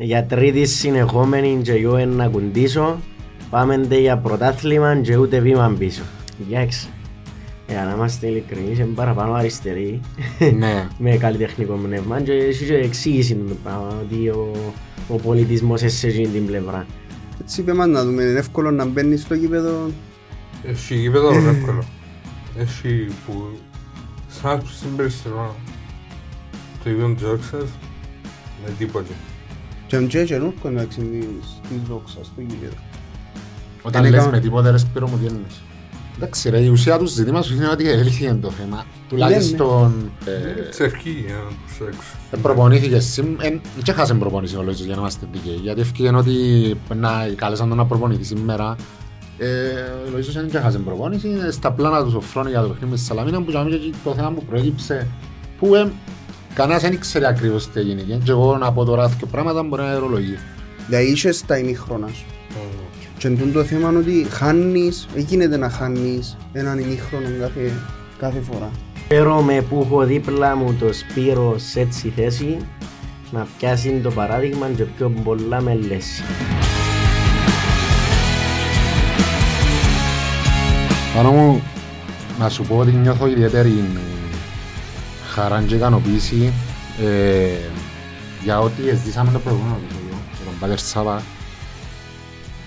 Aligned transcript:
Για 0.00 0.24
τρίτη 0.24 0.66
συνεχόμενη 0.66 1.60
και 1.62 1.72
εγώ 1.72 1.98
να 1.98 2.28
κουντήσω 2.28 2.98
Πάμε 3.50 3.76
ντε 3.76 3.98
για 3.98 4.18
πρωτάθλημα 4.18 4.96
και 4.96 5.16
ούτε 5.16 5.40
βήμα 5.40 5.74
πίσω 5.78 6.02
Εντάξει 6.46 6.88
Για 7.68 7.84
να 7.84 7.94
είμαστε 7.94 8.26
ειλικρινείς 8.26 8.78
είναι 8.78 8.92
παραπάνω 8.94 9.32
αριστεροί 9.32 10.00
Ναι. 10.58 10.88
Με 10.98 11.16
καλλιτεχνικό 11.16 11.74
πνεύμα 11.74 12.20
και 12.20 12.32
έχει 12.32 12.64
και 12.64 12.74
εξήγηση 12.74 13.34
το 13.34 13.54
πράγμα 13.62 14.02
Ότι 14.02 14.28
ο, 14.28 14.52
ο 15.08 15.16
πολιτισμός 15.16 15.80
είναι 15.80 15.90
σε 15.90 16.06
εκείνη 16.06 16.26
την 16.26 16.46
πλευρά 16.46 16.86
Έτσι 17.40 17.60
είπε 17.60 17.74
μας 17.74 17.86
να 17.86 18.04
δούμε, 18.04 18.22
είναι 18.22 18.38
εύκολο 18.38 18.70
να 18.70 18.84
μπαίνει 18.84 19.16
στο 19.16 19.34
γήπεδο; 19.34 19.90
Έχει 20.62 20.94
γήπεδο 20.94 21.32
είναι 21.32 21.50
εύκολο. 21.50 21.84
Έχει 22.58 23.06
που... 23.26 23.58
Σαν 24.28 24.56
να 24.56 24.64
στην 24.64 24.96
Περιστινό. 24.96 25.54
Το 26.84 26.90
γήπεδο 26.90 27.14
της 27.14 27.24
Όξας. 27.24 27.70
Με 28.64 28.72
τίποτε. 28.78 29.12
Και 29.88 29.96
αν 29.96 30.06
και 30.06 30.24
καινούργιο 30.24 30.68
εντάξει 30.68 30.98
της- 31.00 31.60
της 31.68 31.78
δόξας 31.88 32.26
στο 32.26 32.40
γήπεδο. 32.40 32.74
Όταν 33.82 34.04
Είναι 34.04 34.16
λες 34.16 34.24
κα- 34.24 34.30
με 34.30 34.40
τίποτε 34.40 34.70
ρε 34.70 34.78
Σπύρο 34.78 35.08
μου 35.08 35.18
τι 35.18 35.26
εννοείς; 35.26 35.62
Εντάξει 36.16 36.50
ρε, 36.50 36.60
η 36.60 36.68
ουσία 36.68 36.98
του 36.98 37.06
ζητήματος 37.06 37.50
είναι 37.50 37.68
ότι 37.68 37.90
έλυθηκε 37.90 38.38
το 38.42 38.50
θέμα. 38.50 38.84
Τουλάχιστον 39.08 40.10
ε, 40.24 40.60
Της 40.68 40.80
ευχή 40.80 41.10
για 41.26 41.34
να 41.34 41.50
τους 41.66 41.86
έξω. 41.86 42.16
ε, 42.30 42.36
προπονήθηκε 42.42 42.98
σήμερα, 43.00 43.46
ε, 43.48 43.60
και 43.82 43.92
χάσε 43.92 44.14
προπονήσεις 44.14 44.56
ο 44.56 44.62
Λόιτζος 44.62 44.86
για 44.86 44.94
να 44.94 45.00
είμαστε 45.00 45.26
δικαίοι. 45.32 45.54
Γιατί 45.62 45.80
ευκήγεν 45.80 46.14
ότι 46.14 46.34
να 46.94 47.10
κάλεσαν 47.36 47.68
τον 47.68 47.76
να 47.76 47.86
προπονηθεί 47.86 48.24
σήμερα. 48.24 48.76
Ε, 49.38 49.46
ο 50.06 50.10
Λόιτζος 50.12 50.34
δεν 50.34 50.50
και 50.50 50.58
χάσε 50.58 50.78
προπονήση, 50.78 51.28
είναι 51.28 51.50
στα 51.50 51.72
πλάνα 51.72 52.04
του 52.04 52.10
σοφρόνου 52.10 52.48
για 52.48 52.60
το 52.60 52.66
παιχνίδι 52.68 52.90
με 52.90 52.96
τη 52.96 53.02
Σαλαμίνα 53.02 53.42
που 53.42 53.50
και 53.50 53.92
το 54.04 54.14
θέμα 54.14 54.30
που 54.30 54.44
προέκυψε 54.44 55.06
που 55.58 55.74
ε, 55.74 55.90
κανένας 56.54 56.82
δεν 56.82 56.92
ήξερε 56.92 57.26
ακριβώς 57.26 57.70
τι 57.70 57.80
έγινε. 57.80 58.02
Και 58.02 58.30
εγώ 58.30 58.56
να 58.56 58.72
πω 58.72 58.84
τώρα 58.84 59.10
και 59.18 59.26
πράγματα 59.26 59.62
μπορεί 59.62 59.82
να 59.82 59.88
αερολογεί. 59.88 60.38
Δηλαδή 60.86 61.10
είσαι 61.10 61.32
στα 61.32 61.58
ημίχρονα 61.58 62.08
σου. 62.08 62.24
Και 63.18 63.26
εντούν 63.26 63.52
το 63.52 63.64
θέμα 63.64 63.88
είναι 63.88 63.98
ότι 63.98 64.26
χάνεις, 64.30 65.06
δεν 65.14 65.24
γίνεται 65.28 65.56
να 65.56 65.70
χάνεις 65.70 66.36
έναν 66.52 66.78
ημίχρονο 66.78 67.26
κάθε, 67.40 67.72
κάθε 68.18 68.40
φορά. 68.40 68.70
Χαίρομαι 69.08 69.64
που 69.68 69.82
έχω 69.84 70.04
δίπλα 70.04 70.56
μου 70.56 70.74
το 70.74 70.92
Σπύρο 70.92 71.54
σε 71.58 71.80
έτσι 71.80 72.12
θέση 72.16 72.56
να 73.30 73.46
πιάσει 73.58 74.00
το 74.02 74.10
παράδειγμα 74.10 74.68
και 74.76 74.82
πιο 74.82 75.12
πολλά 75.24 75.60
με 75.60 75.74
λες. 75.74 76.22
Πάνω 81.14 81.30
μου 81.30 81.62
να 82.38 82.48
σου 82.48 82.62
πω 82.62 82.76
ότι 82.76 82.90
νιώθω 82.90 83.26
ιδιαίτερη 83.26 83.84
χαρά 85.34 85.62
και 85.62 85.74
ικανοποίηση 85.74 86.52
ε, 87.00 87.48
για 88.42 88.60
ό,τι 88.60 88.96
ζήσαμε 89.04 89.32
το 89.32 89.38
προηγούμενο 89.38 89.76
επεισόδιο 89.84 90.14
με 90.14 90.44
τον 90.44 90.58
Πάτερ 90.60 90.78
Σάβα 90.78 91.22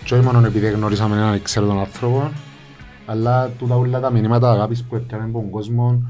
και 0.04 0.14
όχι 0.14 0.24
μόνο 0.24 0.46
επειδή 0.46 0.70
γνωρίσαμε 0.70 1.16
έναν 1.16 1.42
ξέρω 1.42 1.66
τον 1.66 1.80
άνθρωπο 1.80 2.32
αλλά 3.06 3.50
τούτα 3.50 3.76
όλα 3.76 4.00
τα 4.00 4.12
μηνύματα 4.12 4.52
αγάπης 4.52 4.84
που 4.84 4.96
έπιαμε 4.96 5.24
από 5.24 5.34
τον 5.34 5.50
κόσμο 5.50 6.04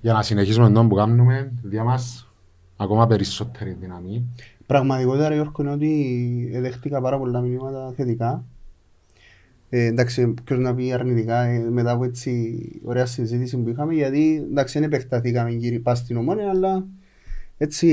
για 0.00 0.12
να 0.12 0.22
συνεχίσουμε 0.22 0.70
τον 0.70 0.88
που 0.88 0.94
κάνουμε 0.94 1.52
για 1.70 1.84
μας 1.84 2.28
ακόμα 2.76 3.06
περισσότερη 3.06 3.76
δύναμη. 3.80 4.28
Πραγματικότερα 4.66 5.34
Γιώργο 5.34 5.52
είναι 5.58 5.70
ότι 5.70 6.58
δέχτηκα 6.60 7.00
πάρα 7.00 7.18
πολλά 7.18 7.40
μηνύματα 7.40 7.92
θετικά. 7.96 8.44
Ε, 9.70 9.84
εντάξει, 9.84 10.34
ποιος 10.44 10.58
να 10.58 10.74
πει 10.74 10.92
αρνητικά 10.92 11.42
ε, 11.42 11.58
μετά 11.58 11.90
από 11.90 12.04
έτσι 12.04 12.58
ωραία 12.84 13.06
συζήτηση 13.06 13.56
που 13.56 13.68
είχαμε 13.68 13.94
γιατί 13.94 14.46
εντάξει 14.50 14.78
δεν 14.78 14.88
επεκταθήκαμε 14.88 15.50
κύριε 15.50 15.78
πας 15.78 15.98
στην 15.98 16.16
ομόνια 16.16 16.50
αλλά 16.50 16.84
έτσι 17.58 17.88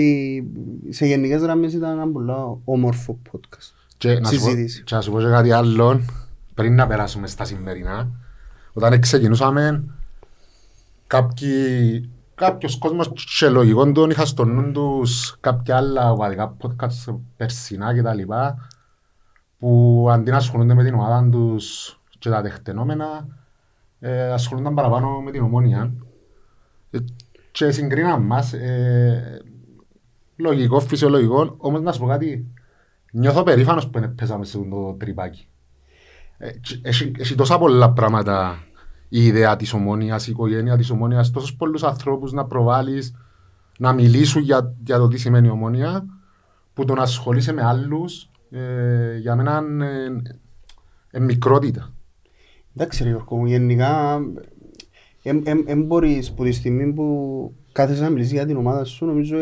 σε 0.90 1.06
γενικές 1.06 1.42
γραμμές 1.42 1.74
ήταν 1.74 1.92
ένα 1.92 2.08
πολύ 2.08 2.32
όμορφο 2.66 3.20
podcast. 3.32 3.74
Και 3.98 4.20
να, 4.20 4.30
σου 4.30 4.40
πω, 4.40 4.46
Συζήτηση. 4.50 4.84
και 4.84 4.96
να 4.96 5.02
σου 5.02 5.12
πω 5.12 5.20
και 5.20 5.28
κάτι 5.28 5.52
άλλο 5.52 6.02
πριν 6.54 6.76
να 6.76 6.88
περάσουμε 6.88 7.28
στα 7.28 7.46
σημερινά. 7.46 8.10
Όταν 8.74 9.00
ξεκινούσαμε, 9.00 9.84
κάποιοι, 11.08 12.10
κάποιος 12.36 12.78
κόσμος 12.78 13.12
και 13.40 13.50
λογικό 13.50 13.92
τον 13.92 14.10
είχα 14.10 14.26
στο 14.26 14.46
νου 14.46 14.72
τους 14.72 15.38
κάποια 15.40 15.78
άλλα 15.78 16.12
οπαδικά 16.12 16.58
podcast 16.62 17.16
περσινά 17.38 17.94
και 17.94 18.02
τα 18.02 18.14
λοιπά 18.14 18.68
που 19.66 20.08
αντί 20.12 20.32
να 20.32 20.38
ασχολούνται 20.38 20.74
με 20.74 20.84
την 20.84 20.94
ομάδα 20.94 21.30
τους 21.32 22.00
και 22.20 22.30
τα 22.30 22.42
τεχτενόμενα 22.42 23.28
ε, 24.00 24.32
ασχολούνταν 24.32 24.74
παραπάνω 24.74 25.22
με 25.22 25.32
την 25.32 25.42
ομόνια 25.42 25.94
ε, 26.92 26.98
και 27.52 27.72
συγκρίναν 27.72 28.22
μας 28.22 28.54
ε, 28.54 29.42
λογικό, 30.36 30.80
φυσιολογικό 30.80 31.56
όμως 31.58 31.82
να 31.82 31.92
σου 31.92 32.00
πω 32.00 32.08
κάτι 32.08 32.48
Νιώθω 33.12 33.44
περήφανος 33.44 33.90
που 33.90 34.14
πέσαμε 34.16 34.46
σε 34.46 34.58
αυτό 34.58 34.70
το 34.70 34.94
τρυπάκι. 34.94 35.48
Ε, 36.38 36.50
τσι- 36.50 36.86
Έχει 36.88 37.12
έχει 37.18 37.36
τόσα 37.36 37.58
πολλά 37.58 37.92
πράγματα 37.92 38.64
η 39.10 39.26
ιδέα 39.26 39.56
της 39.56 39.74
ομόνιας, 39.74 40.28
η 40.28 40.32
οικογένεια 40.32 40.78
της 40.78 40.90
ομόνιας, 40.90 41.32
τόσους 41.32 41.56
πολλούς 41.56 41.84
ανθρώπους 41.84 42.32
να 42.32 42.46
προβάλλεις, 42.46 43.16
να 43.78 43.94
μιλήσουν 43.94 44.42
για, 44.42 44.76
για 44.86 44.98
το 44.98 45.08
τι 45.08 45.18
σημαίνει 45.18 45.50
ομόνια, 45.50 46.06
που 46.74 46.86
το 46.86 46.94
να 46.94 47.02
ασχολείσαι 47.02 47.54
με 47.54 47.64
άλλους, 47.64 48.30
ε, 48.56 49.18
για 49.18 49.36
μένα 49.36 49.64
είναι 49.70 50.22
ε, 51.12 51.20
μικρότητα. 51.20 51.94
Εντάξει 52.76 53.04
ρε 53.04 53.10
Γιώργο 53.10 53.36
μου, 53.38 53.46
γενικά 53.46 54.20
δεν 55.66 55.84
μπορείς 55.84 56.32
που 56.32 56.44
τη 56.44 56.52
στιγμή 56.52 56.94
που 56.94 57.54
κάθεσαι 57.72 58.02
να 58.02 58.10
μιλήσεις 58.10 58.32
για 58.32 58.46
την 58.46 58.58
ομάδα 58.58 58.84
σου 58.84 59.06
νομίζω 59.06 59.38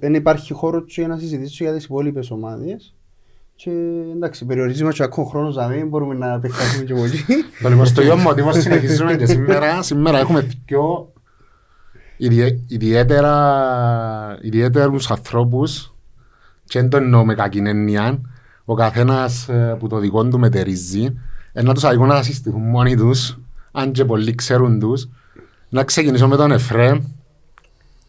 δεν 0.00 0.14
υπάρχει 0.14 0.52
χώρο 0.52 0.84
και 0.84 0.92
για 0.96 1.08
να 1.08 1.18
συζητήσεις 1.18 1.58
για 1.58 1.72
τις 1.74 1.84
υπόλοιπες 1.84 2.30
ομάδες 2.30 2.94
και 3.54 3.70
εντάξει, 4.14 4.44
περιορίζουμε 4.44 4.92
και 4.92 5.02
ακόμα 5.02 5.28
χρόνος 5.28 5.56
να 5.56 5.66
μην 5.68 5.88
μπορούμε 5.88 6.14
να 6.14 6.32
επεκταθούμε 6.32 6.84
και 6.84 6.94
πολύ. 6.94 7.24
Λοιπόν, 7.70 7.86
στο 7.86 8.02
ίδιο 8.02 8.16
μοτίβο 8.16 8.52
συνεχίζουμε 8.52 9.16
και 9.16 9.26
σήμερα. 9.26 9.82
Σήμερα 9.82 10.18
έχουμε 10.18 10.48
πιο 10.64 11.12
ιδιαί- 12.16 12.70
ιδιαίτερα, 12.70 14.38
ιδιαίτερους 14.40 15.10
ανθρώπους 15.10 15.91
και 16.72 16.80
δεν 16.80 16.88
το 16.88 16.96
εννοώ 16.96 17.24
με 17.24 17.34
κακή 17.34 17.58
έννοια. 17.58 18.20
Ο 18.64 18.74
καθένας 18.74 19.48
ε, 19.48 19.76
που 19.78 19.86
το 19.86 19.98
δικό 19.98 20.24
του 20.28 20.38
μετερίζει. 20.38 21.14
Ένα 21.52 21.74
τους 21.74 21.84
αγγούν 21.84 22.08
να 22.08 22.22
συστηθούν 22.22 22.60
μόνοι 22.60 22.96
τους, 22.96 23.38
αν 23.72 23.92
και 23.92 24.04
πολλοί 24.04 24.34
ξέρουν 24.34 24.80
τους. 24.80 25.08
Να 25.68 25.84
ξεκινήσω 25.84 26.28
με 26.28 26.36
τον 26.36 26.52
Εφρέμ. 26.52 26.98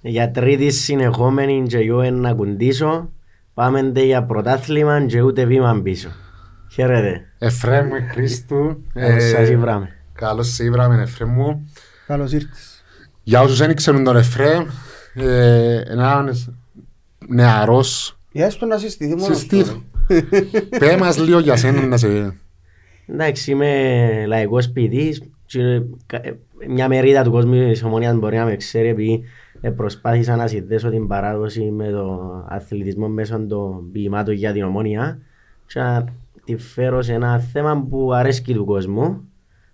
Για 0.01 0.31
τρίτη 0.31 0.71
συνεχόμενη 0.71 1.63
και 1.67 1.77
εγώ 1.77 2.03
να 2.03 2.33
κουντήσω 2.33 3.09
Πάμε 3.53 3.83
ντε 3.83 4.03
για 4.03 4.23
πρωτάθλημα 4.23 5.05
και 5.05 5.21
ούτε 5.21 5.45
βήμα 5.45 5.79
πίσω 5.83 6.09
Χαίρετε 6.71 7.25
Εφρέμ 7.37 7.89
Χρήστου. 8.11 8.83
Καλώς 8.93 9.23
σας 9.23 9.49
ήβραμε. 9.49 9.89
Καλώς 10.13 10.47
σε 10.47 10.63
ήβραμε 10.63 11.01
Εφρέμ 11.01 11.29
μου. 11.29 11.71
Καλώς 12.07 12.31
ήρθες. 12.31 12.83
Για 13.23 13.41
όσους 13.41 13.57
δεν 13.57 13.75
ξέρουν 13.75 14.03
τον 14.03 14.15
Εφρέμ, 14.15 14.65
ε, 15.13 15.81
ένας 15.87 16.49
νεαρός 17.27 18.17
Για 18.17 18.22
έστω 18.41 18.65
να 18.65 18.77
συστηθεί 18.77 19.11
μόνος 19.15 19.27
του. 19.27 19.33
Συστήθω. 19.35 19.81
ρε. 20.07 20.21
Πέ 20.79 20.97
μας 20.97 21.17
λίγο 21.19 21.39
για 21.39 21.55
σένα 21.55 21.85
να 21.85 21.97
σε... 21.97 22.37
Εντάξει 23.07 23.51
είμαι 23.51 24.23
λαϊκός 24.27 24.69
ποιητής 24.69 25.21
και 25.45 25.59
κα- 26.05 26.21
ε, 26.27 26.37
μια 26.67 26.87
μερίδα 26.87 27.23
του 27.23 27.31
κόσμου 27.31 27.53
της 27.53 27.83
ομονίας 27.83 28.15
μπορεί 28.15 28.37
να 28.37 28.45
με 28.45 28.55
ξέρει 28.55 28.87
επειδή 28.87 29.23
ε, 29.61 29.69
προσπάθησα 29.69 30.35
να 30.35 30.47
συνδέσω 30.47 30.89
την 30.89 31.07
παράδοση 31.07 31.61
με 31.61 31.89
το 31.89 32.19
αθλητισμό 32.49 33.07
μέσω 33.07 33.39
των 33.47 33.91
ποιημάτων 33.91 34.33
για 34.33 34.51
την 34.53 34.63
ομόνια 34.63 35.19
και 35.67 35.79
να 35.79 36.05
τη 36.45 36.57
φέρω 36.57 37.01
σε 37.01 37.13
ένα 37.13 37.39
θέμα 37.39 37.85
που 37.89 38.13
αρέσκει 38.13 38.53
του 38.53 38.65
κόσμου 38.65 39.21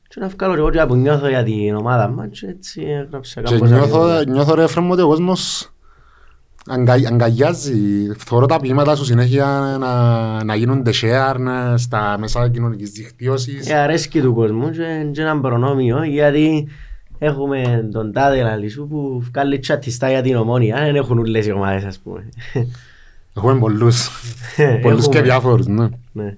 και 0.08 0.20
να 0.20 0.28
βγάλω 0.28 0.54
και 0.54 0.60
εγώ 0.60 0.70
και 0.70 0.86
που 0.88 0.96
νιώθω 0.96 1.28
για 1.28 1.44
την 1.44 1.76
ομάδα 1.76 2.08
μας 2.08 2.28
και 2.40 2.48
έτσι 2.48 2.82
έγραψα 2.82 3.42
Και 3.42 3.54
κάπως 3.54 3.70
νιώθω, 3.70 4.00
αυτό. 4.00 4.32
νιώθω 4.32 4.56
ρε 4.56 4.64
Εφραίμ 4.64 4.90
ότι 4.92 5.02
ο 5.02 5.08
κόσμος 5.08 5.74
αγκα, 6.70 6.94
αγκαλιάζει. 6.94 8.08
Θωρώ 8.18 8.46
τα 8.46 8.60
ποίηματα 8.60 8.96
σου 8.96 9.06
συνέχεια 9.06 9.78
να, 9.80 10.44
να 10.44 10.56
γίνονται 10.56 10.92
share 11.02 11.36
να, 11.40 11.78
στα 11.78 12.18
μέσα 12.20 12.50
κοινωνικής 12.50 12.92
δικτύωσης. 12.92 13.70
Ε, 13.70 13.74
αρέσκει 13.74 14.22
του 14.22 14.34
κόσμου 14.34 14.70
και 14.70 15.10
και 15.12 15.22
ένα 15.22 15.40
προνόμιο 15.40 16.04
γιατί 16.04 16.68
έχουμε 17.20 17.90
τον 17.92 18.12
τάδε 18.12 18.42
λαλισού 18.42 18.88
που 18.88 19.24
βγάλει 19.32 19.60
τσατιστά 19.60 20.10
για 20.10 20.22
την 20.22 20.36
ομόνια, 20.36 20.76
δεν 20.76 20.96
έχουν 20.96 21.20
όλες 21.20 21.46
οι 21.46 21.52
ομάδες 21.52 21.84
ας 21.84 22.00
πούμε. 22.00 22.30
Έχουμε 23.34 23.60
πολλούς. 23.60 24.10
πολλούς 24.82 25.04
και 25.04 25.18
Έχουμε. 25.18 25.22
διάφορους, 25.22 25.68
ναι. 25.68 25.88
Ναι. 26.12 26.36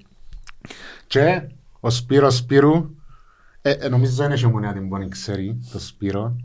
Και 1.07 1.41
ο 1.79 1.89
Σπύρος 1.89 2.35
Σπύρου, 2.35 2.89
ε, 3.61 3.71
ε, 3.71 3.89
νομίζω 3.89 4.13
δεν 4.13 4.31
έχει 4.31 4.45
ομονία 4.45 4.73
την 4.73 4.89
πόνη 4.89 5.09
ξέρει, 5.09 5.57
το 5.71 5.79
Σπύρο. 5.79 6.35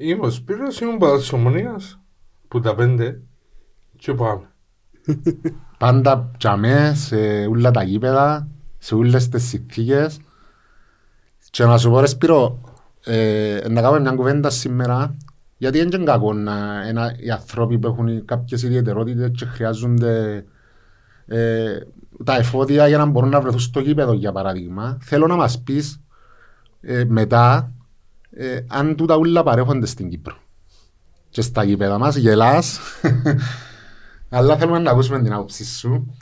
Είμαι 0.00 0.26
ο 0.26 0.30
Σπύρος, 0.30 0.80
ήμουν 0.80 0.98
πάντα 0.98 1.16
της 1.16 1.32
Ομονίας, 1.32 1.98
που 2.48 2.60
τα 2.60 2.74
πέντε, 2.74 3.20
και 3.96 4.14
πάμε. 4.14 4.50
Πάντα 5.78 6.30
τζαμέ 6.38 6.92
σε 6.94 7.16
όλα 7.46 7.70
τα 7.70 7.82
γήπεδα, 7.82 8.48
σε 8.78 8.94
όλες 8.94 9.28
τις 9.28 9.48
συνθήκες. 9.48 10.20
Και 11.50 11.64
να 11.64 11.78
σου 11.78 11.90
πω 11.90 12.00
ρε 12.00 12.06
Σπύρο, 12.06 12.60
ε, 13.04 13.60
να 13.70 13.80
κάνουμε 13.80 14.00
μια 14.00 14.12
κουβέντα 14.12 14.50
σήμερα 14.50 15.16
Γιατί 15.56 15.78
είναι 15.78 15.88
και 15.88 16.04
κακό 16.04 16.32
να, 16.32 16.86
ένα, 16.86 17.14
οι 17.18 17.30
άνθρωποι 17.30 17.78
που 17.78 17.86
έχουν 17.86 18.24
κάποιες 18.24 18.62
ιδιαιτερότητες 18.62 19.30
και 19.30 19.44
χρειάζονται 19.44 20.44
ε, 21.26 21.78
τα 22.24 22.36
εφόδια 22.36 22.88
για 22.88 22.98
να 22.98 23.06
μπορούν 23.06 23.30
να 23.30 23.40
βρεθούν 23.40 23.60
στο 23.60 23.80
γήπεδο 23.80 24.12
για 24.12 24.32
παράδειγμα. 24.32 24.98
Θέλω 25.00 25.26
να 25.26 25.36
μας 25.36 25.62
πεις 25.62 26.00
ε, 26.80 27.04
μετά 27.04 27.72
ε, 28.40 28.64
αν 28.68 28.96
τούτα 28.96 29.16
ούλα 29.16 29.42
παρέχονται 29.42 29.86
στην 29.86 30.08
Κύπρο. 30.08 30.36
Και 31.28 31.42
στα 31.42 31.64
γήπεδα 31.64 31.98
μας 31.98 32.16
γελάς, 32.16 32.80
αλλά 34.28 34.56
θέλουμε 34.56 34.78
να 34.78 34.90
ακούσουμε 34.90 35.22
την 35.22 35.32
άποψη 35.32 35.64
σου. 35.64 36.14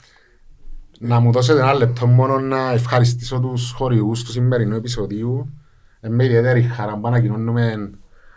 Να 0.99 1.19
μου 1.19 1.31
δώσετε 1.31 1.59
ένα 1.59 1.73
λεπτό 1.73 2.07
μόνο 2.07 2.39
να 2.39 2.71
ευχαριστήσω 2.71 3.39
τους 3.39 3.71
χορηγούς 3.71 4.23
του 4.23 4.31
σημερινού 4.31 4.75
επεισοδίου. 4.75 5.53
Ε, 5.99 6.09
με 6.09 6.25
ιδιαίτερη 6.25 6.61
χαρά 6.61 6.97
που 6.97 7.07
ανακοινώνουμε 7.07 7.91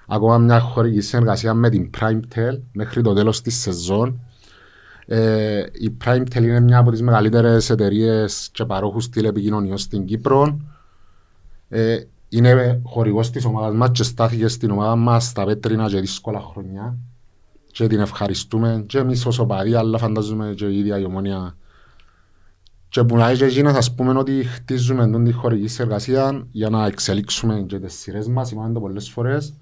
ακόμα 0.06 0.38
μια 0.38 0.60
χορηγή 0.60 1.00
συνεργασία 1.00 1.54
με 1.54 1.70
την 1.70 1.90
PrimeTel 1.98 2.60
μέχρι 2.72 3.02
το 3.02 3.14
τέλος 3.14 3.40
της 3.42 3.60
σεζόν. 3.60 4.20
Ε, 5.06 5.62
η 5.72 5.96
PrimeTel 6.04 6.42
είναι 6.42 6.60
μια 6.60 6.78
από 6.78 6.90
τις 6.90 7.02
μεγαλύτερες 7.02 7.70
εταιρείες 7.70 8.48
και 8.52 8.64
παρόχους 8.64 9.08
τηλεπικοινωνιών 9.08 9.78
στην 9.78 10.04
Κύπρο. 10.04 10.60
Ε, 11.68 11.98
είναι 12.32 12.80
χορηγός 12.84 13.30
της 13.30 13.44
ομάδας 13.44 13.74
μας 13.74 13.90
και 13.92 14.02
στάθηκε 14.02 14.48
στην 14.48 14.70
ομάδα 14.70 14.96
μας 14.96 15.24
στα 15.24 15.44
πέτρινα 15.44 15.88
και 15.88 16.00
δύσκολα 16.00 16.40
χρονιά. 16.40 16.96
Και 17.72 17.86
την 17.86 18.00
ευχαριστούμε 18.00 18.84
και 18.86 18.98
εμείς 18.98 19.26
ως 19.26 19.38
οπαδοί, 19.38 19.74
αλλά 19.74 19.98
φαντάζομαι 19.98 20.52
και 20.56 20.64
η 20.64 20.78
ίδια 20.78 20.98
η 20.98 21.04
ομόνια. 21.04 21.56
Και 22.88 23.04
που 23.04 23.16
να 23.16 23.28
έχει 23.28 23.44
εκεί 23.44 23.62
να 23.62 23.72
σας 23.74 23.94
πούμε 23.94 24.18
ότι 24.18 24.44
χτίζουμε 24.44 25.08
τον 25.10 25.24
τη 25.24 25.32
χορηγή 25.32 25.68
συνεργασία 25.68 26.46
για 26.50 26.70
να 26.70 26.86
εξελίξουμε 26.86 27.64
και 27.68 27.78
τις 27.78 27.94
σειρές 27.94 28.28
μας, 28.28 28.50
είπαμε 28.50 28.72
το 28.72 28.80
πολλές 28.80 29.10
φορές. 29.10 29.54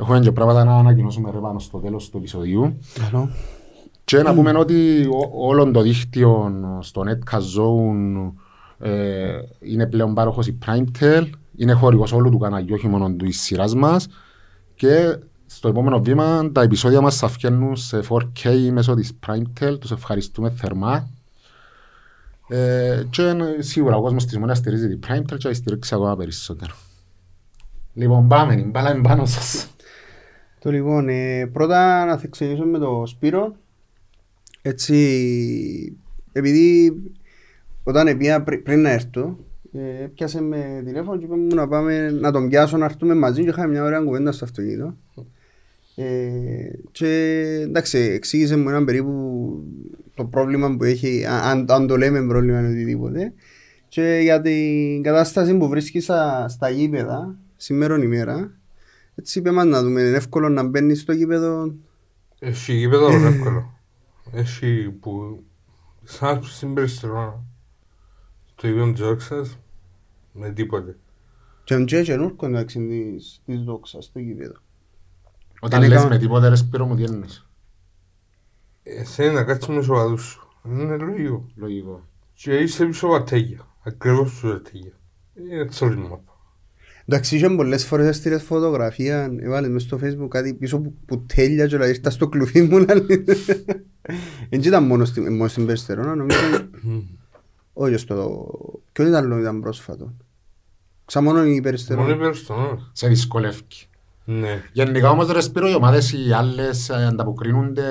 Έχουμε 0.00 0.20
και 0.20 0.32
πράγματα 0.32 0.64
να 0.64 0.76
ανακοινώσουμε 0.76 1.30
ρε 1.30 1.38
πάνω 1.38 1.58
στο 1.58 1.78
τέλος 1.78 2.10
του 2.10 2.16
επεισοδίου. 2.16 2.78
Καλό. 3.10 3.28
Και 4.04 4.22
να 4.22 4.34
πούμε 4.34 4.58
ότι 4.58 5.06
ό- 5.06 5.48
όλο 5.48 5.70
το 5.70 5.80
δίκτυο 5.82 6.52
στο 6.80 7.02
Netcast 7.06 7.60
Zone 7.60 8.32
ε, 8.78 9.38
είναι 9.60 9.86
πλέον 9.86 10.14
πάροχος 10.14 10.46
η 10.46 10.58
PrimeTel, 10.66 11.30
είναι 11.56 11.72
χορηγός 11.72 12.12
όλου 12.12 12.30
του 12.30 12.38
καναλιού, 12.38 12.74
όχι 12.74 12.88
μόνο 12.88 13.14
της 13.14 13.40
σειράς 13.40 13.74
μας 13.74 14.08
και 14.74 15.18
στο 15.46 15.68
επόμενο 15.68 16.02
βήμα 16.02 16.50
τα 16.52 16.62
επεισόδια 16.62 17.00
μας 17.00 17.16
θα 17.16 17.28
βγαίνουν 17.28 17.76
σε 17.76 18.00
4K 18.08 18.70
μέσω 18.72 18.94
της 18.94 19.12
PrimeTel, 19.26 19.80
τους 19.80 19.90
ευχαριστούμε 19.90 20.50
θερμά. 20.50 21.08
Ε, 22.48 23.02
και 23.10 23.22
ε, 23.22 23.62
σίγουρα 23.62 23.96
ο 23.96 24.02
κόσμος 24.02 24.24
της 24.24 24.38
Μονίας 24.38 24.58
στηρίζει 24.58 24.88
την 24.88 25.00
PrimeTel 25.08 25.24
και 25.26 25.42
θα 25.42 25.48
τη 25.48 25.54
στηρίξει 25.54 25.94
ακόμα 25.94 26.16
περισσότερο. 26.16 26.74
Λοιπόν, 27.92 28.28
πάμε, 28.28 28.54
η 28.54 28.68
μπάλα 28.70 28.90
είναι 28.90 29.02
πάνω 29.02 29.26
σας. 29.26 29.68
Το 30.58 30.70
λοιπόν, 30.70 31.08
ε, 31.08 31.46
πρώτα 31.52 32.04
να 32.04 32.18
θα 32.18 32.26
ξεκινήσω 32.26 32.64
με 32.64 32.78
το 32.78 33.02
Σπύρο. 33.06 33.56
Έτσι, 34.62 34.94
επειδή 36.32 36.92
όταν 37.84 38.16
πήγα 38.16 38.42
πρι- 38.42 38.62
πριν 38.62 38.80
να 38.80 38.90
έρθω, 38.90 39.38
ε, 39.72 40.06
πιάσε 40.14 40.40
με 40.42 40.82
τηλέφωνο 40.84 41.18
και 41.18 41.24
είπε 41.24 41.36
μου 41.36 41.54
να 41.54 41.68
πάμε 41.68 42.10
να 42.10 42.32
τον 42.32 42.48
πιάσω 42.48 42.76
να 42.76 42.84
έρθουμε 42.84 43.14
μαζί 43.14 43.42
και 43.42 43.48
είχαμε 43.48 43.68
μια 43.68 43.84
ωραία 43.84 44.00
κουβέντα 44.00 44.32
στο 44.32 44.44
αυτοκίνητο. 44.44 44.96
Ε, 45.96 46.04
και 46.92 47.08
εντάξει, 47.62 47.98
εξήγησε 47.98 48.56
μου 48.56 48.68
έναν 48.68 48.84
περίπου 48.84 49.12
το 50.14 50.24
πρόβλημα 50.24 50.76
που 50.76 50.84
έχει, 50.84 51.24
α- 51.24 51.50
αν, 51.50 51.66
αν 51.68 51.86
το 51.86 51.96
λέμε 51.96 52.26
πρόβλημα 52.26 52.60
ή 52.60 52.64
οτιδήποτε. 52.64 53.32
Και 53.88 54.18
για 54.22 54.40
την 54.40 55.02
κατάσταση 55.02 55.56
που 55.56 55.68
βρίσκει 55.68 56.00
στα, 56.00 56.48
στα 56.48 56.68
γήπεδα, 56.70 57.36
σήμερα 57.56 57.98
ημέρα, 58.02 58.50
έτσι 59.14 59.38
είπε 59.38 59.50
μας 59.50 59.64
να 59.64 59.82
δούμε, 59.82 60.00
είναι 60.00 60.16
εύκολο 60.16 60.48
να 60.48 60.62
μπαίνεις 60.62 61.00
στο 61.00 61.12
γήπεδο. 61.12 61.74
Έχει 62.38 62.72
γήπεδο 62.72 63.12
είναι 63.12 63.26
εύκολο. 63.34 63.78
Έχει 64.32 64.90
που 65.00 65.42
σαν 66.04 66.42
στην 66.42 66.74
Περιστρόνα 66.74 67.44
το 68.54 68.68
ίδιο 68.68 68.92
Τζόξας 68.92 69.58
με 70.32 70.50
τίποτε. 70.50 70.96
Και 71.64 71.74
αν 71.74 71.84
και 71.84 72.02
καινούργιο 72.02 72.48
εντάξει 72.48 72.86
της, 72.86 73.42
της 73.46 73.60
δόξας 73.62 74.04
στο 74.04 74.18
γήπεδο. 74.18 74.54
Όταν 75.60 75.82
Είναι 75.82 75.88
λες 75.94 76.02
κα- 76.02 76.08
με 76.08 76.18
τίποτε 76.18 76.48
ρε 76.48 76.54
Σπύρο 76.54 76.86
μου 76.86 76.96
τι 76.96 77.02
εννοείς; 77.02 77.48
Εσύ 78.82 79.30
να 79.30 79.44
κάτσεις 79.44 79.68
με 79.68 79.76
τους 79.78 79.88
οπαδούς 79.88 80.22
σου. 80.22 80.48
Είναι 80.68 80.96
λογικό. 80.96 81.46
Λογικό. 81.54 82.08
Και 82.34 82.56
είσαι 82.56 82.86
πίσω 82.86 83.06
από 83.06 83.14
ατέγια. 83.14 83.68
Ακριβώς 83.82 84.30
πίσω 84.32 84.46
από 84.46 84.56
ατέγια. 84.56 84.92
Είναι 85.34 85.66
τσόλυμα. 85.66 86.20
Εντάξει, 87.06 87.36
είχε 87.36 87.48
πολλές 87.50 87.84
φορές 87.86 88.06
έστειλες 88.06 88.42
φωτογραφία, 88.42 89.30
έβαλες 89.40 89.70
μες 89.70 89.82
στο 89.82 89.98
facebook 90.02 90.28
κάτι 90.28 90.54
πίσω 90.54 90.80
που, 90.80 90.94
που 91.06 91.24
τέλεια 91.26 91.66
και 91.66 91.74
όλα 91.74 91.88
ήρθα 91.88 92.10
στο 92.10 92.28
κλουβί 92.28 92.62
μου 92.62 92.78
να 92.78 92.94
λέει. 92.94 93.24
Δεν 94.50 94.60
ήταν 94.66 94.84
μόνο 94.84 95.04
στην, 95.04 95.32
μόνο 95.34 95.48
στην 95.48 95.66
Περιστερώνα, 95.66 96.14
νομίζω. 96.14 96.38
Όχι 97.76 97.96
στο... 97.96 98.46
Ποιον 98.92 99.08
ήταν 99.08 99.24
άλλο 99.24 99.38
ήταν 99.38 99.60
πρόσφατο; 99.60 100.12
Ξαμόνο 101.04 101.44
η 101.44 101.48
Μόνο 101.48 101.60
Περιστερώνα. 101.62 102.14
υπέρ 102.14 102.34
στον 102.34 102.58
όρο. 102.58 102.88
Σε 102.92 103.08
δυσκολεύει. 103.08 103.62
Ναι. 104.24 104.62
Γενικά 104.72 105.10
όμως 105.10 105.28
ρε 105.32 105.40
Σπύρο 105.40 105.68
οι 105.68 105.74
ομάδες 105.74 106.12
οι 106.12 106.32
άλλες 106.32 106.88
ε, 106.88 107.06
ανταποκρίνονται 107.06 107.82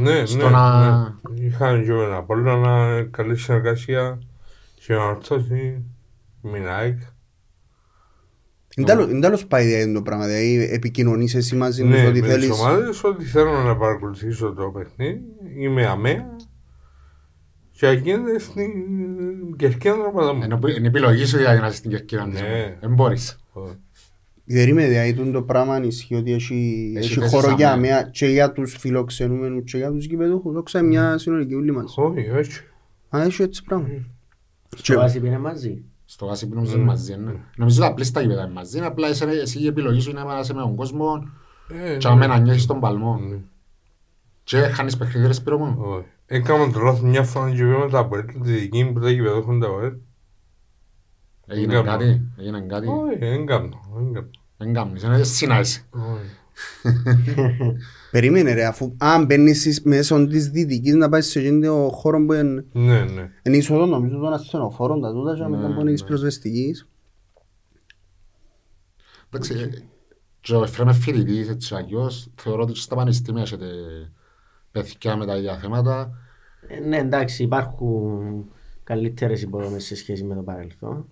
Ναι, 0.00 0.24
στο 0.26 0.44
ναι, 0.44 0.50
να... 0.50 0.98
ναι. 1.00 1.14
Είχαν 1.46 1.84
και 1.84 1.92
με 1.92 2.02
ένα 2.04 2.16
Απόλλωνα 2.16 3.02
καλή 3.10 3.36
συνεργασία 3.36 4.18
και 4.86 4.92
με 4.92 4.98
ορθώση, 4.98 5.82
με 6.40 6.58
την 6.58 6.68
ΑΕΚ. 6.68 6.98
Είναι 8.76 9.20
τέλος 9.20 9.46
πάει 9.46 9.64
δηλαδή 9.66 9.92
το 9.92 10.02
πράγμα, 10.02 10.26
δηλαδή 10.26 10.68
επικοινωνείς 10.72 11.34
εσύ 11.34 11.56
μαζί 11.56 11.82
τους 11.82 11.90
Ναι, 11.90 12.06
ότι 12.06 12.20
με 12.20 12.26
τις 12.26 12.32
θέλεις. 12.34 12.50
ομάδες 12.60 13.04
ότι 13.04 13.24
θέλω 13.24 13.50
να 13.62 13.76
παρακολουθήσω 13.76 14.52
το 14.52 14.70
παιχνίδι, 14.70 15.20
είμαι 15.58 15.86
αμαία 15.86 16.36
και 17.78 17.88
γίνεται 18.02 18.38
στην 18.38 18.70
κερκίδα 19.56 19.96
να 19.96 20.10
πατάμε. 20.10 20.44
Ενώ 20.44 20.58
που- 20.58 20.68
Είναι 20.68 20.86
επιλογής 20.86 21.28
σου 21.28 21.38
για 21.38 21.54
να 21.54 21.66
είσαι 21.66 21.76
στην 21.76 21.90
Κερκίδα. 21.90 22.26
Ναι. 22.26 22.76
Δεν 22.80 22.94
μπορείς. 22.94 23.38
Δεν 24.48 24.68
είμαι 24.68 24.86
δηλαδή 24.88 25.14
τούτο 25.14 25.30
το 25.30 25.42
πράγμα 25.42 25.84
ισχύει 25.84 26.14
ότι 26.14 26.32
έχει, 26.32 26.92
Έχει 26.96 27.06
έχει 27.12 27.20
θέσεις 27.20 27.34
χώρο 27.40 27.54
για 27.54 27.72
αμέ. 27.72 27.88
αμαία 27.88 28.02
και 28.02 28.26
για 28.26 28.52
τους 28.52 28.76
φιλοξενούμενους 28.76 29.70
και 29.70 29.76
για 29.76 29.90
τους 29.92 30.04
γηπεδούχους. 30.04 30.52
Δόξα 30.54 30.78
είναι 30.78 30.88
μια 30.88 31.18
συνολική 31.18 31.54
ούλη 31.54 31.72
μας. 31.72 31.94
Όχι, 31.98 32.30
όχι. 32.30 32.60
Α, 33.16 33.22
έχει 33.22 33.42
έτσι 33.42 33.64
πράγμα. 33.64 33.88
Στο 34.76 34.94
βάση 34.94 35.20
πήρε 35.20 35.38
μαζί. 35.38 35.82
Στο 36.04 36.26
βάση 36.26 36.48
που 36.48 36.54
νομίζω 36.54 36.76
είναι 36.76 36.84
μαζί. 36.84 37.16
ναι. 37.16 37.32
Νομίζω 37.56 37.82
ότι 37.82 37.90
απλά 37.92 38.04
στα 38.04 38.20
γήπεδα 38.20 38.42
είναι 38.42 38.52
μαζί. 38.52 38.76
είναι 38.76 38.86
Απλά 38.86 39.08
εσύ- 39.08 39.26
εσύ 39.42 39.58
η 39.62 39.66
επιλογή 39.66 40.00
σου 40.00 40.10
είναι 40.10 40.22
να 40.22 40.38
είσαι 40.38 40.54
με 40.54 40.60
τον 40.60 40.76
κόσμο 40.76 41.28
Ε, 41.84 41.96
και 41.96 42.08
να 42.08 42.38
νιώθεις 42.38 42.66
τον 42.66 42.80
παλμό. 42.80 43.18
ναι. 43.18 43.36
Και 44.44 44.56
χάνεις 44.58 44.96
παιχνίδι 44.96 45.26
ρε 45.26 45.32
Σπύρο 45.32 45.58
μου. 45.58 45.76
Όχι. 45.80 46.06
Έκαμε 46.26 46.72
το 46.72 46.80
λάθος 46.80 47.00
μια 47.00 47.22
φορά 47.22 47.50
και 47.50 47.56
πήγαμε 47.56 47.90
τα 47.90 47.98
ΑΠΟΕΛ, 47.98 48.24
τη 48.26 48.50
δική 48.52 48.84
μου 48.84 48.92
που 48.92 49.00
τα 49.00 49.10
γηπέδα 49.10 49.36
έχουν 49.36 49.60
τα 49.60 49.66
ΑΠΟΕΛ. 49.66 49.92
Έγινε 51.46 51.72
Έκανα. 51.72 51.90
κάτι. 51.90 52.22
Έγινε 52.38 52.60
κάτι. 52.60 52.86
Όχι, 52.86 53.18
δεν 53.18 53.46
κάνω, 53.46 53.80
δεν 53.94 54.12
κάνω. 54.12 54.30
Δεν 54.56 54.72
κάνεις. 54.74 55.02
Είναι 55.02 55.22
συνάισε. 55.22 55.82
Όχι. 55.92 56.30
Περίμενε 58.10 58.52
ρε, 58.52 58.64
αφού 58.64 58.94
αν 58.98 59.24
μπαίνεις 59.24 59.64
εις- 59.64 59.82
μέσω 59.82 60.26
της 60.26 60.48
δυτικής 60.50 60.94
να 60.94 61.08
πάεις 61.08 61.26
σε 61.26 61.38
εκείνο 61.40 61.66
το 61.66 61.90
χώρο 61.92 62.24
που 62.24 62.32
είναι 62.32 62.64
Ναι, 62.72 63.04
ναι. 63.04 63.30
είναι 63.42 63.56
είσοδο 63.56 63.86
νομίζω 63.86 64.18
των 64.18 64.32
ασθενοφόρων 64.32 65.00
τα 65.00 65.12
τούτα 65.12 65.34
και 65.34 65.42
μετά 65.46 65.68
Ναι, 65.68 65.74
που 65.74 65.80
είναι 65.80 65.90
της 65.92 66.00
ναι. 66.02 66.06
προσβεστικής. 66.08 66.88
Εντάξει, 69.30 69.54
και 70.40 70.54
ο 70.54 70.62
Εφραίμ 70.62 70.88
είναι 70.88 70.96
φοιτητής 70.96 71.48
έτσι 71.48 71.74
αλλιώς. 71.74 72.28
Θεωρώ 72.34 72.62
ότι 72.62 72.72
και 72.72 72.80
στα 72.80 72.94
πανεπιστήμια 72.96 73.42
έχετε 73.42 73.66
παιδιά 74.80 75.16
με 75.16 75.26
τα 75.26 75.36
ίδια 75.36 75.58
θέματα. 75.58 76.10
Ε, 76.68 76.80
Ναι, 76.80 76.96
εντάξει, 76.96 77.42
υπάρχουν 77.42 78.50
καλύτερες 78.84 79.42
υποδομές 79.42 79.84
σε 79.84 79.96
σχέση 79.96 80.24
με 80.24 80.34
το 80.34 80.42
παρελθόν. 80.42 81.08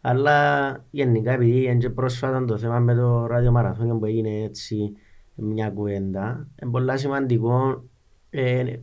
Αλλά 0.00 0.70
γενικά 0.90 1.32
επειδή 1.32 1.64
είναι 1.64 1.74
και 1.74 1.90
πρόσφατα 1.90 2.44
το 2.44 2.58
θέμα 2.58 2.78
με 2.78 2.94
το 2.94 3.26
ραδιομαραθώνιο 3.26 3.96
που 3.96 4.04
έγινε 4.04 4.42
έτσι 4.42 4.92
μια 5.34 5.70
κουβέντα, 5.70 6.48
είναι 6.62 6.70
πολύ 6.70 6.98
σημαντικό 6.98 7.84
ε, 8.30 8.76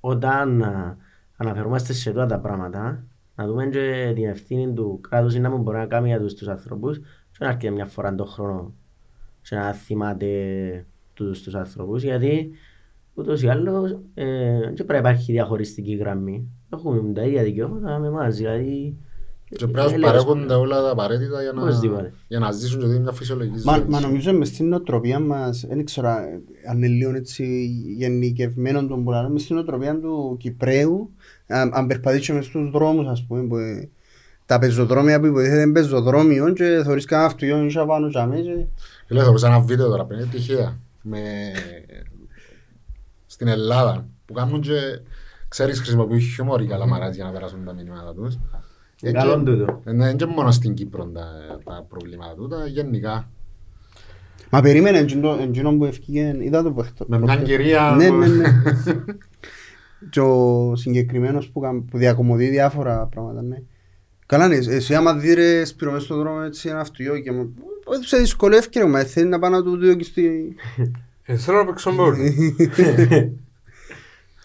όταν 0.00 0.62
α, 0.62 0.96
αναφερόμαστε 1.36 1.92
σε 1.92 2.08
αυτά 2.08 2.26
τα 2.26 2.40
πράγματα 2.40 3.06
να 3.34 3.46
δούμε 3.46 3.66
και 3.66 4.12
την 4.14 4.24
ευθύνη 4.24 4.72
του 4.72 5.00
κράτους 5.08 5.34
ή 5.34 5.40
να 5.40 5.48
μην 5.48 5.60
μπορεί 5.60 5.76
να 5.76 5.86
κάνει 5.86 6.08
για 6.08 6.20
τους, 6.20 6.34
τους 6.34 6.48
ανθρώπους 6.48 6.98
και 6.98 7.38
να 7.38 7.46
έρχεται 7.46 7.70
μια 7.70 7.86
φορά 7.86 8.14
τον 8.14 8.26
χρόνο 8.26 8.74
και 9.42 9.56
να 9.56 9.72
θυμάται 9.72 10.86
τους, 11.14 11.42
τους 11.42 11.54
ανθρώπους 11.54 12.02
γιατί 12.02 12.50
ούτως 13.16 13.42
ή 13.42 13.48
άλλως 13.48 13.90
ε, 14.14 14.58
δεν 14.60 14.74
πρέπει 14.74 14.92
να 14.92 14.98
υπάρχει 14.98 15.32
διαχωριστική 15.32 15.94
γραμμή. 15.94 16.48
Έχουμε 16.74 17.12
τα 17.12 17.22
ίδια 17.22 17.42
δικαιώματα 17.42 17.98
με 17.98 18.06
εμάς, 18.06 18.36
δηλαδή 18.36 18.96
Και 19.48 19.56
πρέπει 19.56 19.72
να 19.72 19.82
τους 19.82 19.92
ελεύθερα. 19.92 20.24
παρέχονται 20.24 20.54
όλα 20.54 20.82
τα 20.82 20.90
απαραίτητα 20.90 21.42
για 21.42 21.52
να, 21.52 21.62
Οπωσδήποτε. 21.62 22.12
για 22.28 22.38
να 22.38 22.50
ζήσουν 22.52 22.80
και 22.80 22.86
μια 22.86 23.12
φυσιολογική 23.12 23.60
Μα, 23.64 23.76
ζωή. 23.76 23.86
μα 23.88 24.00
νομίζω 24.00 24.32
μες 24.32 24.48
στην 24.48 24.68
νοοτροπία 24.68 25.18
μας, 25.20 25.64
δεν 25.68 25.84
ξέρω 25.84 26.08
αν 26.70 26.76
είναι 26.76 26.86
λίγο 26.86 27.14
έτσι 27.14 27.66
γενικευμένο 27.96 28.86
τον 28.86 29.04
που 29.04 29.10
λέμε, 29.10 29.28
μες 29.28 29.42
στην 29.42 29.54
νοοτροπία 29.54 29.98
του 30.00 30.36
Κυπρέου, 30.40 31.10
αν, 31.46 31.70
αν 31.74 31.86
περπατήσω 31.86 32.34
μες 32.34 32.44
στους 32.44 32.70
δρόμους 32.70 33.06
ας 33.06 33.24
πούμε, 33.28 33.42
που, 33.42 33.56
ε, 33.56 33.88
τα 34.46 34.58
πεζοδρόμια 34.58 35.20
που 35.20 35.26
υποτίθεται 35.26 35.62
είναι 35.62 35.72
πεζοδρόμιο 35.72 36.52
και 36.52 36.80
θωρείς 36.84 37.04
κανένα 37.04 37.28
αυτοκίνητο 37.28 37.80
και 37.80 37.86
πάνω 37.86 38.08
και 38.08 38.18
αμέσως. 38.18 38.66
Λέω, 39.08 39.38
θα 39.38 39.46
ένα 39.46 39.60
βίντεο 39.60 39.88
τώρα 39.88 40.04
πριν, 40.04 40.18
είναι 40.18 40.28
τυχαία. 40.32 40.78
με... 41.02 41.18
στην 43.36 43.48
Ελλάδα 43.48 44.08
που 44.26 44.32
κάνουν 44.34 44.60
και 44.60 44.70
ξέρεις 45.48 45.80
χρησιμοποιούν 45.80 46.20
χιούμορ 46.20 46.62
οι 46.62 46.66
καλαμαράς 46.66 47.14
για 47.14 47.24
να 47.24 47.30
περάσουν 47.30 47.64
τα 47.64 47.72
μηνύματα 47.72 48.14
τους. 48.14 48.38
Ε, 49.02 49.12
Καλό 49.12 49.38
και- 49.38 49.50
τούτο. 49.50 49.80
ε, 49.84 49.92
ναι, 49.92 50.14
και 50.14 50.26
μόνο 50.26 50.50
στην 50.50 50.74
Κύπρο 50.74 51.04
τα, 51.06 51.24
τα 51.64 51.86
προβλήματα 51.88 52.34
τούτα, 52.34 52.66
γενικά. 52.66 53.30
Μα 54.50 54.60
περίμενε 54.60 54.98
εντζήνο- 54.98 55.40
εντζήνο 55.40 55.76
που 55.76 55.84
ευκήγε, 55.84 56.36
είδα 56.40 56.62
το 56.62 56.72
που 56.72 56.80
έχετε. 56.80 57.04
Με 57.06 57.18
μια 57.18 57.36
κυρία... 57.36 57.94
Ναι, 57.96 58.08
που- 58.08 58.14
ναι, 58.16 58.26
ναι. 58.26 58.44
Και 60.10 60.20
ο 60.20 60.72
συγκεκριμένος 60.76 61.48
που, 61.50 61.60
κα- 61.60 61.82
που 61.90 61.98
διακομωδεί 61.98 62.48
διάφορα 62.48 63.06
πράγματα, 63.06 63.42
ναι. 63.42 63.56
Καλά, 64.26 64.48
ναι, 64.48 64.56
εσύ 64.56 64.94
άμα 64.94 65.14
δει 65.14 65.34
ρε 65.34 65.64
Σπύρο 65.64 65.92
μες 65.92 66.02
στον 66.02 66.18
δρόμο 66.18 66.40
έτσι 66.46 66.68
ένα 66.68 66.80
αυτοκίνητο 66.80 67.18
και 67.18 67.32
μου- 67.32 67.54
σε 68.04 68.16
δυσκολεύει 68.16 68.66
ρε, 68.74 68.86
μα 68.86 69.00
θέλει 69.04 69.28
να 69.28 69.38
πάει 69.38 69.50
να 69.50 69.62
του 69.62 69.76
δει 69.76 69.96
και 69.96 70.04
στη... 70.04 70.54
Ε, 71.26 71.36
Θέλω 71.36 71.58
να 71.58 71.64
παίξω 71.64 71.94
μπόλι. 71.94 72.34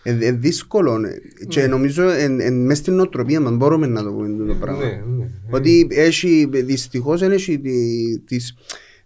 Ε, 0.04 0.18
ε, 0.28 0.32
δύσκολο 0.32 0.98
ναι. 0.98 1.10
και 1.48 1.68
νομίζω 1.68 2.10
εν, 2.10 2.40
εν, 2.40 2.66
μες 2.66 2.78
στην 2.78 2.94
νοοτροπία 2.94 3.42
μας 3.42 3.56
μπορούμε 3.56 3.88
να 3.88 4.04
το 4.04 4.12
πούμε 4.12 4.46
το 4.46 4.54
πράγμα. 4.56 4.84
Ναι, 4.86 5.02
ναι. 5.18 5.30
Ότι 5.50 5.88
έχει, 5.92 6.50
δυστυχώς 6.52 7.20
δεν 7.20 7.32
έχει 7.32 7.60
τη, 7.60 8.20
της, 8.20 8.58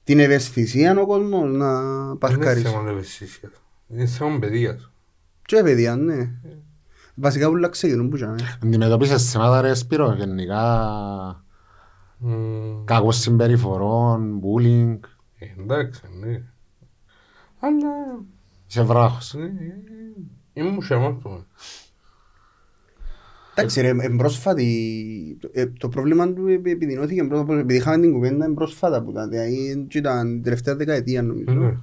την 0.03 0.20
ευαισθησία 0.20 1.00
ο 1.00 1.05
κόσμος 1.05 1.51
να 1.51 1.82
Δεν 1.82 2.05
είναι 2.05 2.15
παρκάρει. 2.15 2.62
θέμα 2.62 2.89
ευαισθησίας. 2.89 3.51
Είναι 3.88 4.05
θέμα 4.05 4.39
παιδείας. 4.39 4.91
Και 5.46 5.62
παιδιά, 5.63 5.96
ναι. 5.96 6.29
Βασικά 7.15 7.48
όλα 7.48 7.70
ξεκινούν 7.70 8.10
που 8.10 8.15
τζάμε. 8.15 8.58
Αντιμετωπίσες 8.63 9.32
θέματα 9.32 9.62
ρε 9.62 9.74
Σπύρο, 9.74 10.13
γενικά 10.13 10.63
Μμμ, 12.17 12.84
κακός 12.86 13.17
συμπεριφορών, 13.17 14.39
bullying, 14.41 15.00
ε, 15.38 15.46
Εντάξει, 15.62 16.01
ναι. 16.20 16.41
Αλλά 17.65 18.24
είσαι 18.67 18.84
βράχος. 18.84 19.34
ναι, 19.34 19.43
ε, 19.43 20.62
ήμουν 20.63 20.81
σε 20.84 20.93
εμάς 20.93 21.15
το. 21.24 21.45
Εντάξει 23.57 23.81
ρε, 23.81 23.88
εν 24.00 24.15
πρόσφατη, 24.15 25.38
ε, 25.51 25.65
το 25.65 25.89
πρόβλημα 25.89 26.34
του 26.34 26.48
επι- 26.48 26.67
επιδεινώθηκε 26.74 27.24
πρόσφατα, 27.24 27.60
επειδή 27.60 27.75
είχαμε 27.79 27.98
την 28.01 28.13
κουβέντα 28.13 28.45
εν 28.45 28.53
πρόσφατα 28.53 29.03
που 29.03 29.10
ήταν, 29.10 29.29
δηλαδή 29.29 29.86
και 29.89 29.98
ήταν 29.98 30.27
την 30.27 30.43
τελευταία 30.43 30.75
δεκαετία 30.75 31.22
Ναι. 31.22 31.27
νομίζω. 31.27 31.81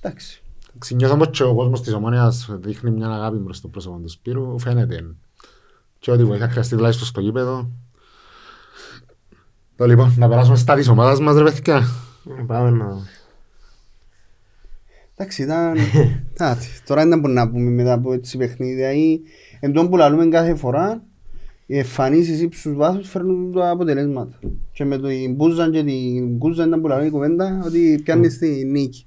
Εντάξει. 0.00 0.42
Εντάξει, 0.68 0.94
Νιώθω 0.94 1.16
πως 1.16 1.28
και 1.30 1.42
ο 1.42 1.54
κόσμος 1.54 1.82
της 1.82 1.92
Ομόνιας 1.92 2.48
δείχνει 2.60 2.90
μια 2.90 3.08
αγάπη 3.08 3.38
προς 3.38 3.60
το 3.60 3.68
πρόσωπο 3.68 3.98
του 3.98 4.08
Σπύρου, 4.08 4.58
φαίνεται. 4.58 5.14
Και 5.98 6.10
ό,τι 6.10 6.24
βοήθεια 6.24 6.48
χρειαστεί 6.48 6.76
τουλάχιστον 6.76 7.06
στο 7.06 7.20
γήπεδο. 7.20 7.70
Το 9.76 9.86
λοιπόν, 9.86 10.14
να 10.18 10.28
περάσουμε 10.28 10.56
στα 10.56 10.74
της 10.74 10.88
ομάδας 10.88 11.20
μας 11.20 11.36
ρε 11.36 11.44
παιδιά. 11.44 11.82
Πάμε 12.46 12.70
να... 12.70 12.86
Εντάξει, 15.18 15.42
ήταν... 15.42 15.76
Α, 16.44 16.56
τι, 16.56 16.66
Τώρα 16.86 17.06
δεν 17.06 17.20
μπορούμε 17.20 17.40
να 17.40 17.50
πούμε 17.50 17.70
μετά 17.70 17.92
από 17.92 18.12
έτσι 18.12 18.36
παιχνίδια 18.36 18.88
δηλαδή, 18.88 19.22
εν 19.60 19.72
τόν 19.72 19.88
που 19.88 19.96
λαλούμε 19.96 20.26
κάθε 20.26 20.54
φορά, 20.54 21.02
οι 21.66 21.78
εμφανίσεις 21.78 22.40
ύψους 22.42 22.74
βάθους 22.74 23.08
φέρνουν 23.08 23.52
τα 23.52 23.70
αποτελέσματα. 23.70 24.38
Και 24.72 24.84
με 24.84 24.96
το 24.96 25.08
Μπούζαν 25.34 25.72
και 25.72 25.82
την 25.84 26.38
Κούζαν 26.38 26.68
ήταν 26.68 26.80
που 26.80 26.86
λαλούμε 26.88 27.06
η 27.06 27.10
κουβέντα 27.10 27.62
ότι 27.64 28.00
πιάνεις 28.04 28.38
τη 28.38 28.64
νίκη. 28.64 29.04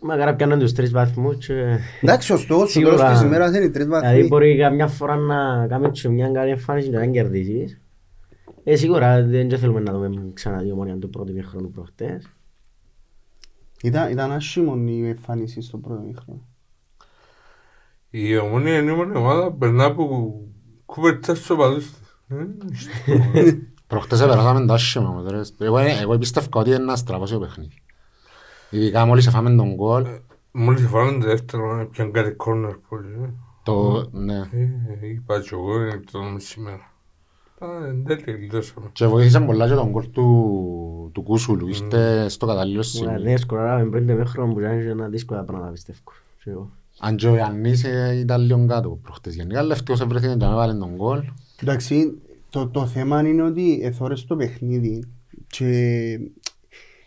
Μακάρα 0.00 0.34
πιάνουν 0.34 0.58
τους 0.58 0.72
τρεις 0.72 0.90
βαθμούς 0.90 1.46
και... 1.46 1.54
Εντάξει, 2.00 2.32
ο 2.32 2.36
στόχος 2.36 2.70
στο 2.70 2.78
Σίγουρα. 2.80 2.96
τέλος 2.96 3.12
της 3.12 3.22
ημέρας 3.22 3.54
είναι 3.56 3.64
οι 3.64 3.70
τρεις 3.70 3.84
Δηλαδή 3.86 4.06
βαθμοί. 4.06 4.28
μπορεί 4.28 4.56
καμιά 4.56 4.86
φορά 4.86 5.16
να 5.16 5.66
κάνεις 5.66 6.00
και 6.00 6.08
μια 6.08 6.30
καλή 6.30 6.50
εμφάνιση 6.50 6.88
και 6.88 6.94
να 6.94 7.00
μην 7.00 7.12
κερδίσεις. 7.12 7.80
Ε, 8.64 8.76
σίγουρα 8.76 9.22
δεν 9.24 9.48
και 9.48 9.56
θέλουμε 9.56 9.80
να 9.80 9.92
δούμε 9.92 10.30
ξανά 10.34 10.62
δύο 10.62 10.74
μόνοι 10.74 10.98
του 10.98 11.10
πρώτου 11.10 11.32
χρόνου 11.44 11.70
προχτές. 11.70 12.28
Ήταν, 13.82 14.10
ήταν 14.10 14.32
άσχημο 14.32 14.74
η 14.86 15.08
εμφάνιση 15.08 15.60
στο 15.60 15.78
πρώτο 15.78 16.00
μήχρονο. 16.00 16.46
Η 18.10 18.36
ομόνια 18.36 18.78
είναι 18.78 18.90
η 18.90 18.94
μόνη 18.94 19.16
ομάδα 19.16 19.50
που 19.50 19.58
περνά 19.58 19.84
από 19.84 20.32
κουβερτάς 20.86 21.36
στους 21.36 21.50
οπαδούς 21.50 21.90
της. 21.90 22.86
Ε, 23.34 23.52
Προχτές 23.86 24.20
επεράσαμε 24.20 24.66
τα 24.66 24.74
άσχημα 24.74 25.08
όμως, 25.08 25.30
ρε. 25.30 25.66
Εγώ, 25.66 25.78
εγώ 25.78 26.18
πίστευα 26.18 26.46
ότι 26.52 26.68
είναι 26.70 26.78
ένας 26.78 26.98
στραβώσει 26.98 27.32
το 27.32 27.38
παιχνίδι. 27.38 27.82
Ειδικά 28.70 29.04
μόλις 29.04 29.26
έφαμε 29.26 29.54
τον 29.54 29.74
γκολ, 29.74 30.06
Μόλις 30.50 30.86
φάμε 30.86 31.12
το 31.20 31.26
δεύτερο, 31.26 31.88
πιάνε 31.90 32.10
κάτι 32.10 32.30
κόρνερ 32.30 32.74
πολύ. 32.88 33.12
ε. 33.24 33.32
το, 33.62 34.08
ναι. 34.12 34.38
Ε, 34.38 35.06
Είπα 35.08 35.40
και 35.40 35.48
εγώ, 35.52 35.80
είναι 35.80 36.00
το 36.10 36.22
μεσημέρα. 36.22 36.92
Α, 37.58 37.86
εν 37.86 38.04
τέλει 38.04 38.22
γλιτώσαμε. 38.36 38.86
Και 38.92 39.06
βοήθησε 39.06 39.40
πολλά 39.40 39.68
και 39.68 39.74
τον 39.74 39.90
γκολ 39.90 40.10
του, 40.10 41.10
του 41.14 41.22
Κούσουλου, 41.22 41.68
είστε 41.68 42.28
στο 42.28 42.46
κατάλληλο 42.46 42.82
σημείο. 42.82 43.14
Δηλαδή 43.14 43.36
σκοράραμε 43.36 43.90
πριν 43.90 44.06
το 44.06 44.14
μέχρονο 44.14 44.52
που 44.52 44.60
ήταν 44.60 44.80
και 44.80 44.88
ένα 44.88 45.08
δύσκολα 45.08 45.42
πράγματα 45.42 45.70
πιστεύω. 45.70 45.98
Και 46.44 46.50
εγώ. 46.50 46.70
Αν 47.00 47.16
και 47.16 47.26
ο 47.26 47.36
Ιαννής 47.36 47.84
ε, 47.84 48.18
ήταν 48.18 48.40
λίγο 48.40 48.66
κάτω 48.66 48.98
προχτές 49.02 49.34
γενικά, 49.34 49.58
αλλά 49.58 49.72
ευτυχώς 49.72 50.00
έβρεθηκε 50.00 50.34
και 50.38 50.44
έβαλε 50.44 50.74
τον 50.74 50.94
γκολ. 50.94 51.22
Εντάξει, 51.62 52.18
το, 52.50 52.68
το 52.68 52.86
θέμα 52.86 53.20
είναι 53.20 53.42
ότι 53.42 53.80
εθώρες 53.82 54.24
το 54.24 54.36
παιχνίδι 54.36 55.04
και 55.46 55.64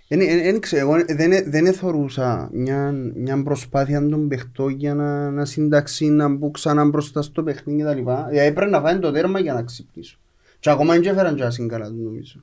εν, 0.07 0.21
εν, 0.21 0.39
εν 0.39 0.59
ξέρω, 0.59 0.87
εγώ 0.87 1.05
δεν, 1.07 1.31
δεν 1.51 1.65
εθωρούσα 1.65 2.49
μια, 2.53 2.91
μια 3.15 3.43
προσπάθεια 3.43 4.07
των 4.09 4.27
παιχτών 4.27 4.69
για 4.69 4.95
να, 4.95 5.31
να 5.31 5.45
συντάξει, 5.45 6.09
να 6.09 6.27
μπουν 6.29 6.51
ξανά 6.51 6.85
μπροστά 6.85 7.21
στο 7.21 7.43
παιχνίδι 7.43 7.81
κτλ. 7.83 8.11
Δηλαδή 8.29 8.51
πρέπει 8.51 8.71
να 8.71 8.81
φάνε 8.81 8.99
το 8.99 9.11
τέρμα 9.11 9.39
για 9.39 9.53
να 9.53 9.63
ξυπνήσω. 9.63 10.17
Και 10.61 10.69
ακόμα 10.69 10.93
δεν 10.93 11.03
έφεραν 11.03 11.35
και 11.35 11.43
ασύγκαλα 11.43 11.87
του 11.87 12.01
νομίζω. 12.03 12.39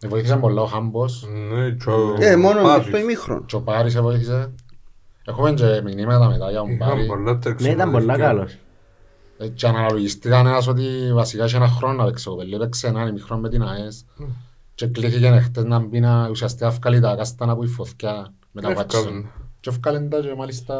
Ε, 0.00 0.08
Βοήθησε 0.08 0.36
πολλά 0.36 0.62
ο 0.62 0.66
Χάμπος 0.66 1.26
Ναι, 1.52 1.70
και 1.70 1.90
ο 1.90 2.16
Ε, 2.20 2.36
μόνο 2.36 2.62
Πάπης. 2.62 2.86
στο 2.86 2.98
ημίχρονο. 2.98 3.42
και 3.46 3.56
ο 3.56 3.60
Πάρης 3.62 4.00
βοήθησε. 4.00 4.52
Έχουμε 5.26 5.52
και 5.52 5.80
μηνύματα 5.84 6.28
μετά 6.28 6.50
για 6.50 6.58
τον 6.60 6.70
Είχαν 6.70 6.88
Πάρη. 6.88 7.06
πολλά 7.06 7.32
Ναι, 7.32 7.38
τρεξίματα 7.38 7.76
ήταν 7.76 7.90
πολλά 7.90 8.04
δίκτυα. 8.14 8.24
καλός. 8.26 8.58
Ε, 9.38 9.48
Και 9.48 9.66
αναλογιστήκαν 9.66 10.46
ένας 10.46 10.66
ότι 10.66 10.84
βασικά 11.12 11.44
είχε 11.44 11.56
ένα 11.56 11.68
χρόνο 11.68 11.94
να 11.94 12.04
παίξει 12.04 12.28
ο 12.28 12.30
Κοπελί, 12.30 12.54
έπαιξε 12.54 12.86
έναν 12.86 13.08
ημιχρόνο 13.08 13.40
με 13.42 13.48
την 13.48 13.62
ΑΕΣ. 13.62 14.04
Και 14.74 14.86
κλείθηκε 14.86 15.30
χτες 15.44 15.64
να 15.64 15.78
μπει 15.78 16.00
να 16.00 16.28
ουσιαστικά 16.30 16.70
βγάλει 16.70 17.00
τα 17.00 17.14
κάστανα 17.16 17.54
που 17.56 17.64
η 17.64 17.66
φωτιά 17.66 18.32
με 18.52 18.60
τα 18.60 18.68
Εύκολα. 18.70 18.86
βάτσον. 19.02 19.30
Και 19.64 19.70
βγάλεν 19.70 20.08
τα 20.08 20.20
και 20.20 20.34
μάλιστα... 20.36 20.74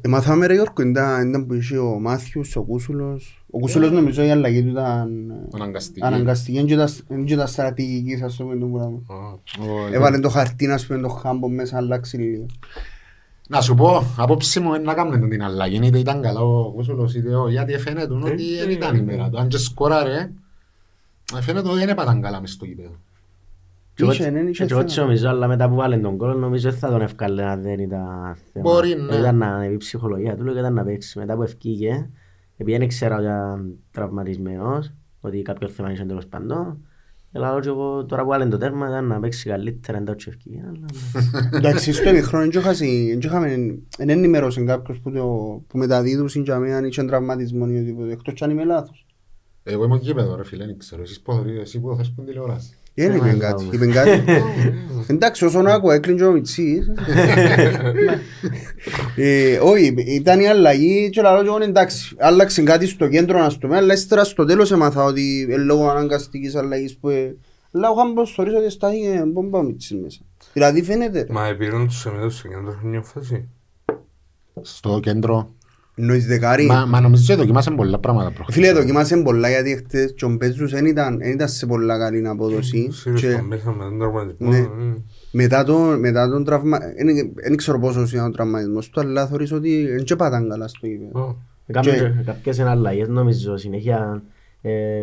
Ε, 0.00 0.08
μάθαμε 0.08 0.46
ρε 0.46 0.54
Γιώργο, 0.54 0.82
ήταν, 0.82 1.28
ήταν 1.28 1.46
που 1.46 1.54
είχε 1.54 1.78
ο 1.78 1.98
Μάθιους, 2.00 2.56
ο 2.56 2.62
Κούσουλος. 2.62 3.44
Ο 3.50 3.58
Κούσουλος 3.58 3.90
νομίζω 3.90 4.22
η 4.24 4.30
αλλαγή 4.30 4.62
του 4.62 4.68
ήταν 4.68 5.30
ε, 5.30 5.34
Αναγκαστική. 5.54 6.06
αναγκαστική, 6.06 6.56
δεν 6.56 6.66
ήταν- 6.68 6.88
δεν 7.08 7.26
ήταν 7.26 7.46
στρατηγική 7.48 8.16
σας 8.16 8.36
το 8.36 8.44
πούμε 8.44 8.56
το 8.58 8.66
πράγμα. 8.66 9.00
Α, 9.06 9.14
Ο- 9.62 9.92
Έβαλε 9.94 10.18
το 10.18 10.28
χαρτί 10.28 10.66
να 10.66 10.76
σου 10.78 10.86
πει 10.86 11.00
το 11.00 11.08
χάμπο 11.08 11.48
μέσα, 11.48 11.76
αλλάξει 11.76 12.16
λίγο. 12.16 12.46
Να 13.48 13.60
σου 13.60 13.74
πω, 13.74 14.02
απόψη 14.16 14.60
μου 14.60 14.74
είναι 14.74 14.84
να 14.84 14.94
κάνουμε 14.94 15.28
την 15.28 15.42
αλλαγή, 15.42 15.80
είτε 15.86 15.98
ήταν 15.98 16.22
καλά 16.22 16.40
ο 16.40 16.70
Κούσουλος 16.72 17.14
είτε 17.14 17.34
όχι, 17.36 17.52
γιατί 17.52 17.78
φαίνεται 17.78 18.14
ότι 18.14 18.56
δεν 18.58 18.70
ήταν 18.70 18.96
η 18.96 19.02
μέρα 19.02 19.28
του. 19.28 19.38
Αν 19.38 19.48
και 19.48 19.58
σκόραρε, 19.58 20.30
ε, 21.36 21.40
φαίνεται 21.40 21.68
ότι 21.68 21.78
δεν 21.78 21.88
έπαταν 21.88 22.20
καλά 22.20 22.40
μες 22.40 22.50
στο 22.50 22.64
γήπεδο. 22.64 22.96
Και 23.96 24.02
εγώ- 24.02 24.12
Είχε, 24.12 24.30
ναι, 24.30 24.40
είχε 24.40 24.64
και 24.64 24.72
εγώ 24.72 24.80
έτσι 24.80 24.94
θέμα. 24.94 25.06
νομίζω, 25.06 25.28
αλλά 25.28 25.46
μετά 25.48 25.68
που 25.68 25.74
βάλε 25.74 25.96
τον 25.98 26.16
κόλλο 26.16 26.34
νομίζω 26.34 26.70
δεν 26.70 26.78
θα 26.78 26.88
τον 26.88 27.00
ευκάλε 27.00 27.44
αν 27.44 27.62
δεν 27.62 27.78
ήταν 27.78 28.36
θέμα. 28.52 28.70
Μπορεί, 28.70 28.94
ναι. 28.94 29.16
Ήταν 29.16 29.36
να 29.36 29.46
ανέβει 29.46 29.74
η 29.74 29.76
ψυχολογία 29.76 30.36
του, 30.36 30.44
λέω 30.44 30.52
και 30.52 30.58
ήταν 30.58 30.72
να 30.74 30.84
παίξει. 30.84 31.18
Μετά 31.18 31.34
που 31.34 31.42
ευκήγε, 31.42 32.10
επειδή 32.56 32.72
δεν 32.78 32.82
ήξερα 32.86 33.14
ότι 33.16 33.24
ήταν 33.24 33.74
τραυματισμένος, 33.90 34.92
ότι 35.20 35.42
κάποιος 35.42 35.72
θέμα 35.72 35.92
είχε 35.92 36.04
τέλος 36.04 36.26
πάντων, 36.26 36.78
αλλά 37.32 37.60
και 37.60 37.68
εγώ 37.68 38.04
τώρα 38.04 38.22
που 38.22 38.28
βάλε 38.28 38.46
το 38.46 38.56
τέρμα 38.58 38.88
ήταν 38.88 39.06
να 39.06 39.20
παίξει 39.20 39.48
καλύτερα, 39.48 39.98
εντός 39.98 40.24
και 40.24 40.30
ευκήγε. 40.30 40.60
αλλά- 40.68 41.50
Εντάξει, 41.52 41.92
στο 41.92 42.08
ημιχρόνο 42.08 42.44
δεν 42.50 42.60
είχαμε- 42.60 42.76
δεν 43.08 43.18
είχαμε, 43.20 43.78
δεν 43.98 44.08
ενημερώσει 44.08 44.64
κάποιος 44.64 44.98
που, 45.00 45.10
το, 45.10 45.24
που 45.66 45.78
μεταδίδουν 45.78 46.28
για 46.34 46.58
μένα 46.58 46.76
αν 46.76 46.84
είχε 46.84 47.04
τραυματισμό 47.04 47.64
ή 47.68 47.72
οτιδήποτε, 47.74 48.12
εκτός 48.12 48.34
κι 48.34 48.44
αν 48.44 48.50
είμαι 48.50 48.64
λάθος. 48.64 49.06
Εγώ 49.62 49.84
ήμουν 49.84 49.98
γήπεδος 49.98 50.36
ρε 50.36 50.44
φίλε, 50.44 50.66
δεν 50.66 50.78
ξέρω, 50.78 51.02
εσείς 51.02 51.20
πώς 51.20 51.36
θωρείτε, 51.36 51.60
εσύ 51.60 51.80
που 51.80 51.94
θες 51.96 52.12
πούν 52.16 52.24
τηλεόραση. 52.24 52.74
Δεν 52.98 53.10
Ε, 53.10 53.14
είπε 53.16 53.24
μα, 53.26 53.32
κάτι, 53.32 53.64
πάμε. 53.64 53.68
είπε 53.72 53.86
κάτι. 53.86 54.24
Εντάξει, 55.08 55.44
όσον 55.44 55.66
άκουα, 55.66 55.94
έκλεινε 55.94 56.18
και 56.18 56.24
ο 56.24 56.32
Μιτσής. 56.32 56.86
Ε, 59.16 59.58
Όχι, 59.58 59.94
ήταν 60.06 60.40
η 60.40 60.48
αλλαγή 60.48 61.10
και 61.10 61.22
λαλός 61.22 61.42
και 61.42 61.48
εγώ 61.48 61.62
εντάξει, 61.62 62.16
άλλαξε 62.18 62.62
κάτι 62.62 62.86
στο 62.86 63.08
κέντρο 63.08 63.38
να 63.38 63.50
στο 63.50 63.58
πούμε, 63.66 63.76
αλλά 63.76 63.92
ύστερα 63.94 64.24
στο 64.24 64.44
τέλος 64.44 64.72
έμαθα 64.72 65.04
ότι 65.04 65.46
ε, 65.50 65.56
λόγω 65.56 65.88
αναγκαστικής 65.88 66.54
αλλαγής 66.54 66.96
που... 66.96 67.08
ε, 67.08 67.36
Αλλά 67.72 67.90
ο 67.90 67.94
Χάμπος 67.94 68.32
θεωρείς 68.34 68.54
ότι 68.54 68.70
στάθηκε 68.70 69.22
μπόμπα 69.26 69.58
ο 69.58 69.62
Μιτσής 69.62 69.98
μέσα. 70.02 70.20
Δηλαδή 70.52 70.82
φαίνεται. 70.82 71.18
ρε. 71.20 71.32
Μα 71.32 71.46
επήραν 71.46 71.86
τους 71.86 72.06
εμείς 72.06 72.34
στο 72.38 72.48
κέντρο 72.48 72.70
σε 72.80 72.86
μια 72.86 73.02
φάση. 73.02 73.48
Στο 74.62 75.00
κέντρο. 75.02 75.54
Εννοείς 75.98 76.26
δεκάρι. 76.26 76.66
Μα, 76.66 76.84
μα 76.86 77.00
νομίζω 77.00 77.32
ότι 77.34 77.42
δοκιμάσαν 77.42 77.74
πολλά 77.76 77.98
πράγματα 77.98 78.30
προχθές. 78.30 78.54
Φίλε, 78.54 78.72
δοκιμάσαι 78.72 79.16
πολλά 79.16 79.48
γιατί 79.48 79.76
χτες 79.76 80.12
και 80.16 80.24
ο 80.24 80.28
Μπέζους 80.28 80.70
δεν 80.70 80.86
ήταν, 80.86 81.18
δεν 81.18 81.30
ήταν 81.30 81.48
σε 81.48 81.66
πολλά 81.66 81.98
καλή 81.98 82.28
απόδοση. 82.28 82.88
Σύρως 82.92 83.20
και 83.20 83.30
τον 83.30 83.44
μέσα 83.44 83.70
με 83.72 83.84
τον 83.84 83.98
τραυματισμό. 83.98 84.50
Ναι. 84.50 84.56
ε. 84.58 84.66
μετά 85.30 85.64
τον, 85.64 85.98
μετά 85.98 86.28
τον 86.28 86.44
τραυμα... 86.44 86.78
Δεν 86.78 87.32
δεν 87.34 87.56
ξέρω 87.56 87.78
πόσο 87.78 88.02
ήταν 88.02 88.26
ο 88.26 88.30
τραυματισμός 88.30 88.88
του, 88.90 89.00
αλλά 89.00 89.26
θεωρείς 89.26 89.52
ότι 89.52 89.86
δεν 89.86 90.04
και 90.04 90.16
πάταν 90.16 90.48
καλά 90.48 90.68
στο 90.68 90.86
γήπεδο. 90.86 91.20
Α, 91.28 91.34
Έκαμε 91.66 91.90
Και- 91.90 91.98
και 91.98 92.22
κάποιες 92.24 92.58
εναλλαγές 92.58 93.08
νομίζω 93.08 93.56
συνέχεια. 93.56 94.22
ε, 94.62 94.70
ε, 94.72 95.00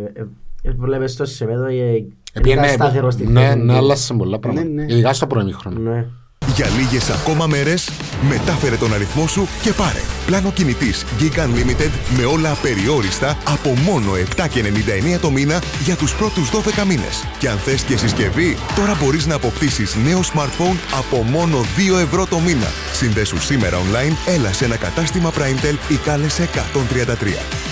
ε, 0.63 0.71
Βλέπεις 0.77 1.11
στο 1.11 1.25
Σεμέδο 1.25 1.65
ε, 1.65 1.71
ήταν 1.95 2.07
Επίενε- 2.33 2.67
σταθερό 2.69 3.11
στη 3.11 3.27
Ναι, 3.27 3.39
θέση 3.41 3.57
ναι, 3.57 3.65
του. 3.65 3.77
άλλασαν 3.77 4.17
πολλά 4.17 4.39
πράγματα. 4.39 4.67
Ναι, 4.67 4.83
ναι. 4.83 4.93
Ειδικά 4.93 5.13
στο 5.13 5.27
πρώτο 5.27 5.43
ημίχρονο. 5.45 6.05
Ναι. 6.47 6.53
Για 6.53 6.67
λίγες 6.77 7.09
ακόμα 7.09 7.47
μέρες, 7.47 7.89
μετάφερε 8.29 8.75
τον 8.75 8.93
αριθμό 8.93 9.27
σου 9.27 9.47
και 9.61 9.73
πάρε. 9.73 9.99
Πλάνο 10.25 10.51
κινητής 10.51 11.05
Gig 11.19 11.37
Unlimited 11.45 11.91
με 12.17 12.25
όλα 12.25 12.51
απεριόριστα 12.51 13.37
από 13.47 13.69
μόνο 13.69 14.11
7,99 14.35 15.19
το 15.21 15.29
μήνα 15.29 15.61
για 15.83 15.95
τους 15.95 16.15
πρώτους 16.15 16.49
12 16.49 16.85
μήνες. 16.85 17.27
Και 17.39 17.49
αν 17.49 17.57
θες 17.57 17.83
και 17.83 17.97
συσκευή, 17.97 18.57
τώρα 18.75 18.97
μπορείς 19.01 19.25
να 19.25 19.35
αποκτήσεις 19.35 19.95
νέο 19.95 20.19
smartphone 20.19 20.77
από 20.99 21.23
μόνο 21.23 21.57
2 21.77 21.97
ευρώ 21.97 22.25
το 22.25 22.39
μήνα. 22.39 22.67
Συνδέσου 22.93 23.41
σήμερα 23.41 23.77
online, 23.77 24.15
έλα 24.33 24.53
σε 24.53 24.65
ένα 24.65 24.77
κατάστημα 24.77 25.29
Primetel 25.31 25.91
ή 25.91 25.95
κάλεσε 25.95 26.43
133. 26.43 27.63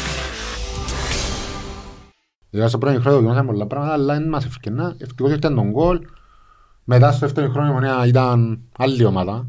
Για 2.49 2.67
στο 2.67 2.77
πρώτο 2.77 2.99
χρόνο 2.99 3.15
δοκιμάσαμε 3.15 3.51
πολλά 3.51 3.67
πράγματα, 3.67 3.93
αλλά 3.93 4.13
δεν 4.13 4.29
μας 4.29 4.45
ευκαινά. 4.45 4.95
Ευτυχώς 4.97 5.31
ήρθε 5.31 5.49
τον 5.49 5.69
γκολ. 5.71 5.99
Μετά 6.93 7.11
στο 7.11 7.19
δεύτερο 7.25 7.49
χρόνο 7.49 7.67
η 7.67 7.69
Ομονία 7.69 8.05
ήταν 8.07 8.59
άλλη 8.77 9.05
ομάδα. 9.05 9.47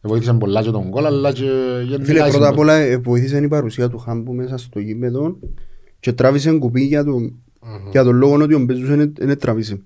Βοήθησε 0.00 0.32
πολλά 0.32 0.62
και 0.62 0.70
τον 0.70 0.88
γκολ, 0.88 1.06
αλλά 1.06 1.32
και 1.32 1.50
γενικά... 1.84 2.04
Φίλε, 2.04 2.26
η 2.26 2.30
πρώτα 2.30 2.36
απ' 2.48 2.52
συμπο- 2.52 2.60
όλα 2.62 2.74
ε, 2.74 2.96
βοήθησε 2.96 3.38
η 3.38 3.48
παρουσία 3.48 3.88
του 3.88 3.98
Χάμπου 3.98 4.34
μέσα 4.34 4.58
στο 4.58 4.78
γήπεδο 4.80 5.36
και 6.00 6.12
τράβησε 6.12 6.52
κουπί 6.52 6.80
για 6.82 7.04
τον, 7.04 7.32
για 7.90 8.04
τον 8.04 8.16
λόγο 8.16 8.34
ότι 8.34 8.54
ο 8.54 8.58
Μπέζους 8.58 8.88
δεν 8.88 9.12
δεν 9.18 9.38
τράβησε. 9.38 9.82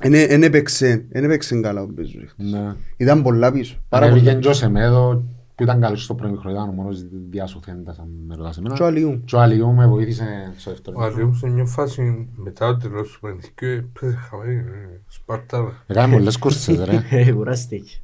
Δεν 0.00 0.42
έπαιξε, 0.42 1.06
δεν 1.10 1.24
έπαιξε 1.24 1.60
καλά 1.60 1.82
ο 1.82 1.86
Μπέζους. 1.94 2.34
Ναι. 2.36 2.74
Ήταν 2.96 3.22
πολλά 3.22 3.52
πίσω. 3.52 3.76
Πάρα 3.88 4.06
Ανέβηκε 4.06 4.28
πολλά. 4.28 4.40
και 4.40 4.48
ο 4.48 4.52
Σεμέδο, 4.52 5.24
που 5.54 5.62
ήταν 5.62 5.80
καλός 5.80 6.02
στο 6.02 6.14
πρώτο 6.14 6.36
χρόνο, 6.36 6.56
ήταν 6.56 6.68
ο 6.68 6.72
μόνος 6.72 7.04
διασωθέντας, 7.30 7.98
αν 7.98 8.08
με 8.26 8.34
ρωτάς 8.34 8.58
εμένα. 8.58 8.74
Και 8.74 8.82
ο 8.82 8.86
Αλιού. 8.86 9.22
Και 9.24 9.36
ο 9.36 9.40
Αλιού 9.40 9.72
με 9.72 9.86
βοήθησε 9.86 10.52
στο 10.56 10.70
δεύτερο 10.70 10.96
Ο 10.98 11.00
χρόνο. 11.00 11.14
Αλίου 11.14 11.34
σε 11.34 11.48
μια 11.48 11.64
φάση 11.64 12.28
μετά 12.36 12.66
το 12.66 12.88
τέλος 12.88 13.12
του 13.12 13.20
παιχνιδιού 13.20 13.90
έπαιζε 13.94 14.16
χαμένη, 14.16 14.54
ε, 14.54 15.00
Σπαρτά. 15.08 15.84
Έκαμε 15.86 16.16
πολλές 16.16 16.38
κούρσες, 16.38 16.84
ρε. 16.84 17.04
Ε, 17.10 17.32
Κουράστηκε. 17.32 17.98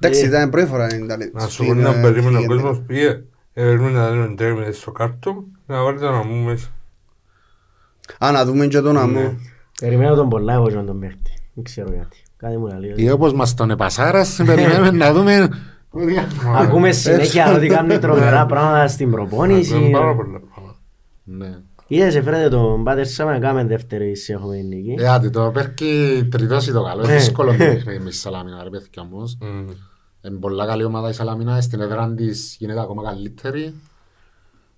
Εντάξει, 0.00 0.26
ήταν 0.26 0.50
πρώτη 0.50 0.66
φορά 0.66 0.86
δεν 0.86 1.04
ήταν 1.04 1.30
Να 1.32 1.40
σου 1.40 1.52
στην, 1.52 1.66
πω 1.66 1.74
να 1.74 1.94
ε, 1.94 2.00
περίμενε 2.00 2.36
ο 2.36 2.40
στην 2.40 2.50
κόσμος 2.50 2.82
πήγε, 2.86 3.22
έπαιρνε 3.52 3.90
να 3.90 4.10
δίνουν 4.10 4.36
τέρμινες 4.36 4.76
στο 4.76 4.92
κάρτο, 4.92 5.44
να 5.66 5.82
βάλει 5.82 5.98
τον 5.98 6.14
αμού 6.14 6.44
μέσα. 6.44 6.68
Α, 8.18 8.30
να 8.32 8.44
δούμε 8.44 8.66
και 8.66 8.80
τον 8.80 8.96
αμό. 8.96 9.20
Ναι. 9.20 9.34
Περιμένω 9.80 10.14
τον 10.14 10.28
πολλά 10.28 10.52
εγώ 10.52 10.68
και 10.68 10.74
να 10.74 10.84
τον 10.84 11.00
παίχτη. 11.00 11.38
Δεν 11.54 11.64
ξέρω 11.64 11.92
γιατί. 11.92 12.22
Κάτι 12.36 12.56
μου 12.56 12.66
λέει. 12.66 12.92
Ή 12.96 13.10
όπως 13.10 13.32
μας 13.32 13.54
τον 13.54 13.70
επασάρας, 13.70 14.36
περιμένουμε 14.46 14.90
να 14.90 15.12
δούμε... 15.12 15.48
Ακούμε 16.56 16.92
συνέχεια 16.92 17.54
ότι 17.54 17.66
κάνει 17.66 17.98
τρομερά 17.98 18.46
πράγματα 18.46 18.88
στην 18.88 19.08
Ήταν 19.08 19.20
προπόνηση. 19.28 19.90
πάρα 19.92 20.14
πολλά 20.14 20.40
πράγματα. 20.54 20.76
Ναι. 21.24 21.58
Είδες 21.86 22.14
φέρετε 22.14 22.48
τον 22.48 22.84
Πάτερ 22.84 23.06
Σάμα 23.06 23.32
να 23.32 23.38
κάνουμε 23.38 23.64
δεύτερη 23.64 24.16
συνεχόμενη 24.16 24.62
νίκη. 24.62 24.94
Ε, 24.98 25.08
άντε, 25.08 25.30
το 25.30 25.50
Πέρκι 25.54 26.26
τριτός 26.30 26.66
ή 26.66 26.72
το 26.72 26.82
καλό. 26.82 27.02
Είναι 27.04 27.12
Ε. 27.12 27.16
δύσκολο 27.16 27.50
το 27.50 27.56
παιχνίδι 27.56 27.98
με 28.04 28.10
τη 28.10 28.16
Σαλαμίνα, 28.16 28.62
ρε 28.62 28.70
παιδιά 28.70 29.02
όμως. 29.12 29.38
Μμμ. 29.40 29.66
Είναι 30.26 30.36
πολλά 30.40 30.66
καλή 30.66 30.84
ομάδα 30.84 31.08
η 31.08 31.12
Σαλαμίνα, 31.12 31.60
στην 31.60 31.80
έδρα 31.80 32.12
της 32.16 32.56
γίνεται 32.58 32.80
ακόμα 32.80 33.02
καλύτερη. 33.02 33.74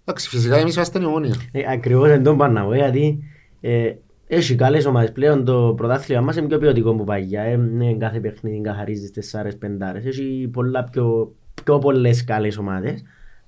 Εντάξει, 0.05 0.29
φυσικά 0.29 0.57
εμείς 0.57 0.75
είμαστε 0.75 0.99
η 1.01 1.05
ομόνια. 1.05 1.35
Ε, 1.53 1.61
Ακριβώς 1.73 2.09
δεν 2.09 2.23
τον 2.23 2.37
πάνε 2.37 2.61
να 2.61 2.67
πω 2.67 2.75
γιατί 2.75 3.19
ε, 3.61 3.93
έχει 4.27 4.55
καλές 4.55 4.87
ομάδες 4.87 5.13
πλέον 5.13 5.45
το 5.45 5.75
πρωτάθλημα 5.77 6.21
μας 6.21 6.37
είναι 6.37 6.47
πιο 6.47 6.59
ποιοτικό 6.59 6.95
που 6.95 7.05
παγιά. 7.05 7.43
Ε, 7.43 7.57
ναι, 7.57 7.95
κάθε 7.95 8.21
παιχνίδι 8.21 8.61
καθαρίζεις 8.61 9.11
τεσσάρες, 9.11 9.57
πεντάρες. 9.57 10.05
Έχει 10.05 10.49
πολλά 10.53 10.85
πιο, 10.85 11.35
πιο 11.65 11.79
πολλές 11.79 12.25
καλές 12.25 12.59
ομάδες. 12.59 13.03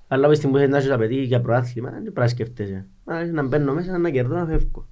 Αλλά 0.07 0.23
από 0.23 0.31
τη 0.33 0.35
στιγμή 0.35 0.55
που 0.55 0.59
θέλεις 0.59 0.73
να 0.73 0.79
έχεις 0.79 0.91
απαιτεί 0.91 1.15
για 1.15 1.41
πρωτάθλημα 1.41 1.89
δεν 1.89 2.01
πρέπει 2.01 2.19
να 2.19 2.27
σκέφτεσαι. 2.27 2.85
Α, 3.05 3.25
Να 3.25 3.43
μπαίνω 3.43 3.73
μέσα, 3.73 3.97
να 3.97 4.09
κερδώ, 4.09 4.35
να 4.35 4.45
φεύγω. 4.45 4.87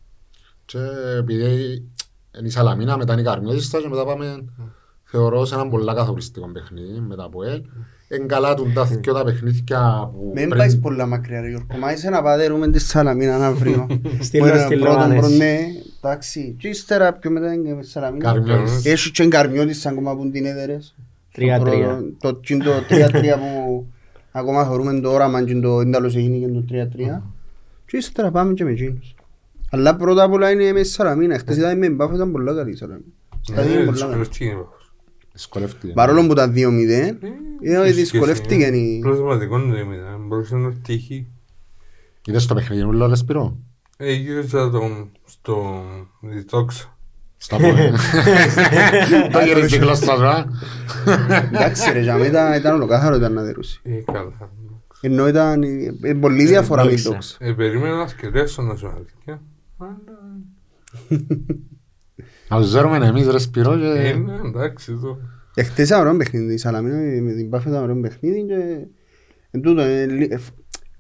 Και 0.66 0.78
επειδή 1.18 1.74
είναι 2.38 2.48
η 2.48 2.50
Σαλαμίνα, 2.50 2.98
μετά 2.98 3.14
είναι 3.14 3.22
η 3.22 3.26
Καρμιώτιστα 3.26 3.82
και 3.82 3.88
μετά 3.88 4.06
πάμε, 4.06 4.46
θεωρώ, 5.04 5.46
σε 5.46 5.56
έναν 5.56 5.70
πολλά 5.70 5.94
καθοριστικό 5.94 6.48
παιχνίδι 6.48 7.00
μετά 7.00 7.24
από 7.24 7.44
ελ. 7.44 7.54
Είναι 7.56 7.66
καλά 8.28 8.54
του 8.54 8.72
τα 8.74 8.84
δυο 8.86 9.14
τα 9.14 9.24
παιχνίδια 9.24 10.10
που 10.14 10.24
Μην 10.26 10.34
πριν- 10.34 10.50
πάεις 10.58 10.80
πολλά 10.80 11.06
μακριά 11.06 11.42
ρε 11.42 11.48
Γιώργο, 11.50 11.68
μα 11.80 11.92
είσαι 11.92 12.10
να 12.10 12.22
πάτερουμε 12.22 12.72
τη 12.72 12.80
Σαλαμίνα 12.80 13.38
να 13.38 13.52
βρω. 13.54 13.88
Στείλω, 14.20 14.58
στείλω, 14.58 14.84
Πρώτον 14.86 15.02
Άνες. 15.02 15.20
πρώτον, 15.20 15.38
ναι, 15.38 15.58
εντάξει. 16.02 16.56
Και 16.60 16.68
ύστερα 16.68 17.14
πιο 17.14 17.32
μετά 17.32 17.54
είναι 17.54 17.70
η 17.70 17.84
Σαλαμίνα. 17.84 18.24
Καρμιώτης. 18.24 18.86
Έχει 18.86 19.12
και 19.12 19.24
εγκαρμιώτης 19.24 19.86
ακόμα 19.86 20.16
που 20.16 20.30
την 20.30 20.46
έδερες. 20.46 20.96
Τρία-τρία. 21.34 22.04
Το 22.20 22.34
το- 22.34 22.40
το 22.64 22.72
3-3 22.90 23.38
που 23.38 23.86
ακόμα 24.32 24.64
θεωρούμε 24.66 25.00
το 25.00 25.12
όραμα 25.12 25.44
και 25.44 25.56
το 25.60 25.80
ένταλος 25.82 26.16
έγινε 26.16 26.38
και 26.38 26.52
το 26.52 26.66
3-3. 26.70 27.22
Και 27.86 27.98
ύστερα 27.98 28.32
πάμε 28.32 28.54
και 28.54 28.64
με 28.64 28.72
εκείνους. 28.72 29.16
Αλλά 29.72 29.96
πρώτα 29.96 30.24
απ' 30.24 30.32
όλα 30.34 30.52
είναι 30.52 30.72
με 30.72 30.82
τη 30.82 30.88
Σαλαμίνα. 30.88 31.38
Χτες 31.38 31.58
ήταν 31.58 31.78
με 31.78 31.90
μπάφο, 31.90 32.16
ήταν 32.16 32.32
πολλά 32.32 32.54
καλή 32.56 32.72
η 32.72 32.76
Σαλαμίνα. 32.76 33.06
Στάδιο 33.42 33.72
είναι 33.74 33.82
Ε, 33.82 33.86
πολλά 33.86 34.00
καλή. 34.08 34.28
Δυσκολευτική 35.38 35.88
είναι. 35.88 35.94
δυσκολεύτηκε. 35.94 35.94
Παρόλο 35.94 36.26
που 36.26 36.32
ήταν 36.32 36.54
2-0, 36.56 37.88
ε, 37.88 37.92
δυσκολεύτηκε 37.92 38.66
η... 38.66 39.00
Πλασματικό 39.00 39.60
είναι 39.60 39.80
έμεινα, 39.80 40.18
μπορούσε 40.20 40.56
να 40.56 40.74
τύχει. 40.74 41.28
Είδες 42.26 42.46
το 42.46 42.54
παιχνίδι 42.54 42.84
μου, 42.84 42.92
λέω, 42.92 43.16
Σπύρο; 43.16 43.58
Ε, 43.98 44.14
γύρισα 44.14 44.70
τον 44.70 45.12
στο 45.26 45.84
διτόξα. 46.22 46.98
Στα 47.38 47.58
πόδια. 47.58 47.92
Το 49.32 49.40
γυρίζει 49.40 49.76
η 49.76 49.80
γλώσσας 49.80 50.18
σου, 50.18 50.26
α. 50.26 50.46
Εντάξει 51.52 51.92
ρε, 51.92 52.02
για 52.02 52.18
μένα 52.18 52.56
ήταν 52.56 52.76
ολοκάθαρο 52.76 53.16
ήταν 53.16 53.34
να 53.34 53.42
δερούσει. 53.42 53.80
Ε, 53.84 54.12
καλά. 54.12 54.32
Ενώ 55.02 55.28
ήταν 55.28 55.64
ε, 56.02 56.14
πολύ 56.14 56.46
διαφορά 56.46 56.84
με 56.84 56.90
δόξα. 56.90 57.10
δόξα. 57.12 57.38
Ε, 57.40 57.52
περίμενα 57.52 57.96
να 57.96 58.08
σκεφτέσω 58.08 58.62
να 58.62 58.76
σου 58.76 58.88
αλήθεια. 58.88 59.42
Αλλά, 62.50 62.60
Να 62.60 62.66
τους 62.66 62.70
ζέρουμε 62.76 63.06
εμείς, 63.08 63.28
ρε 63.28 63.40
Σπύρο, 63.40 63.74
ε, 63.74 64.12
και... 64.12 64.18
ναι, 64.18 64.34
εντάξει, 64.46 64.92
εδώ. 64.92 65.18
Εχθές 65.56 65.88
ήταν 65.88 66.00
ωραίο 66.02 66.18
παιχνίδι, 66.18 66.54
η 66.54 66.58
Σαλαμίνα 66.58 67.22
με 67.22 67.34
την 67.34 67.50
Πάφη 67.50 67.70
ήταν 67.70 67.84
ωραίο 67.84 68.00
παιχνίδι 68.00 68.46
και 68.46 68.88
εν 69.52 69.62
τούτο, 69.62 69.82
ε, 69.82 70.06
λι- 70.06 70.32
ε, 70.32 70.40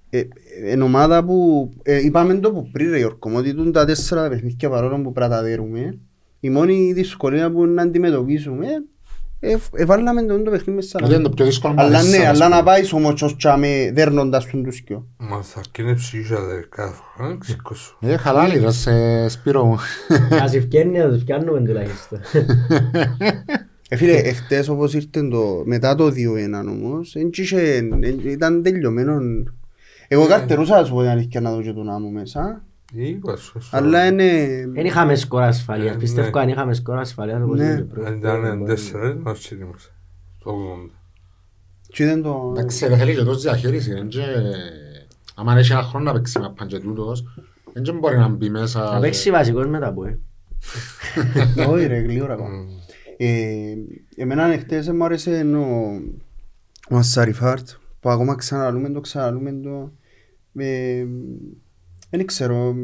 ε, 0.10 0.20
ε, 0.20 0.28
εν 0.72 0.82
ομάδα 0.82 1.24
που 1.24 1.70
ε, 1.84 2.06
είπαμε 2.06 2.34
το 2.36 2.52
που 2.52 2.70
πριν 2.72 2.90
ρε 2.92 2.98
Γιώργο, 2.98 3.30
μου, 3.30 3.36
ότι 3.38 3.54
τούν 3.54 3.72
τα 3.72 3.86
τέσσερα 3.86 4.24
τα 4.24 4.30
παιχνίδια 4.30 4.70
παρόλο 4.70 5.02
που 5.02 5.12
πρέπει 5.12 5.30
να 5.32 5.36
τα 5.36 5.44
δέρουμε, 5.44 6.00
η 6.40 6.50
μόνη 6.50 6.94
δυσκολία 6.94 7.52
που 7.52 7.66
να 7.66 7.82
αντιμετωπίσουμε, 7.82 8.68
ε, 9.40 9.56
ε, 9.74 9.86
βάλαμε 9.86 10.22
τον 10.24 10.44
το 10.44 10.52
παιχνίδι 10.52 10.72
με 10.72 10.82
τη 10.82 10.88
Γιατί 10.88 11.04
είναι 11.04 11.08
Σαλαμίνα. 11.08 11.22
το 11.30 11.36
πιο 11.36 11.46
δύσκολο 11.46 11.74
Αλλά 11.78 11.90
μαζί 11.98 12.10
ναι, 12.10 12.16
σας, 12.16 12.26
αλλά 12.26 12.32
ας 12.46 12.52
να 12.52 12.60
πούμε. 12.60 12.64
πάει 12.64 12.82
όμως 12.92 13.22
ως 13.22 13.36
τσάμε 13.36 13.92
δέρνοντας 13.94 14.50
τον 14.50 14.64
τους 14.64 14.82
δυο. 14.88 15.08
Μα 15.18 15.42
θα 15.42 15.62
καίνε 15.72 15.94
ψυχία 15.94 16.42
δε 16.42 16.60
κάθε 16.70 16.94
φορά, 17.16 17.30
να 17.30 17.36
ξήκωσω. 17.36 17.98
Ε, 18.00 18.18
χαλάλι 18.18 18.58
ρε 18.60 18.72
σε 18.72 19.28
Σπύρο 19.28 19.66
μου. 19.66 19.78
Ας 20.42 20.54
ευκαιρνεί 20.54 20.98
να 20.98 21.10
τους 21.10 21.24
πιάνουμε 21.24 21.60
τουλάχιστον. 21.62 22.20
Ε, 23.90 23.96
φίλε, 23.96 24.12
εχθές 24.18 24.68
όπως 24.68 24.94
ήρθε 24.94 25.28
το, 25.28 25.62
μετά 25.66 25.96
το 25.96 26.06
2-1 26.08 26.12
όμως, 26.70 27.16
εν 27.16 27.30
κι 27.30 27.42
είχε- 27.42 27.76
εν- 27.76 28.02
ήταν 28.26 28.64
τελειωμένο. 28.64 29.18
Εγώ 30.08 30.26
καρτερούσα 30.26 30.80
να 30.80 30.86
σου 30.86 30.94
πω 30.94 31.00
την 31.02 31.10
αλήθεια 31.10 31.42
να 31.42 31.52
δω 31.52 31.62
και 31.62 31.72
τον 31.74 31.90
άμμο 31.90 32.10
μέσα, 32.10 32.40
Είπα 32.40 32.46
σου. 32.48 32.60
στο- 32.60 32.67
αλλά 33.72 34.06
είναι... 34.08 34.48
Δεν 34.74 34.86
είχαμε 34.86 35.16
σκορ 35.16 35.42
ασφαλείας. 35.42 35.96
Ε, 35.96 35.98
Πιστεύω 35.98 36.30
ναι. 36.30 36.40
αν 36.42 36.50
είχαμε 36.50 36.74
σκορ 36.74 36.98
ασφαλείας 37.00 37.42
όπως 37.42 37.58
Ναι. 37.60 37.66
είπε 37.66 37.82
πριν. 37.84 38.06
Αν 38.06 38.18
ήταν 38.18 38.66
τέσσερα, 38.66 39.14
να 39.14 39.34
σου 39.34 39.56
είμαστε. 39.56 39.90
Το 40.44 40.52
80. 40.52 40.90
Και 41.88 42.04
ήταν 42.04 42.22
το... 42.22 42.54
Εντάξει, 42.56 42.88
ρε, 42.88 42.98
θέλει 42.98 43.16
και 43.16 43.24
τόσο 43.24 43.40
διαχείριση, 43.40 43.92
εν 43.92 44.08
και... 44.08 44.24
Άμα 45.36 45.58
έχει 45.58 45.72
ένα 45.72 45.82
χρόνο 45.84 46.06
να 46.06 46.14
παίξει 46.14 46.40
με 46.40 46.54
πάντια 46.58 46.80
τούτος, 46.80 47.24
εν 47.74 47.84
και 47.84 47.92
μπορεί 47.92 48.18
να 48.18 48.28
μπει 48.28 48.50
μέσα... 48.50 48.92
Θα 48.92 49.00
παίξει 49.00 49.32
βασικός 49.32 49.68
μετά 49.68 49.94
που 49.94 50.04
ε. 50.04 50.20
Όχι 51.70 51.86
ρε, 51.86 51.98
γλύωρα 51.98 52.36
πάω. 52.36 52.48
Ε, 53.18 53.74
Εμένα 54.16 54.46
εχθές 54.54 54.90
μου 54.90 55.04
άρεσε 55.04 55.46
ο, 55.56 55.66
ο 56.90 56.96
Ασσαριφάρτ, 56.98 57.70
που 58.00 58.10
ακόμα 58.10 58.36
ξαναλούμε 58.36 58.90
το, 58.90 59.00
ξαναλούμε 59.00 59.52
το. 59.52 59.92
Ε, 62.10 62.18
Δεν 62.18 62.26
ξέρω. 62.26 62.76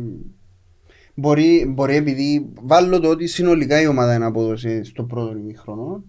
Μπορεί, 1.16 1.66
μπορεί 1.74 1.96
επειδή 1.96 2.50
βάλω 2.62 3.00
το 3.00 3.10
ότι 3.10 3.28
συνολικά 3.28 3.82
η 3.82 3.88
ομάδα 3.88 4.14
είναι 4.16 4.26
απόδοση 4.26 4.84
στο 4.84 5.04
πρώτο 5.04 5.38
ημίχρονο. 5.38 6.04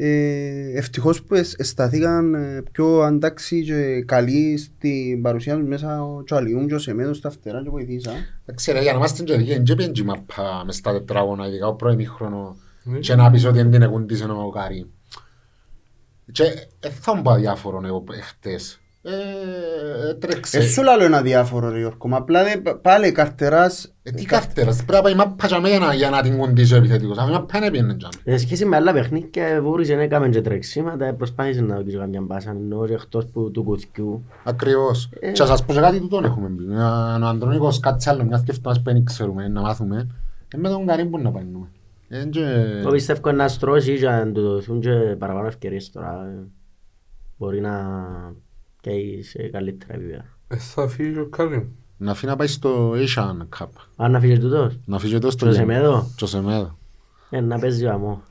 Ε, 0.00 0.78
ευτυχώς 0.78 1.22
που 1.22 1.34
εσ- 1.34 1.60
αισθάθηκαν 1.60 2.34
ε, 2.34 2.62
πιο 2.72 3.00
αντάξει 3.00 3.64
και 3.64 4.02
καλοί 4.06 4.56
στην 4.56 5.22
παρουσία 5.22 5.56
τους 5.56 5.68
μέσα 5.68 6.04
ο 6.04 6.22
Τσαλιούμ 6.24 6.66
και 6.66 6.74
ο 6.74 6.78
Σεμέδος 6.78 7.16
στα 7.16 7.30
φτερά 7.30 7.62
και 7.62 7.68
βοηθήσαν. 7.70 8.14
Εντάξει 8.46 8.72
ρε, 8.72 8.82
για 8.82 8.92
να 8.92 8.98
είμαστε 8.98 9.22
και 9.22 9.36
δικαίοι, 9.36 9.54
εν 9.56 9.64
και 9.64 9.74
πιέντζι 9.74 10.02
μαπά 10.04 10.62
μες 10.66 10.76
στα 10.76 10.92
τετράγωνα, 10.92 11.46
ειδικά 11.48 11.66
ο 11.66 11.74
πρώην 11.74 11.94
ημίχρονο, 11.94 12.56
Ναι. 12.82 12.98
και 12.98 13.14
να 13.14 13.30
πεις 13.30 13.44
ότι 13.44 13.56
δεν 13.56 13.70
την 13.70 13.82
εκούντισε 13.82 14.24
ο 14.24 14.50
Κάρι. 14.50 14.86
Και 16.32 16.42
ε, 16.80 16.88
θα 16.90 17.16
μου 17.16 17.22
πω 17.22 17.30
αδιάφορο 17.30 17.80
εγώ 17.84 18.04
χτες. 18.22 18.80
Ε, 19.10 20.14
τρέξε. 20.14 20.58
Ε, 20.58 20.60
σου 20.60 20.82
λέω 20.82 21.04
ένα 21.04 21.22
διάφορο 21.22 21.68
ρε 21.70 21.78
Γιώργο, 21.78 22.08
μα 22.08 22.16
απλά 22.16 22.44
δε- 22.44 22.74
πάλι 22.74 23.12
καρτεράς 23.12 23.92
Ε, 24.02 24.10
τι 24.10 24.24
κάρτερας, 24.24 24.76
πρέπει 24.76 24.92
να 24.92 25.02
πάει 25.02 25.14
μάπα 25.14 25.46
για 25.46 25.60
μένα 25.60 25.94
για 25.94 26.10
να 26.10 26.22
την 26.22 26.38
κοντήσω 26.38 26.74
ο 26.74 26.78
επιθετικός. 26.78 27.18
Αν 27.18 27.28
η 27.28 27.32
μάπα 27.32 27.56
είναι 27.58 27.70
πιένε 27.70 27.94
τζάμε. 27.96 28.12
Σε 28.24 28.36
σχέση 28.46 28.64
με 28.64 28.76
άλλα 28.76 28.92
παιχνίδια 28.92 29.60
βούρησε 29.62 29.94
να 29.94 30.02
έκαμε 30.02 30.28
και 30.28 30.40
τρεξίματα, 30.40 31.14
προσπάθησε 31.14 31.60
να 31.60 31.76
δοκίσει 31.76 31.96
καμιά 31.96 32.20
μπάσα, 32.20 32.50
ενώ 32.50 32.86
και 32.86 32.92
εκτός 32.92 33.26
που 33.26 33.50
του 33.50 33.62
κουθκιού. 33.62 34.24
Ακριβώς. 34.44 35.08
Ε. 35.20 35.30
Και 35.32 35.40
να 35.42 35.46
σας 35.48 35.64
πω 35.64 35.72
και 35.72 35.80
κάτι 35.80 36.00
τούτον 36.00 36.24
έχουμε 36.24 36.48
πει. 36.48 36.64
Αν 37.14 37.22
ο 37.22 37.26
Αντρονίκος 37.26 37.80
κάτσε 37.80 38.10
άλλο 38.10 38.24
μιας 38.24 38.40
σκεφτόμας 38.40 38.78
που 38.82 38.92
δεν 38.92 39.04
ξέρουμε 39.04 39.48
να 39.48 39.60
μάθουμε, 39.60 40.06
ε, 40.54 40.56
με 40.58 40.68
τον 40.68 40.86
Καρύμπου 40.86 41.18
να 41.18 41.30
πανούμε. 41.30 41.66
Εν 42.08 42.30
και- 42.30 42.40
Εγώ 42.80 42.90
πιστεύω 42.90 43.32
να 43.32 43.48
στρώσει 43.48 43.98
και 43.98 44.08
να 44.08 44.32
του 44.32 44.40
δοθούν 44.42 44.80
και 44.80 44.90
παραπάνω 45.18 45.46
ευκαιρίες 45.46 45.90
τώρα. 45.90 46.26
ε, 46.26 46.46
Μπορεί 47.40 47.60
να 47.60 47.70
καίει 48.88 49.22
σε 49.22 49.48
καλύτερα 49.48 49.94
επίπεδα. 49.94 50.24
Ε, 50.48 50.56
θα 50.56 50.88
φύγει 50.88 51.18
ο 51.18 51.26
Κάλιμ. 51.26 51.62
Να 51.96 52.10
αφήνει 52.10 52.30
να 52.30 52.36
πάει 52.36 52.46
στο 52.46 52.92
Asian 52.92 53.58
Cup. 53.58 53.66
Αν 53.96 54.10
να 54.10 54.20
φύγει 54.20 54.38
τούτος, 54.38 54.78
Να 54.84 54.98
φύγει 54.98 55.18
το 55.18 55.30
στο 55.30 55.44
στο 55.44 55.52
Σεμέδο, 55.54 56.10
Στο 56.16 56.26
Σεμέδο. 56.26 56.78
ε, 57.30 57.40
να 57.40 57.58
παίζει 57.58 57.84
ο 57.86 57.90
αμό. 57.92 58.22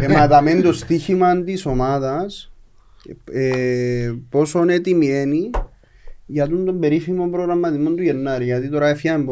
Ε, 0.00 0.08
μα 0.08 0.28
τα 0.28 0.42
μεν 0.42 0.62
το 0.62 0.72
στοίχημα 0.72 1.42
της 1.42 1.66
ομάδας 1.66 2.52
ε, 3.32 4.12
πόσο 4.28 4.64
έτοιμη 4.68 5.06
είναι 5.06 5.50
για 6.26 6.48
τον, 6.48 6.64
τον 6.64 6.80
περίφημο 6.80 7.28
προγραμματισμό 7.28 7.90
του 7.90 8.02
Γενάρη 8.02 8.44
γιατί 8.44 8.68
τώρα 8.68 8.88
έφυγαν 8.88 9.26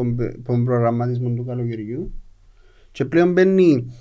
τον 0.45 0.65
προγραμματισμό 0.65 1.29
του 1.29 1.45
καλοκαιριού 1.45 2.11
και 2.91 3.05
πλέον 3.05 3.31
μπαίνει 3.31 3.93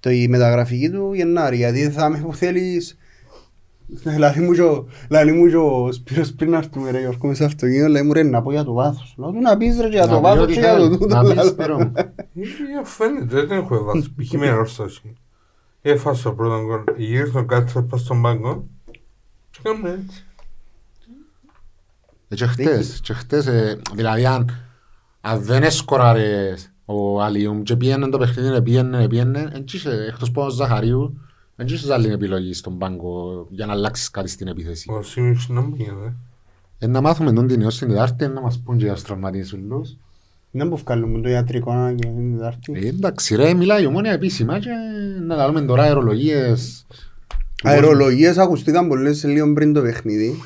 το, 0.00 0.10
η 0.10 0.28
μεταγραφική 0.28 0.90
του 0.90 1.12
Γενάρη 1.14 1.56
γιατί 1.56 1.90
θα 1.90 2.08
με 2.08 2.18
που 2.18 2.34
θέλεις 2.34 2.98
Λαλή 4.18 4.40
μου 4.40 4.52
και 4.52 4.62
ο- 4.62 4.86
λαλή 5.10 5.32
μου 5.32 5.48
και 5.48 5.56
ο 5.56 5.92
Σπύρος 5.92 6.32
πριν 6.32 6.50
να 6.50 6.56
έρθουμε 6.56 6.90
ρε 6.90 6.98
Γιώργο 7.00 7.26
μες 7.26 7.36
στο 7.36 7.44
αυτοκίνητο 7.46 7.88
λέει 7.88 8.02
μου 8.02 8.12
ρε 8.12 8.22
να 8.22 8.42
πω 8.42 8.50
για 8.52 8.64
το 8.64 8.72
βάθος 8.72 9.14
Λέω 9.18 9.30
του 9.30 9.40
να 9.40 9.56
πεις 9.56 9.76
ρε 9.80 9.88
και 9.88 9.96
για 9.96 10.06
Να 10.06 10.08
το 10.08 10.16
πει 10.16 10.22
βάθος 10.22 10.42
ό,τι 10.42 10.52
και 10.52 10.58
για 10.60 10.76
το 10.76 10.82
θέλει. 10.84 10.98
τούτο 10.98 11.14
Να 11.14 11.20
πεις, 11.22 11.34
λαλό. 11.34 11.48
Σπύρο 11.48 11.78
μου. 11.78 11.92
Ε, 11.94 12.04
Φαίνεται, 12.84 13.44
δεν 13.44 13.58
έχω 13.58 13.84
βάθος. 13.84 14.10
Π.χ. 14.16 14.32
με 14.32 14.48
αρρώσταση. 14.48 15.16
Έφασε 15.82 16.22
το 16.22 16.32
πρώτο 16.32 16.64
γκολ. 16.64 16.82
Γύρισε 16.96 17.32
τον 17.32 17.46
κάτω 17.46 17.82
πας 17.82 18.00
στον 18.00 18.22
πάγκο. 18.22 18.64
Και 19.50 19.58
κάνουμε 19.62 19.90
έτσι. 20.04 20.24
Ε, 22.28 22.34
Και 22.34 22.46
χτες, 22.46 23.00
και 23.02 23.12
χτες, 23.12 23.46
ε, 23.46 23.80
δηλαδή 23.94 24.26
αν, 24.26 24.50
αν 25.20 25.42
δεν 25.42 25.62
έσκοραρε 25.62 26.54
ο 26.84 27.22
Αλιούμ 27.22 27.62
και 27.62 27.76
πήγαινε 27.76 28.08
το 28.08 28.18
παιχνίδι, 28.18 28.62
πήγαινε, 28.62 29.08
πήγαινε, 29.08 29.50
εν 29.54 29.64
τσίσε, 29.64 29.90
εκτός 30.08 30.28
από 30.28 30.44
ο 30.44 30.48
Ζαχαρίου, 30.50 31.20
εν 31.60 31.66
τσίσε 31.66 31.92
άλλη 31.92 32.12
επιλογή 32.12 32.52
στον 32.52 32.78
πάγκο 32.78 33.46
για 33.50 33.66
να 33.66 33.72
αλλάξεις 33.72 34.10
κάτι 34.10 34.28
στην 34.28 34.48
επίθεση. 34.48 34.90
Ο 34.92 35.02
Σίμιξ 35.02 35.48
να 35.48 35.60
μου 35.60 35.74
γίνεται. 35.76 36.14
Ε, 36.78 36.86
να 36.86 37.00
μάθουμε 37.00 37.32
τον 37.32 37.46
την 37.46 37.62
έως 37.62 37.78
την 37.78 37.88
Τετάρτη, 37.88 38.26
να 38.26 38.40
μας 38.40 38.58
πούν 38.58 38.78
και 38.78 38.84
για 38.84 38.94
τους 38.94 39.02
τραυματισμούς. 39.02 39.96
Δεν 40.50 40.68
που 40.68 40.76
βγάλουμε 40.76 41.20
το 41.20 41.28
ιατρικό 41.28 41.74
να 41.74 41.92
και 41.92 42.06
την 42.06 42.36
Τετάρτη. 42.36 42.72
Ε, 42.74 42.88
εντάξει 42.88 43.36
ρε, 43.36 43.54
μιλάει 43.54 43.82
η 43.82 43.86
ομόνια 43.86 44.12
επίσημα 44.12 44.58
και 44.58 44.70
να 45.26 45.34
λάβουμε 45.36 45.60
τώρα 45.60 45.82
αερολογίες. 45.82 46.86
Αερολογίες 47.62 48.38
ακουστήκαν 48.38 48.88
πολλές 48.88 49.24
λίγο 49.24 49.52
πριν 49.52 49.72
το 49.72 49.82
παιχνίδι. 49.82 50.42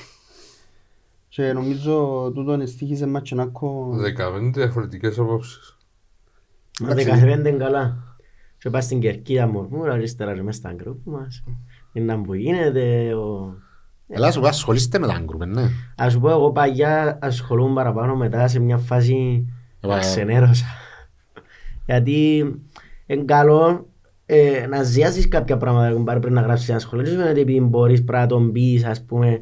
Και 1.29 1.53
νομίζω 1.53 2.31
τούτον 2.35 2.61
εστίχησε 2.61 3.07
Ματσενάκο. 3.07 3.97
15 4.49 4.53
διαφορετικές 4.55 5.19
απόψεις. 5.19 5.77
Αν 6.89 6.97
15 6.97 7.49
είναι 7.49 7.51
καλά. 7.51 8.12
Και 8.63 8.71
πας 8.71 8.85
στην 8.85 9.01
Κερκίδα 9.01 9.47
μορμούρα 9.47 9.93
αριστερά 9.93 10.35
και 10.35 10.43
μες 10.43 10.57
στα 10.57 10.73
γκρουπ 10.73 11.07
μας. 11.07 11.43
Είναι 11.93 12.15
να 12.15 12.21
που 12.21 12.35
γίνεται. 12.35 13.15
ο- 13.15 13.55
Ελά 14.09 14.31
σου 14.31 14.41
πω, 14.41 14.47
ασχολείστε 14.47 14.99
με 14.99 15.07
τα 15.07 15.23
γκρουπ, 15.25 15.45
ναι. 15.47 15.63
Ας 15.97 16.13
σου 16.13 16.21
πω 16.21 16.31
εγώ 16.31 16.53
παγιά 16.53 17.19
ασχολούμαι 17.23 17.75
παραπάνω 17.75 18.17
μετά 18.17 18.49
σε 18.49 18.59
μια 18.59 18.77
φάση 18.79 19.47
Ε, 19.81 19.99
ξενέρωσα. 19.99 20.65
Γιατί 21.87 22.37
είναι 23.07 23.25
καλό 23.25 23.87
ε, 24.27 24.67
να 24.67 24.83
ζιάσεις 24.83 25.29
κάποια 25.29 25.57
πράγματα 25.57 25.97
που 25.97 26.03
πάρει 26.05 26.21
πριν 26.21 26.33
να 26.35 26.41
γράψεις 26.41 26.69
ένα 26.69 26.79
σχολείο. 26.79 27.05
Δεν 27.05 27.13
σημαίνει 27.15 27.31
ότι 27.31 27.41
επειδή 27.41 27.61
μπορείς 27.61 28.05
πρέπει 28.05 28.23
να 28.23 28.27
τον 28.29 28.53
πεις, 28.53 28.85
ας 28.85 29.03
πούμε, 29.05 29.41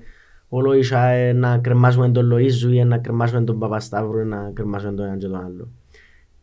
όλο 0.48 0.72
ίσα 0.72 1.06
ε, 1.06 1.32
να 1.32 1.58
κρεμάσουμε 1.58 2.08
τον 2.10 2.32
Λοΐζου 2.32 2.72
ή 2.72 2.84
να 2.84 2.98
κρεμάσουμε 2.98 3.40
τον 3.44 3.58
Παπασταύρου 3.58 4.18
ή 4.20 4.24
να 4.24 4.50
κρεμάσουμε 4.54 4.92
τον 4.92 5.06
ένα 5.06 5.16
και 5.16 5.26
τον 5.26 5.36
άλλο. 5.44 5.68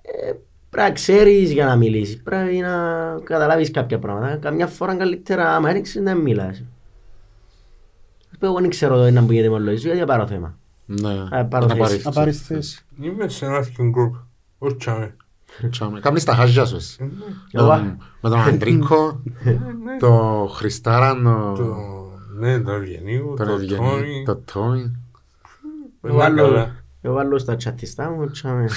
Ε, 0.02 0.32
πρέπει 0.78 0.90
να 0.90 0.92
ξέρεις 0.92 1.52
για 1.52 1.66
να 1.66 1.76
μιλήσεις. 1.76 2.22
Πρέπει 2.24 2.56
να 2.58 2.70
καταλάβεις 3.24 3.72
κάποια 3.72 4.00
πράγματα. 4.00 4.36
Καμιά 4.36 4.68
φορά 4.68 4.96
καλύτερα, 4.96 5.56
άμα 5.56 5.72
δεν 5.72 5.84
ξέρεις, 5.84 6.08
να 6.08 6.13
μην 6.16 6.24
μιλάς. 6.24 6.63
Ας 8.32 8.38
πούμε, 8.40 8.52
εγώ 8.52 8.60
δεν 8.60 8.70
ξέρω 8.70 8.98
το 8.98 9.12
να 9.12 9.24
που 9.24 9.32
γίνεται 9.32 9.50
με 9.54 9.58
τον 9.58 9.68
Λοΐζου, 9.68 9.78
γιατί 9.78 10.00
θα 10.00 10.06
πάρω 10.06 10.28
θέμα. 10.28 10.58
Ναι, 10.86 11.24
Α, 11.32 11.46
πάρω 11.46 11.66
να 11.66 11.76
θέση. 11.76 11.80
πάρεις. 11.90 12.06
Να 12.06 12.12
πάρεις 12.12 12.42
θέση. 12.42 12.86
Είμαι 13.02 13.28
σε 13.30 13.46
ένα 13.46 13.56
αρχικό 13.56 13.90
γκρουπ. 13.90 14.16
Όχι 14.58 14.76
τσάμε. 14.76 15.16
Τσάμε. 15.70 16.00
Κάμνεις 16.00 16.24
τα 16.24 16.34
χάζια 16.34 16.66
σου 16.66 16.76
εσύ. 16.76 17.12
Εγώ, 17.52 17.68
Τον- 17.68 17.98
Με 18.22 18.30
τον 18.30 18.40
Αντρίκο, 18.40 19.22
τον 20.00 20.50
Χριστάραν, 20.50 21.24
Το... 21.24 21.54
τον 21.63 21.76
Ναι, 22.40 22.60
το 22.60 22.72
Ευγενίου, 22.72 23.34
τον 23.38 23.48
το 23.48 23.54
Ευγενή, 23.54 23.78
Τόνι. 23.90 24.24
τον 24.26 24.44
Τόμι. 24.54 24.80
εγώ 24.82 24.92
Πενά 26.02 26.16
βάλω- 26.16 26.48
καλά. 26.48 26.76
εγώ 27.02 27.13
βάλω 27.13 27.38
στα 27.38 27.56
τσατιστά 27.56 28.10
μου, 28.10 28.32
τσάμε. 28.32 28.66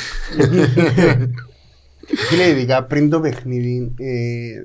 Φίλε, 2.06 2.48
ειδικά 2.48 2.84
πριν 2.84 3.10
το 3.10 3.20
παιχνίδι, 3.20 3.94
ε, 3.98 4.62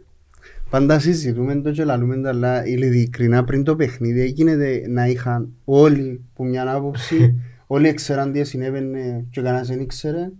πάντα 0.69 1.00
συζητούμε 1.00 1.56
το 1.62 1.71
και 1.71 1.84
λαλούμε 1.84 2.17
τα, 2.21 2.30
αλλά 2.30 2.65
ειλικρινά 2.65 3.43
πριν 3.43 3.63
το 3.63 3.76
παιχνίδι 3.76 4.21
έγινε 4.21 4.56
να 4.88 5.08
είχαν 5.08 5.50
όλοι 5.65 6.21
που 6.34 6.45
μια 6.45 6.71
άποψη, 6.74 7.36
όλοι 7.67 7.93
ξέραν 7.93 8.32
τι 8.32 8.43
συνέβαινε 8.43 9.26
και 9.30 9.41
κανένας 9.41 9.67
δεν 9.67 9.80
ήξερε. 9.80 10.32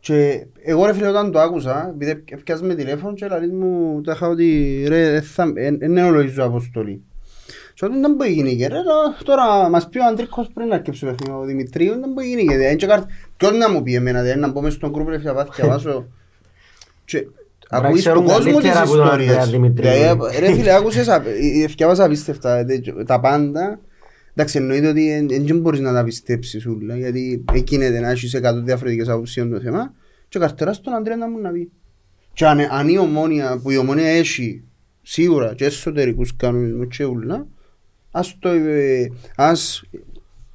Και 0.00 0.46
εγώ 0.62 0.86
ρε 0.86 0.92
φίλε 0.94 1.08
όταν 1.08 1.30
το 1.30 1.40
άκουσα, 1.40 1.88
επειδή 1.94 2.10
έπιας 2.30 2.62
με 2.62 2.74
τηλέφωνο 2.74 3.14
και 3.14 3.26
λαλείς 3.26 3.50
μου 3.52 4.00
τα 4.00 4.12
είχα 4.12 4.28
ότι 4.28 4.84
ρε, 4.88 5.10
δεν 5.10 5.22
θα- 5.22 5.52
εν- 5.54 5.78
εν 5.80 5.90
είναι 5.90 6.04
ολογίζω 6.04 6.44
αποστολή. 6.44 7.02
Και 7.78 7.84
όταν 7.84 8.00
δεν 8.00 8.12
μπορεί 8.12 8.30
γίνει 8.32 8.56
και 8.56 8.66
ρε, 8.68 8.74
το- 8.74 9.24
τώρα 9.24 9.68
μας 9.68 9.88
πει 9.88 9.98
ο 9.98 10.04
Αντρίκος 10.04 10.48
πριν 10.54 10.66
να 10.66 10.74
αρκεψει 10.74 11.00
το 11.00 11.06
παιχνίδι, 11.06 11.38
ο 11.40 11.44
Δημητρίου, 11.44 12.00
δεν 12.00 12.10
μπορεί 12.12 12.26
γίνει 12.26 12.44
και 12.46 12.56
δεν 12.56 12.76
και 12.76 12.86
κάρ- 12.86 13.04
Ποιος 13.36 13.52
να 13.52 13.70
μου 13.70 13.82
πει 13.82 13.94
εμένα, 13.94 14.22
δηλαδή, 14.22 14.40
να 14.40 14.48
μπω 14.50 14.60
μες 14.60 14.72
στον 14.72 14.90
γκρουπ 14.90 15.08
ρε 15.08 15.18
φίλε, 15.18 15.32
να 15.32 15.34
πάω 15.36 15.46
διαβάσω. 15.56 16.06
Και 17.04 17.26
ακούεις 17.68 17.92
του 17.92 17.98
ξέρουν 17.98 18.24
κόσμου 18.24 18.42
τις 18.44 18.52
καλύτερα 18.52 18.80
από 18.80 18.90
τον 18.92 19.04
ιστορίες. 19.04 19.28
Ανδρέα 19.28 19.46
Δημητρίου. 19.46 19.90
Δηλαδή, 19.92 20.38
Ρε 20.38 20.52
φίλε, 20.52 20.74
άκουσες, 20.74 21.08
α- 21.08 21.22
ε, 21.26 21.62
ευκαιάβασα 21.64 22.04
απίστευτα 22.04 22.56
ε, 22.58 22.64
τα 23.06 23.20
πάντα. 23.20 23.80
Εντάξει, 24.34 24.58
εννοείται 24.58 24.88
ότι 24.88 25.26
δεν 25.44 25.58
μπορείς 25.58 25.80
να 25.80 25.92
τα 25.92 26.04
πιστέψεις 26.04 26.66
όλα, 26.66 26.96
γιατί 26.96 27.44
εκείνεται 27.52 28.00
να 28.00 28.10
έχεις 28.10 28.34
100 28.34 28.40
διαφορετικές 28.64 29.08
άποψεις 29.08 29.34
για 29.34 29.48
το 29.48 29.60
θέμα 29.60 29.92
και 30.28 30.38
καρτεράς 30.38 30.80
τον 30.80 30.94
Ανδρέα 30.94 31.16
να 31.16 31.28
μου 31.28 31.38
να 31.40 31.50
πει. 31.50 31.70
Και 32.32 32.46
αν, 32.46 32.58
αν 32.70 32.88
η 32.88 32.98
ομόνια, 32.98 33.58
που 33.62 33.70
η 33.70 33.76
ομόνια 33.76 34.06
έχει 34.08 34.62
σίγουρα 35.02 35.54
και 35.54 35.64
εσωτερικούς 35.64 36.36
κανονισμούς 36.36 36.96
και 36.96 37.04
ούλα, 37.04 37.46
ας, 38.18 38.36
το, 38.38 38.48
ε, 38.48 39.12
ας 39.36 39.84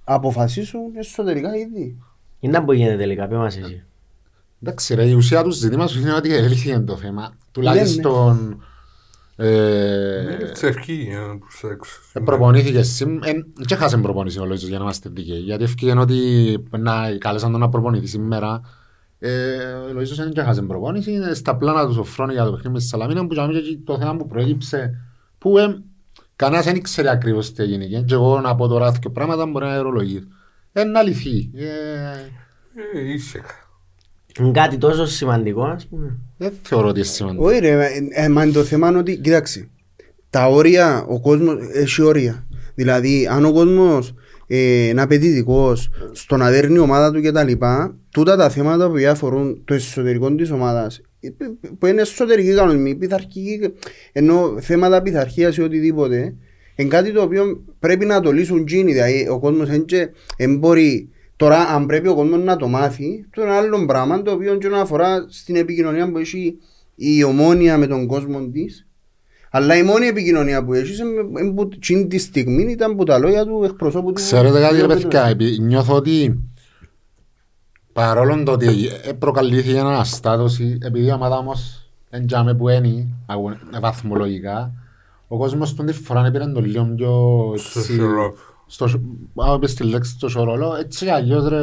αποφασίσουν 0.04 0.82
εσωτερικά 0.96 1.56
ήδη. 1.56 1.98
Είναι 2.40 2.58
να 2.58 2.64
που 2.66 2.74
γίνεται 2.74 2.98
τελικά, 2.98 3.28
πέ 3.28 3.36
μας 3.36 3.58
εσύ. 3.58 3.84
Εντάξει 4.62 4.94
ρε, 4.94 5.06
η 5.06 5.14
ουσία 5.14 5.44
του 5.44 5.50
ζητήματος 5.50 5.96
είναι 5.96 6.14
ότι 6.14 6.36
έλυθηκε 6.36 6.80
το 6.80 6.96
θέμα. 6.96 7.34
Τουλάχιστον 7.52 8.64
ε, 9.36 10.38
Έτσι 10.40 10.68
ευχή 10.68 10.94
για 10.94 11.20
να 11.20 11.38
προσέξω. 11.38 12.00
ε, 12.14 12.20
προπονήθηκε 12.20 12.82
σήμερα. 12.82 13.32
Δεν 13.54 13.78
χάσε 13.78 13.98
προπονήση 13.98 14.40
ο 14.40 14.46
Λόιζος 14.46 14.70
για 14.70 14.78
να 14.78 14.84
είμαστε 14.84 15.10
δικαίοι. 15.10 15.40
Γιατί 15.40 15.64
ευκήγεν 15.64 15.98
ότι 15.98 16.18
να 16.78 17.18
καλέσαν 17.18 17.52
τον 17.52 17.60
να 17.60 17.70
προπονηθεί 17.70 18.08
σήμερα. 18.08 18.62
Ε, 19.20 19.64
ο 19.90 19.94
Λόιζος 19.94 20.18
δεν 20.18 20.32
και 20.32 20.42
χάσε 20.42 20.62
προπονήση. 20.62 21.12
Είναι 21.12 21.34
στα 21.34 21.56
πλάνα 21.56 21.88
του 21.88 21.94
Σοφρόνη 21.94 22.34
για 22.34 22.44
το 22.44 22.52
παιχνίδι 22.52 22.74
με 22.74 22.80
τη 22.80 22.86
Σαλαμίνα 22.86 23.28
που 23.28 23.34
και 23.34 23.58
εκεί 23.58 23.82
το 23.86 23.98
θέμα 23.98 24.16
που 24.16 24.28
προέκυψε 24.28 24.98
που 25.38 25.58
ε, 26.42 26.46
κανένας 26.46 26.66
δεν 26.66 26.76
ήξερε 26.76 27.10
ακριβώς 27.10 27.54
τι 27.54 27.64
έγινε. 27.64 27.86
Και 27.86 28.14
εγώ 28.14 28.40
να 28.40 28.56
πω 28.56 28.68
τώρα 28.68 28.94
και 29.02 29.10
πράγματα 29.10 29.46
μπορεί 29.46 29.66
να 29.66 29.72
αερολογεί. 29.72 30.28
Είναι 30.74 31.00
αληθή. 31.00 31.52
Ε, 31.56 31.66
Ε, 32.94 33.14
ήσυχα. 33.14 33.46
Είναι 34.40 34.52
κάτι 34.52 34.78
τόσο 34.78 35.06
σημαντικό, 35.06 35.64
ας 35.64 35.86
πούμε. 35.88 36.18
δεν 36.38 36.54
θεωρώ 36.62 36.88
ότι 36.88 37.00
είναι 37.00 37.08
σημαντικό. 37.08 37.46
Όχι 37.46 37.60
ρε, 37.60 37.86
ε, 37.86 38.24
ε, 38.24 38.30
μα 38.30 38.44
είναι 38.44 38.52
το 38.52 38.64
θέμα 38.64 38.88
είναι 38.88 38.98
ότι, 38.98 39.18
κοίταξε, 39.18 39.70
τα 40.30 40.48
όρια, 40.48 41.06
ο 41.08 41.20
κόσμος 41.20 41.56
έχει 41.74 42.02
όρια. 42.02 42.46
Δηλαδή, 42.76 43.28
αν 43.28 43.46
ο 43.46 43.52
κόσμος 43.52 44.14
ε, 44.48 44.88
είναι 44.88 45.02
απαιτητικός 45.02 45.90
στο 46.12 46.38
να 46.38 46.50
δέρνει 46.50 46.76
η 46.76 46.80
ομάδα 46.80 47.12
του 47.12 47.22
κτλ. 47.22 47.52
Τούτα 48.12 48.36
τα 48.36 48.50
θέματα 48.50 48.90
που 48.90 48.96
αφορούν 49.10 49.62
το 49.66 49.74
εσωτερικό 49.74 50.36
της 50.36 50.52
ομάδας, 50.52 50.98
ε, 50.98 51.04
που 51.80 51.86
είναι 51.86 52.02
εσωτερικοί 52.02 52.54
κανονισμοί, 52.54 52.96
πειθαρχικοί, 52.96 53.60
ενώ 54.12 54.56
θέματα 54.60 55.02
πειθαρχίας 55.02 55.58
ή 55.58 55.62
οτιδήποτε, 55.62 56.36
είναι 56.76 56.90
κάτι 56.90 57.12
το 57.12 57.22
οποίο 57.22 57.64
πρέπει 57.80 58.06
να 58.06 58.20
το 58.22 58.32
λύσουν 58.32 58.66
τζίνοι. 58.66 58.92
Δηλαδή, 58.92 59.28
ο 59.30 59.40
κόσμος 59.40 59.70
δεν 60.38 60.58
μπορεί 60.58 61.10
Τώρα, 61.42 61.58
αν 61.60 61.86
πρέπει 61.86 62.08
ο 62.08 62.16
κόσμος 62.16 62.44
να 62.44 62.56
το 62.56 62.68
μάθει, 62.68 63.26
το 63.36 63.42
είναι 63.42 63.52
άλλο 63.52 63.86
πράγμα 63.86 64.22
το 64.22 64.32
οποίο 64.32 64.56
και 64.58 64.68
να 64.68 64.80
αφορά 64.80 65.26
στην 65.30 65.56
επικοινωνία 65.56 66.12
που 66.12 66.18
έχει 66.18 66.58
η 66.96 67.24
ομόνια 67.24 67.78
με 67.78 67.88
τον 67.88 68.08
κόσμο 68.08 68.50
τη. 68.50 68.64
Αλλά 69.52 69.78
η 69.78 69.84
μόνη 69.84 70.06
επικοινωνία 70.06 70.66
που 70.66 70.74
έχει 70.74 70.94
εκείνη 71.76 72.08
τη 72.08 72.18
στιγμή 72.18 72.72
ήταν 72.72 72.96
που 72.96 73.04
τα 73.04 73.20
λόγια 73.20 73.46
του 73.46 73.62
εκπροσώπου 73.66 74.08
του. 74.08 74.14
Ξέρετε 74.14 74.60
κάτι 74.60 74.76
ρε 74.76 74.82
του- 74.82 74.88
παιδιά, 74.88 75.26
επει- 75.26 75.60
νιώθω 75.60 75.96
ότι 75.96 76.40
παρόλο 77.94 78.44
το 78.44 78.52
ότι 78.52 78.90
ε, 79.04 79.12
προκαλήθηκε 79.12 79.78
ένα 79.78 79.90
αναστάτωση, 79.90 80.78
επειδή 80.82 81.08
η 81.08 81.12
ομάδα 81.12 81.38
όμως 81.38 81.90
δεν 82.10 82.28
τζάμε 82.28 82.54
που 82.54 82.70
είναι 82.70 83.08
αγω- 83.26 83.50
ε, 83.76 83.80
βαθμολογικά, 83.80 84.72
ο 85.28 85.38
κόσμος 85.38 85.76
τον 85.76 85.86
τη 85.86 85.94
φορά 85.94 86.32
πήρε 86.32 86.46
το 86.46 86.60
λίγο 86.62 86.84
πιο 86.96 87.10
Στο 87.58 87.80
έτσι, 87.80 87.94
σιρόπ. 87.94 88.36
στο 88.68 88.88
σ- 88.88 89.00
άμα 89.36 89.60
πες 89.60 89.74
τη 89.74 89.84
λέξη 89.84 90.12
στο 90.12 90.30
σωρόλο, 90.30 90.76
έτσι 90.80 91.06
κι 91.06 91.12
αλλιώς 91.12 91.48
ρε, 91.48 91.60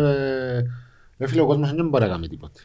ρε 1.18 1.26
φίλε 1.26 1.40
ο 1.40 1.46
κόσμος 1.46 1.74
δεν 1.74 1.88
μπορεί 1.88 2.04
να 2.04 2.10
κάνει 2.10 2.28
τίποτε. 2.28 2.60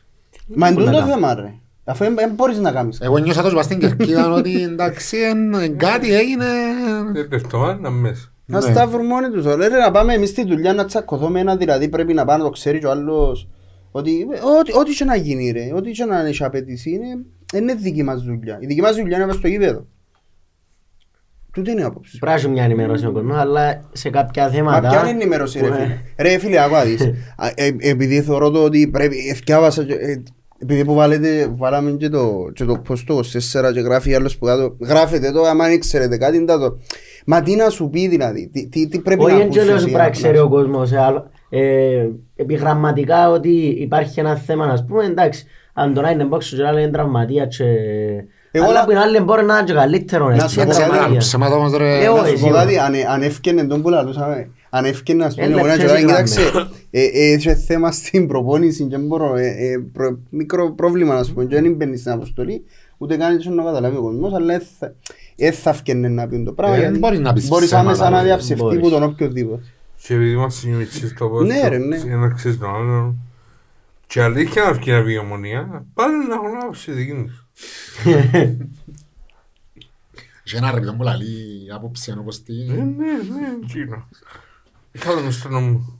Μα 0.55 0.67
είναι 0.67 0.75
Πολλά 0.75 0.91
το 0.91 0.97
τα- 0.97 1.05
θέμα 1.05 1.33
ρε. 1.35 1.53
Αφού 1.85 2.03
δεν 2.15 2.31
μπορείς 2.35 2.57
να 2.59 2.71
κάνεις. 2.71 2.99
Εγώ 3.01 3.17
νιώσα 3.17 3.41
τόσο 3.41 3.55
πας 3.55 3.65
στην 3.65 3.79
Κερκίδα 3.79 4.31
ότι 4.37 4.63
εντάξει 4.63 5.17
εν- 5.17 5.53
εν 5.53 5.77
κάτι 5.77 6.13
έγινε. 6.15 6.45
Δεν 7.13 7.27
πέφτω, 7.27 7.77
να 7.81 7.89
μέσα. 7.89 8.27
Να 8.45 8.59
Ναι. 8.65 8.71
στα 8.71 8.87
βρουν 8.87 9.05
μόνοι 9.05 9.29
τους. 9.29 9.45
Ρε 9.45 9.67
να 9.67 9.91
πάμε 9.91 10.13
εμείς 10.13 10.29
στη 10.29 10.45
δουλειά 10.45 10.73
να 10.73 10.85
τσακωθούμε 10.85 11.39
ένα 11.39 11.55
δηλαδή 11.55 11.89
πρέπει 11.89 12.13
να 12.13 12.25
πάει 12.25 12.37
να 12.37 12.43
το 12.43 12.49
ξέρει 12.49 12.79
και 12.79 12.85
ο 12.85 12.91
άλλος. 12.91 13.47
Ότι 13.95 14.27
ό,τι- 14.59 14.73
ό,τι 14.79 14.91
και 14.93 15.03
να 15.03 15.15
γίνει 15.15 15.51
ρε, 15.51 15.71
ό,τι 15.75 15.91
και 15.91 16.05
να 16.05 16.25
έχει 16.25 16.43
απαιτήσει 16.43 16.89
είναι, 16.89 17.05
δεν 17.51 17.61
είναι 17.61 17.73
δική 17.73 18.03
μας 18.03 18.23
δουλειά. 18.23 18.57
Η 18.61 18.65
δική 18.65 18.81
μας 18.81 18.95
δουλειά 18.95 19.17
είναι 19.17 19.25
να 19.25 19.33
στο 19.33 19.47
γήπεδο. 19.47 19.85
Τούτη 21.53 21.71
είναι 21.71 21.81
η 21.81 21.83
άποψη. 21.83 22.17
Πρέπει 22.17 22.35
να 22.35 22.41
έχει 22.43 22.49
μια 22.53 22.63
ενημέρωση 22.63 23.05
ο 23.05 23.11
κόσμος, 23.11 23.37
αλλά 23.37 23.89
σε 23.91 24.09
κάποια 24.09 24.43
Μα 24.43 24.49
θέματα... 24.49 24.87
ποια 24.89 24.99
είναι 24.99 25.07
η 25.07 25.11
ενημέρωση 25.11 25.59
ρε 25.59 25.67
που, 25.67 25.73
ε, 25.73 25.77
φίλε. 25.77 25.97
Ρε 26.29 26.37
φίλε, 26.37 26.59
άκουα 26.63 26.83
δεις. 26.85 27.01
Α, 27.43 27.47
ε, 27.55 27.75
Επειδή 27.79 28.21
θεωρώ 28.21 28.49
το 28.49 28.63
ότι 28.63 28.87
πρέπει, 28.87 29.15
ευκιάβασα 29.29 29.83
και, 29.83 29.93
ε, 29.93 30.23
επειδή 30.57 30.85
που 30.85 30.93
βάλετε, 30.93 31.45
που 31.47 31.57
βάλαμε 31.57 31.91
και 31.91 32.09
το, 32.09 32.49
και 32.53 32.63
το 32.65 32.81
post 32.89 32.99
το 33.05 33.17
24 33.17 33.71
και 33.73 33.79
γράφει 33.79 34.15
άλλος 34.15 34.37
που 34.37 34.45
κάτω, 34.45 34.75
γράφετε 34.79 35.31
το, 35.31 35.41
άμα 35.43 35.67
δεν 35.67 35.79
ξέρετε 35.79 36.17
κάτι, 36.17 36.37
είναι 36.37 36.45
το. 36.45 36.77
Μα 37.25 37.41
τι 37.41 37.55
να 37.55 37.69
σου 37.69 37.89
πει 37.89 38.07
δηλαδή, 38.07 38.49
τι, 38.53 38.67
τι, 38.67 38.87
τι 38.87 38.99
πρέπει 38.99 39.23
Όχι 39.23 39.33
να 39.33 39.41
εν 39.41 39.49
και 39.49 39.63
λέω 39.63 39.69
ακούσεις 39.69 39.81
ότι 39.83 39.89
για 39.89 39.97
πρέπει 39.97 39.97
να 39.97 40.03
να 40.03 40.09
ξέρει 40.09 40.37
ο 40.37 40.49
κόσμος 40.49 40.91
ε, 41.57 41.59
αλλά, 41.59 42.01
ε, 42.01 42.09
επιγραμματικά 42.35 43.29
ότι 43.29 43.49
υπάρχει 43.79 44.19
ένα 44.19 44.35
θέμα 44.35 44.65
να 44.65 44.83
πούμε 44.85 45.03
εντάξει 45.05 45.45
αν 45.73 45.93
τον 45.93 46.05
είναι 46.11 46.23
μπόξο 46.23 46.55
και 46.55 46.65
άλλο 46.65 46.77
είναι 46.77 46.91
τραυματία 46.91 47.45
και 47.45 47.63
Εγώ 48.51 48.65
αλλά 48.65 48.79
να- 48.79 48.85
που 48.85 48.91
είναι 48.91 48.99
άλλο 48.99 49.23
μπορεί 49.23 49.43
να 49.45 49.53
είναι 49.57 49.63
και 49.65 49.73
καλύτερο 49.73 50.27
Να 50.29 50.33
έτσι, 50.33 50.47
σου 50.49 50.59
είναι 50.61 50.69
πω 50.69 50.77
κάτι, 50.77 50.89
τραυματία. 50.89 51.17
Ψέματα 51.19 51.55
όμως 51.55 51.77
ρε. 51.77 51.99
Ε, 52.03 52.05
Να 52.05 52.11
όχι, 52.11 52.25
σου 52.25 52.31
πω 52.31 52.37
σίγουρα. 52.37 52.59
κάτι, 52.59 52.77
αν, 52.77 52.93
αν 53.13 53.21
έφκαινε 53.21 53.63
τον 53.63 53.81
που 53.81 53.89
λαλούσαμε, 53.89 54.49
αν 54.69 54.85
έφκαινε 54.85 55.25
ας 55.25 55.33
πούμε, 55.35 55.45
Έλα, 55.47 55.55
μπορεί 55.57 55.67
να 55.69 55.73
ξέρεις 55.77 55.93
και 55.93 55.97
γράμμα. 56.05 56.23
κοίταξε, 56.23 56.41
ε, 56.91 57.01
ε, 57.03 57.33
είχε 57.33 57.55
θέμα 57.55 57.91
στην 57.91 58.27
προπόνηση 58.27 58.83
και 58.83 58.97
μπορώ, 58.97 59.35
ε, 59.35 59.47
ε, 59.47 59.77
προ- 59.93 60.17
μικρό 60.29 60.71
πρόβλημα 60.71 61.13
να 61.15 61.23
σου 61.23 61.33
πω, 61.33 61.43
και 61.43 61.61
δεν 61.61 61.73
μπαίνει 61.73 61.97
στην 61.97 62.11
αποστολή, 62.11 62.63
ούτε 62.97 63.17
καν 63.17 63.33
έτσι 63.35 63.49
να 63.49 63.63
καταλάβει 63.63 63.97
ο 63.97 64.01
κόσμος, 64.01 64.33
αλλά 64.33 64.45
δεν 64.45 64.61
θα- 64.79 64.93
δεν 65.35 65.53
θα 65.53 65.69
έφκαινε 65.69 66.07
να 66.07 66.27
πει 66.27 66.43
το 66.43 66.51
πράγμα, 66.51 66.75
Ε, 66.75 66.79
γιατί 66.79 66.97
μπορείς 66.99 67.19
να 67.19 67.33
πεις 67.33 67.47
μπορείς 67.47 67.65
ψέματα, 67.67 67.87
άμεσα 67.87 68.09
να 68.09 68.17
ρε, 68.17 68.23
διαψευτεί 68.25 68.63
μπορείς. 68.63 68.79
που 68.79 68.89
τον 68.89 69.03
οποιοδήποτε. 69.03 69.63
Και 70.05 70.13
επειδή 70.13 70.31
είμαστε 70.31 70.67
νημιτσίες 70.67 71.11
στο 71.11 71.27
πόσο, 71.29 71.45
Ναι, 71.45 71.67
ρε, 71.67 71.77
ναι. 71.77 71.95
ένα 71.95 72.33
ξέρεις 72.33 72.57
τον 72.57 72.75
άλλον. 72.75 73.17
Και 74.07 74.21
αλήθεια 74.21 74.63
να 74.63 74.73
βγει 74.73 74.91
να 74.91 75.01
βγει 75.01 75.13
η 75.13 75.17
ομονία, 75.17 75.85
πάλι 75.93 76.27
να 76.27 76.33
έχουν 76.33 76.57
άποψη 76.61 76.91
δική 76.91 77.13
τους. 77.13 77.45
Και 80.43 80.57
ένα 80.57 80.71
ρε 80.71 80.91
που 80.91 81.03
λαλεί 81.03 81.67
άποψη 81.73 82.11
ενώ 82.11 82.21
πως 82.21 82.43
τι. 82.43 82.53
Ναι, 82.53 82.73
ναι, 82.73 82.83
ναι, 82.83 83.57
εκείνο. 83.63 84.07
Είχα 84.91 85.13
τον 85.13 85.31
στο 85.31 85.49
νόμο. 85.49 85.99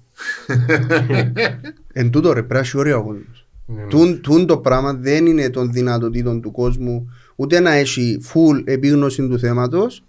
Εν 1.93 2.11
τούτο 2.11 2.33
ρε, 2.33 2.43
πρέπει 2.43 2.53
να 2.53 2.59
έχει 2.59 2.77
όρια 2.77 2.97
ο 2.97 3.03
κόσμος. 3.03 3.47
Ναι, 3.65 3.81
ναι. 3.81 3.87
Τούν, 3.87 4.21
τούν 4.21 4.45
το 4.45 4.57
πράγμα 4.57 4.93
δεν 4.93 5.25
είναι 5.25 5.49
των 5.49 5.71
δυνατοτήτων 5.71 6.41
του 6.41 6.51
κόσμου 6.51 7.11
ούτε 7.35 7.59
να 7.59 7.71
έχει 7.71 8.21
full 8.33 8.61
επίγνωση 8.65 9.27
του 9.27 9.39
θέματος 9.39 10.03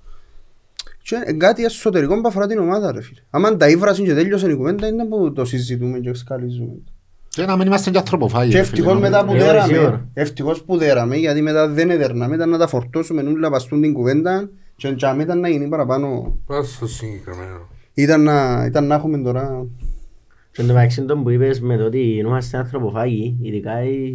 και 1.04 1.14
είναι 1.28 1.36
κάτι 1.36 1.64
εσωτερικό 1.64 2.20
που 2.20 2.28
αφορά 2.28 2.46
την 2.46 2.58
ομάδα 2.58 2.92
ρε 2.92 3.00
φίλε. 3.02 3.20
Άμα 3.30 3.56
τα 3.56 3.68
ήβρασαν 3.68 4.04
και 4.04 4.14
τέλειωσε 4.14 4.50
η 4.50 4.54
κουβέντα 4.54 4.86
είναι 4.86 5.04
που 5.04 5.32
το 5.32 5.44
συζητούμε 5.44 5.98
και 5.98 6.14
σκαλίζουμε. 6.14 6.72
Και 7.28 7.44
να 7.44 7.56
μην 7.56 7.66
είμαστε 7.66 7.90
και 7.90 7.98
ανθρωποφάγοι. 7.98 8.50
Και 8.50 8.56
ρε 8.56 8.62
φίλε, 8.62 8.76
ευτυχώς 8.76 9.00
μετά 9.00 9.24
που 9.24 9.34
Ε, 9.34 9.38
δέραμε, 9.38 9.72
σίγουρα. 9.74 10.08
ευτυχώς 10.14 10.62
που 10.62 10.76
δέραμε 10.76 11.16
γιατί 11.16 11.42
μετά 11.42 11.68
δεν 11.68 11.90
έδερναμε 11.90 12.34
ήταν 12.34 12.48
να 12.48 12.58
τα 12.58 12.66
φορτώσουμε 12.66 13.22
νουλα 13.22 13.50
βαστούν 13.50 13.80
την 13.80 13.92
κουβέντα 13.92 14.50
και 14.76 14.92
τζάμε 14.92 15.22
ήταν 15.22 15.40
να 15.40 15.48
γίνει 15.48 15.68
παραπάνω. 15.68 16.36
Πας 16.46 16.72
στο 16.72 16.86
συγκεκριμένο. 16.86 17.68
Ήταν 17.94 18.22
να, 18.22 18.64
ήταν 18.66 18.86
να 18.86 18.94
έχουμε 18.94 19.18
τώρα... 19.18 19.66
Και 20.50 20.60
εν 20.60 20.66
τω 20.68 20.74
μεταξύ 20.74 21.02
τον 21.02 21.22
που 21.22 21.30
είπες 21.30 21.60
με 21.60 21.76
το 21.76 21.84
ότι 21.84 21.98
είμαστε 21.98 22.56
ανθρωποφάγοι, 22.58 23.36
ειδικά 23.42 23.82
οι, 23.84 24.12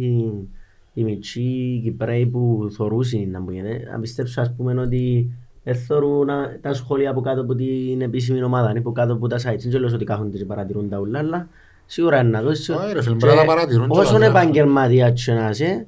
οι 0.94 1.04
μητσοί 1.04 1.80
Κυπρέοι 1.82 2.26
που 2.26 2.68
θωρούσαν 2.76 3.30
να 3.30 3.40
μου 3.40 3.50
γίνεται, 3.50 3.88
να 3.92 3.98
πιστέψω 4.00 4.40
ας 4.40 4.54
πούμε 4.56 4.80
ότι 4.80 5.30
δεν 5.62 5.74
θωρούν 5.74 6.30
α, 6.30 6.58
τα 6.60 6.74
σχόλια 6.74 7.10
από 7.10 7.20
κάτω 7.20 7.40
από 7.40 7.54
την 7.54 8.00
επίσημη 8.00 8.42
ομάδα, 8.42 8.70
είναι 8.70 8.80
που 8.80 8.92
κάτω 8.92 9.12
από 9.12 9.26
τα 9.26 9.36
sites. 9.36 9.58
Δεν 9.68 9.80
λέω 9.80 9.94
ότι 9.94 10.04
κάθονται 10.04 10.36
και 10.38 10.44
παρατηρούν 10.44 10.88
τα 10.88 10.98
ούλα, 10.98 11.18
αλλά 11.18 11.48
σίγουρα 11.86 12.20
είναι 12.20 12.30
να 12.30 12.42
δώσεις. 12.42 12.68
Όχι, 12.68 12.92
ρε 12.92 13.02
φίλε, 13.02 13.14
Και 13.14 13.20
πρέπει 13.20 13.36
να 13.36 13.40
τα 13.40 13.46
παρατηρούν 13.46 13.88
και 13.90 13.98
Όσον 13.98 14.20
να 14.20 14.26
γράφουν. 14.26 14.36
επαγγελματίας 14.36 15.24
και 15.24 15.32
να 15.32 15.48
είσαι, 15.50 15.86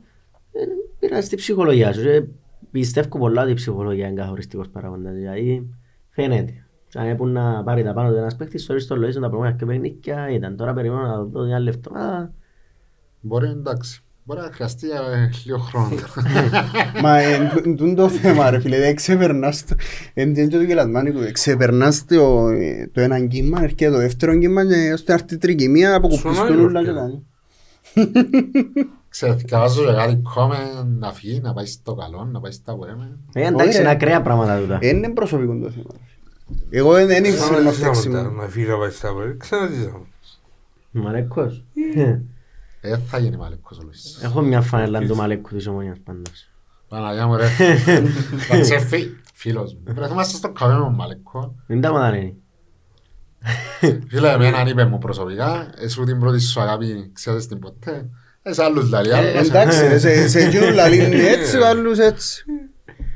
ε, 0.52 0.60
πήραν 0.98 1.22
στη 1.22 1.36
ψυχολογία 1.36 1.92
σου. 1.92 2.02
Και 2.02 2.22
πιστεύω 2.70 3.18
πολλά 3.18 3.42
ότι 3.42 3.50
η 3.50 3.54
ψυχολογία 3.54 4.06
είναι 4.06 4.20
καθοριστικός 4.20 4.68
παράγοντας, 4.68 5.12
δηλαδή 5.14 5.68
φαίνεται. 6.10 6.52
Αν 6.94 7.06
έπουν 7.08 7.32
να 7.32 7.62
πάρει 7.62 7.82
τα 7.82 7.92
πάνω 7.92 8.10
του 8.10 8.16
ένας 8.16 8.36
παίκτης, 8.36 8.62
στο 8.62 8.78
στο 8.78 8.96
Λοΐσον 8.96 9.12
τα 9.20 9.28
προηγούμενα 9.28 9.52
και 9.52 9.66
παιχνίκια 9.66 10.30
ήταν. 10.30 10.56
Τώρα 10.56 10.72
περιμένω 10.72 11.02
να 11.02 11.22
δω 11.22 11.44
μια 11.44 11.56
άλλη 11.56 11.68
εβδομάδα. 11.68 12.32
Μπορεί 13.20 13.48
εντάξει. 13.48 14.02
Μπορεί 14.24 14.40
να 14.40 14.50
χρειαστεί 14.52 14.86
ε, 14.90 15.30
λίγο 15.44 15.58
χρόνο. 15.58 15.88
Μα 17.02 17.18
εν 17.18 17.76
τούν 17.76 17.94
το 17.94 18.08
θέμα 18.08 18.50
ρε 18.50 18.60
φίλε, 18.60 18.78
δεν 18.78 18.94
ξεπερνάς 18.94 19.64
το, 19.64 19.74
εν 20.14 20.34
είναι 20.34 20.48
το 20.48 20.62
γελασμάνικο, 20.62 21.18
ξεπερνάς 21.32 22.04
το, 22.04 22.48
ε, 22.48 22.90
το 22.92 23.00
έναν 23.00 23.28
κύμα, 23.28 23.62
έρχεται 23.62 23.90
το 23.90 23.96
δεύτερο 23.96 24.38
κύμα 24.38 24.66
και 24.66 24.92
ώστε 24.92 25.12
να 25.12 25.18
έρθει 25.20 25.34
η 25.34 25.38
τρικυμία 25.38 25.94
αποκοπείς 25.94 26.20
Σωνάει, 26.20 26.46
τον 26.48 26.60
ούλα 26.60 26.80
ρε. 26.80 26.86
και 26.86 26.92
κάνει. 26.92 27.26
Ξέρετε, 29.08 29.42
διαβάζω 29.46 29.84
και 29.86 29.92
κάτι 29.92 30.22
comment 30.36 30.86
να 30.98 31.12
φύγει, 31.12 31.40
να 31.40 31.52
πάει 31.52 31.66
στο 31.66 31.94
καλό, 31.94 32.28
να 32.32 32.40
πάει 32.40 32.52
στα 32.52 32.74
web. 32.78 33.06
Ε, 33.32 33.46
εντάξει, 33.46 33.66
Όχι, 33.68 33.74
είναι 33.76 33.84
ρε. 33.88 33.90
ακραία 33.90 34.22
πράγματα 34.22 34.58
τούτα. 34.60 34.78
Ε, 34.80 34.88
Είναι 34.88 35.08
προσωπικό 35.08 35.58
το 35.62 35.70
θέμα. 35.70 35.90
Εγώ 36.70 36.92
δεν 36.92 37.06
δεν 37.06 37.24
ήξερα 37.24 37.60
να 37.60 37.70
φτιάξει 37.72 37.80
Ξαναζήσαμε 38.08 38.22
τα- 38.22 38.30
μου. 38.30 38.36
Να 38.40 38.48
φύγει 38.48 38.66
να 38.66 38.76
πάει 38.78 38.90
στα 38.90 39.14
πέρα. 39.14 39.34
Ξαναζήσαμε. 39.38 40.04
Μαλέκος. 40.90 41.64
Ε, 42.84 42.96
θα 43.06 43.18
γίνει 43.18 43.36
μαλεκός 43.36 43.78
ο 43.78 43.82
Λουίς. 43.82 44.18
Έχω 44.22 44.40
μια 44.40 44.60
φανέλα 44.60 45.00
του 45.06 45.16
Μαλέκου 45.16 45.54
της 45.54 45.66
Ομονίας 45.66 45.96
πάντως. 46.04 46.48
Παναγιά 46.88 47.26
μου 47.26 47.36
ρε. 47.36 47.48
Τα 48.48 48.60
τσέφι, 48.60 49.06
φίλος 49.34 49.72
μου. 49.74 49.80
Πρέπει 49.84 50.00
να 50.00 50.06
είμαστε 50.06 50.36
στο 50.36 50.52
καλό 50.52 50.74
με 50.78 50.84
τον 50.84 50.94
Μαλεκό. 50.94 51.54
Δεν 51.66 51.80
τα 51.80 51.92
μαντανένει. 51.92 52.36
Φίλε, 54.08 54.30
εμένα 54.30 54.68
είπες 54.68 54.84
μου 54.84 54.98
προσωπικά, 54.98 55.70
εσύ 55.78 56.02
την 56.04 56.18
πρώτη 56.18 56.40
σου 56.40 56.60
αγάπη 56.60 57.10
ξέρεις 57.12 57.46
την 57.46 57.58
ποτέ. 57.58 58.08
Ε, 58.42 58.52
σε 58.52 58.62
άλλους 58.64 58.90
λαλείς, 58.90 59.12
άλλους. 59.12 59.48
Εντάξει, 59.48 59.86
ρε, 59.86 59.98
σε- 59.98 60.28
σε 60.28 60.38
εκείνον 60.38 60.74
λαλή 60.74 60.96
είναι 61.04 61.28
έτσι, 61.36 61.56
ο 61.58 61.66
άλλος 61.66 61.98
έτσι. 61.98 62.44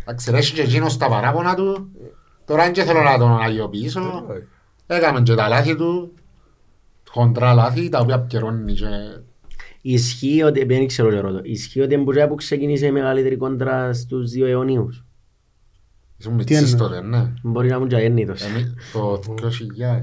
Εντάξει, 0.03 0.31
ρε, 0.31 0.37
έχει 0.39 0.53
και 0.55 0.63
εκείνος 0.63 0.97
τα 0.97 1.09
παράπονα 1.09 1.55
του. 1.55 1.91
Τώρα 2.45 2.63
δεν 2.65 2.73
και 2.73 2.83
θέλω 2.83 3.01
να 3.03 3.19
τον 3.19 3.41
αγιοποιήσω. 3.43 4.25
Έκαμε 4.87 5.21
και 5.23 5.35
τα 5.35 5.49
λάθη 5.49 5.77
του. 5.77 6.15
Χοντρά 7.11 7.55
λάθη, 7.55 7.89
τα 7.89 7.99
οποία 7.99 8.21
πιερώνει 8.21 8.73
και... 8.73 8.87
Ισχύει 9.89 10.43
ότι, 10.43 10.65
δεν 10.65 10.87
ξέρω 10.87 11.09
τι 11.09 11.17
ρωτώ, 11.17 11.41
ισχύει 11.43 11.81
ότι 11.81 11.95
εμπορία 11.95 12.29
που 12.29 12.35
ξεκίνησε 12.35 12.87
η 12.87 12.91
μεγαλύτερη 12.93 13.37
κόντρα 13.37 13.93
στους 13.93 14.31
δύο 14.31 14.47
αιωνίους. 14.47 15.05
Ήσουν 16.19 16.35
μητσής 16.35 16.57
εννοείς; 16.57 16.77
τότε, 16.77 17.03
ναι. 17.03 17.33
Μπορεί 17.43 17.69
να 17.69 17.77
ήμουν 17.77 17.89
και 17.89 17.97
αγέννητος. 17.97 18.43
Εμείς 18.43 18.75
το 18.93 19.21
2000. 19.27 20.03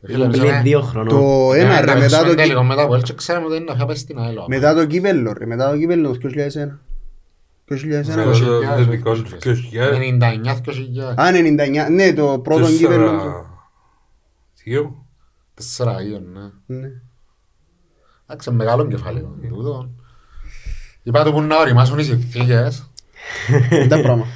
Ε, 0.00 0.06
φίλε, 0.06 0.16
Ήμουν 0.18 0.24
εμείς 0.24 0.38
πριν 0.38 0.50
અમે- 0.50 0.62
δύο 0.62 0.80
χρονών. 0.80 1.08
Το 1.08 1.52
ένα 1.54 1.74
εμείς 1.78 1.80
ρε, 1.80 1.86
τα 1.86 1.94
μετά 1.94 2.00
παίξουμε 2.00 2.28
το, 2.28 2.34
τέλειο 2.34 2.58
κύ- 2.58 2.66
μετά 2.68 2.82
από 2.82 2.94
έλτσε, 2.94 3.14
ξέραμε 3.14 3.46
ότι 3.46 3.56
είναι 3.56 3.74
να 3.78 3.86
πάει 3.86 3.96
στην 3.96 4.18
ΑΕΛ. 4.18 4.36
μετά 4.48 4.74
το 4.74 4.86
κύπελλο 4.86 5.32
ρε, 5.32 5.46
μετά 5.46 5.70
το 5.70 5.78
κύπελλο 5.78 6.18
το 6.18 6.28
2001. 6.28 6.80
2001. 7.68 8.14
Ναι, 8.16 8.24
το- 8.24 8.38
το- 8.38 8.60
το 8.76 8.84
δικό 8.90 9.12
του 9.14 9.22
2000. 9.22 9.92
99-2000. 9.94 11.14
Α, 11.20 11.28
99, 11.32 11.88
ναι, 11.90 12.12
το 12.12 12.38
πρώτο 12.38 12.66
κύπελλο. 12.66 13.10
Τέσσερα- 13.10 13.46
Δύο. 14.64 15.06
Τέσσερα 15.54 16.02
ίδιο, 16.02 16.22
ναι. 16.66 16.88
Ναι. 18.26 18.34
Εντάξει, 18.34 18.50
μεγάλο 18.50 18.86
κεφάλαιο 18.86 19.38
τούτο. 19.48 19.90
Είπα 21.02 21.24
του 21.24 21.32
που 21.32 21.40
να 21.40 21.56
οριμάσουν 21.58 21.98
οι 21.98 22.02
συνθήκες. 22.04 22.90
Είναι 23.70 23.86
τα 23.86 24.00
πράγματα. 24.00 24.30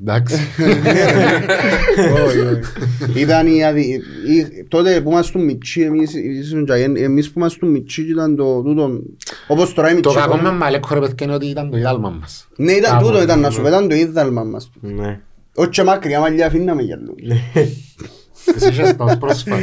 Εντάξει. 0.00 0.34
Όχι, 2.26 2.38
όχι. 2.38 2.60
Ήταν 3.20 3.46
η 3.46 3.64
αδι... 3.64 4.00
η- 4.28 4.64
τότε 4.68 5.00
που 5.00 5.10
ήμασταν 5.10 5.44
μητσί, 5.44 5.80
εμείς, 5.80 6.14
ήσουν 6.14 6.64
και 6.64 6.72
αγεν- 6.72 6.96
εμείς 6.98 7.30
που 7.30 7.38
ήμασταν 7.38 7.70
μητσί 7.70 8.02
ήταν 8.02 8.36
το 8.36 8.62
τούτο, 8.62 8.90
όπως 9.48 9.74
τώρα 9.74 9.90
οι 9.90 10.00
Το 10.00 10.10
μητσί. 10.10 10.26
κακό 10.28 10.36
με 10.42 10.50
Μαλέκο 10.50 10.94
ρε 10.94 11.00
παιδιά 11.00 11.26
είναι 11.26 11.34
ότι 11.34 11.46
ήταν 11.46 11.70
το 11.70 11.76
ιδάλμα 11.76 12.10
μας. 12.10 12.48
Ναι, 12.56 12.72
ήταν 12.72 12.92
Κάπου, 12.92 13.06
τούτο, 13.06 13.22
ήταν 13.22 13.40
να 13.40 13.48
ναι. 13.48 13.54
σου 13.54 13.62
πέταν 13.62 13.88
το 13.88 13.94
ίδαλμα 13.94 14.44
μας. 14.44 14.70
Ναι. 14.80 15.20
Όχι 15.54 15.68
και 15.68 15.82
μακριά 15.82 16.20
μαλλιά 16.20 16.46
αφήναμε 16.46 16.82
για 16.82 16.96
λόγους. 17.04 17.42
Εσύ 18.56 18.68
είχες 18.68 18.96
τα 18.96 19.04
ως 19.04 19.16
πρόσφατα. 19.18 19.56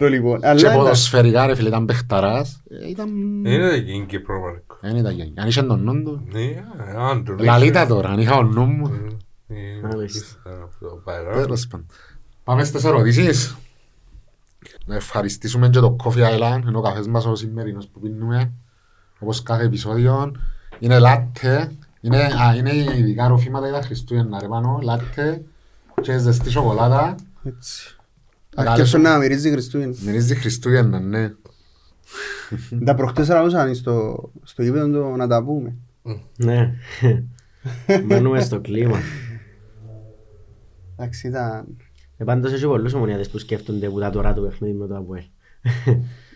Το 0.00 0.08
λοιπόν. 0.08 0.40
Και 0.40 0.46
Αλλά 0.46 0.60
εντάξει. 0.60 0.76
ποδοσφαιρικά 0.78 1.46
ρε 1.46 1.54
φίλε 1.54 1.68
ήταν 1.68 1.84
παιχταράς. 1.84 2.62
Ε, 2.70 2.88
Ήταν... 2.88 3.08
Είναι 3.44 3.72
εκεί 3.72 4.04
και 4.08 4.20
πρόβαρικο. 4.20 4.76
Δεν 4.80 4.96
ήταν 4.96 5.14
γέννη. 5.14 5.32
Αν 5.36 5.48
είχε 5.48 5.62
τον 5.62 5.82
νου 5.82 6.02
του. 6.02 6.28
Ναι, 6.32 6.64
αν 6.98 7.24
τον 7.24 7.38
Λαλίτα 7.38 7.86
τώρα, 7.86 8.08
αν 8.08 8.18
είχα 8.18 8.36
τον 8.36 8.52
νου 8.52 8.64
μου. 8.64 8.90
Τέλος 11.32 11.66
πάντων. 11.66 11.86
Πάμε 12.44 12.64
στις 12.64 12.84
ερωτήσεις. 12.84 13.56
Να 14.84 14.94
ευχαριστήσουμε 14.94 15.68
και 15.68 15.78
το 15.78 15.96
Coffee 16.04 16.10
Island, 16.10 16.60
είναι 16.66 16.78
ο 16.78 16.80
καφές 16.80 17.06
μας 17.06 17.26
ο 17.26 17.34
σημερινός 17.34 17.88
που 17.88 18.00
πίνουμε, 18.00 18.52
όπως 19.18 19.42
κάθε 19.42 19.64
επεισόδιο. 19.64 20.32
Είναι 20.78 20.98
λάτε, 20.98 21.72
είναι, 22.00 22.18
α, 22.18 22.54
είναι 22.56 22.74
ειδικά 22.74 23.28
ροφήματα 23.28 23.68
για 23.68 23.78
τα 23.78 23.82
Χριστούγεννα 23.82 24.38
ρε 24.40 24.48
πάνω, 24.48 24.78
λάτε 24.82 25.42
και 26.00 26.18
ζεστή 26.18 26.50
σοκολάτα. 26.50 27.14
Έτσι. 27.44 27.96
Μεγάλες- 28.56 28.78
Αρκεύσω 28.80 28.98
να 28.98 29.18
μυρίζει 29.18 29.50
Χριστούγεννα. 29.50 29.94
Μυρίζει 30.04 30.34
Χριστούγεννα, 30.34 31.00
ναι. 31.00 31.30
Τα 32.84 32.94
προχτές 32.94 33.28
ραλούσαν 33.28 33.74
στο, 33.74 34.16
στο 34.42 34.62
γήπεδο 34.62 34.90
το 35.00 35.16
να 35.16 35.26
τα 35.26 35.44
πούμε. 35.44 35.76
Ναι. 36.36 36.74
Μπαίνουμε 38.04 38.40
στο 38.40 38.60
κλίμα. 38.60 38.98
Εντάξει, 40.96 41.26
ήταν... 41.28 41.66
Ε, 42.16 42.24
πάντως 42.24 42.52
έχει 42.52 42.66
πολλούς 42.66 42.92
ομονιάτες 42.94 43.30
που 43.30 43.38
σκέφτονται 43.38 43.88
που 43.88 44.00
τα 44.00 44.10
τώρα 44.10 44.32
το 44.34 44.40
παιχνίδι 44.42 44.78
με 44.78 44.86
το 44.86 44.96
Αποέλ. 44.96 45.22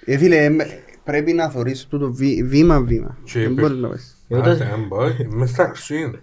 Ε, 0.05 0.16
φίλε, 0.18 0.44
εμ, 0.44 0.57
πρέπει 1.05 1.33
να 1.33 1.50
θωρείς 1.50 1.87
τούτο 1.87 2.12
βή- 2.12 2.44
βήμα-βήμα. 2.44 3.18
Και 3.24 3.38
Δεν 3.40 3.50
είπε- 3.50 3.61
μπορείς 3.61 3.79
να 3.79 3.88
πεις. 3.88 4.16
Εγώ 4.29 4.42
το- 4.42 4.50
Άντε, 4.50 4.64
αν 4.72 4.87
μπορεί, 4.87 5.29
μες 5.31 5.50
στα 5.50 5.64
Χριστούγεννα. 5.68 6.18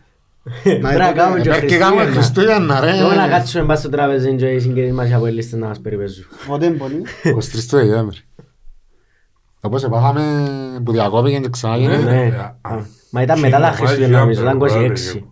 Πρέπει 0.63 0.81
να 0.97 1.11
κάνουμε 1.11 1.41
και 1.41 1.49
Ε, 1.49 1.65
Και 1.65 1.77
κάνουμε 1.77 2.05
Χριστούγεννα. 2.05 2.75
Χριστούγεννα 2.75 2.79
ρε. 2.79 2.97
Εγώ 2.97 3.11
να 3.13 3.27
κάτσουμε 3.27 3.63
μπας 3.63 3.79
στο 3.79 3.89
τραπέζι 3.89 4.35
και 4.35 4.45
οι 4.49 4.59
συγγενείς 4.59 4.93
μας 4.93 5.09
οι 5.09 5.13
Αποέλιστες 5.13 5.59
να 5.59 5.67
μας 5.67 5.79
περιπέζουν. 5.79 6.25
Ποτέ 6.47 6.69
μπορεί; 6.69 7.01
23 7.23 7.65
του 7.69 7.77
Δεκέμβρη. 7.77 8.17
Όπως 9.61 9.83
επάθαμε 9.83 10.23
που 10.83 10.91
διακόπηκε 10.91 11.39
και 11.39 11.49
ξανά 11.49 11.77
Ναι. 11.77 11.81
γίνει. 11.95 12.03
Ναι. 12.03 12.35
α, 12.61 12.69
Α, 12.73 12.79
Μα 13.09 13.21
ήταν 13.21 13.39
μετά 13.39 13.57
τα 13.59 13.63
Μάγια, 13.63 13.77
Χριστούγεννα 13.77 14.19
νομίζω, 14.19 14.41
ήταν 14.41 14.57
μπράβο, 14.57 14.79
26. 14.85 15.23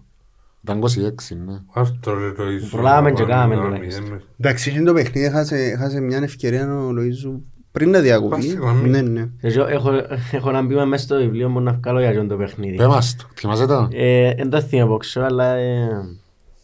Ήταν 0.64 0.80
26 0.80 1.36
ναι. 1.46 1.58
Αυτό 1.74 2.14
ρε 2.14 2.32
το 2.32 2.50
ίσο. 2.52 2.68
Προλάβαμε 2.70 3.12
και 3.12 3.22
να 3.22 3.28
κάναμε 3.28 3.56
κάνουμε 3.56 3.76
τουλάχιστον. 3.76 4.04
μηδέν. 4.04 4.22
Εντάξει, 4.40 4.70
εκείνο 4.70 4.86
το 4.86 4.94
παιχνίδι 4.94 5.26
έχασε, 5.26 5.56
έχασε 5.58 6.00
μια 6.02 6.20
ευκαιρία 6.24 6.74
ο 6.74 6.90
Λοΐζου 6.90 7.40
πριν 7.72 7.90
να 7.90 8.00
διακοπεί. 8.00 8.36
Πας 8.36 8.44
στη 8.44 8.56
γραμμή. 8.56 8.90
Ναι, 8.90 9.02
ναι. 9.02 9.28
Εγώ 9.42 9.66
έχω, 9.66 9.92
έχω 10.32 10.50
ένα 10.50 10.62
μπήμα 10.62 10.86
μέσα 10.86 11.04
στο 11.04 11.16
βιβλίο 11.18 11.50
μου 11.50 11.60
να 11.60 11.72
βγάλω 11.74 12.00
για 12.00 12.10
αυτό 12.10 12.26
το 12.28 12.36
παιχνίδι. 12.38 12.76
Πες 12.76 12.88
μας 12.88 13.16
το, 13.16 13.26
θυμάσαι 13.36 13.66
το; 13.66 13.88
Ε, 13.92 14.34
Δεν 14.36 14.50
το 14.50 14.62
θυμάμαι 14.62 14.90
πόξω, 14.90 15.22
αλλά 15.22 15.54
ε, 15.56 15.90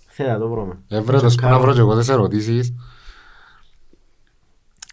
θέλω 0.08 0.30
να 0.30 0.38
το 0.40 0.50
βρούμε. 0.50 0.78
Έβρε 0.88 1.20
το 1.20 1.30
σπου 1.30 1.48
να 1.48 1.60
βρω 1.60 1.74
και 1.74 1.80
εγώ 1.80 1.98
τις 1.98 2.10
ερωτήσεις. 2.10 2.74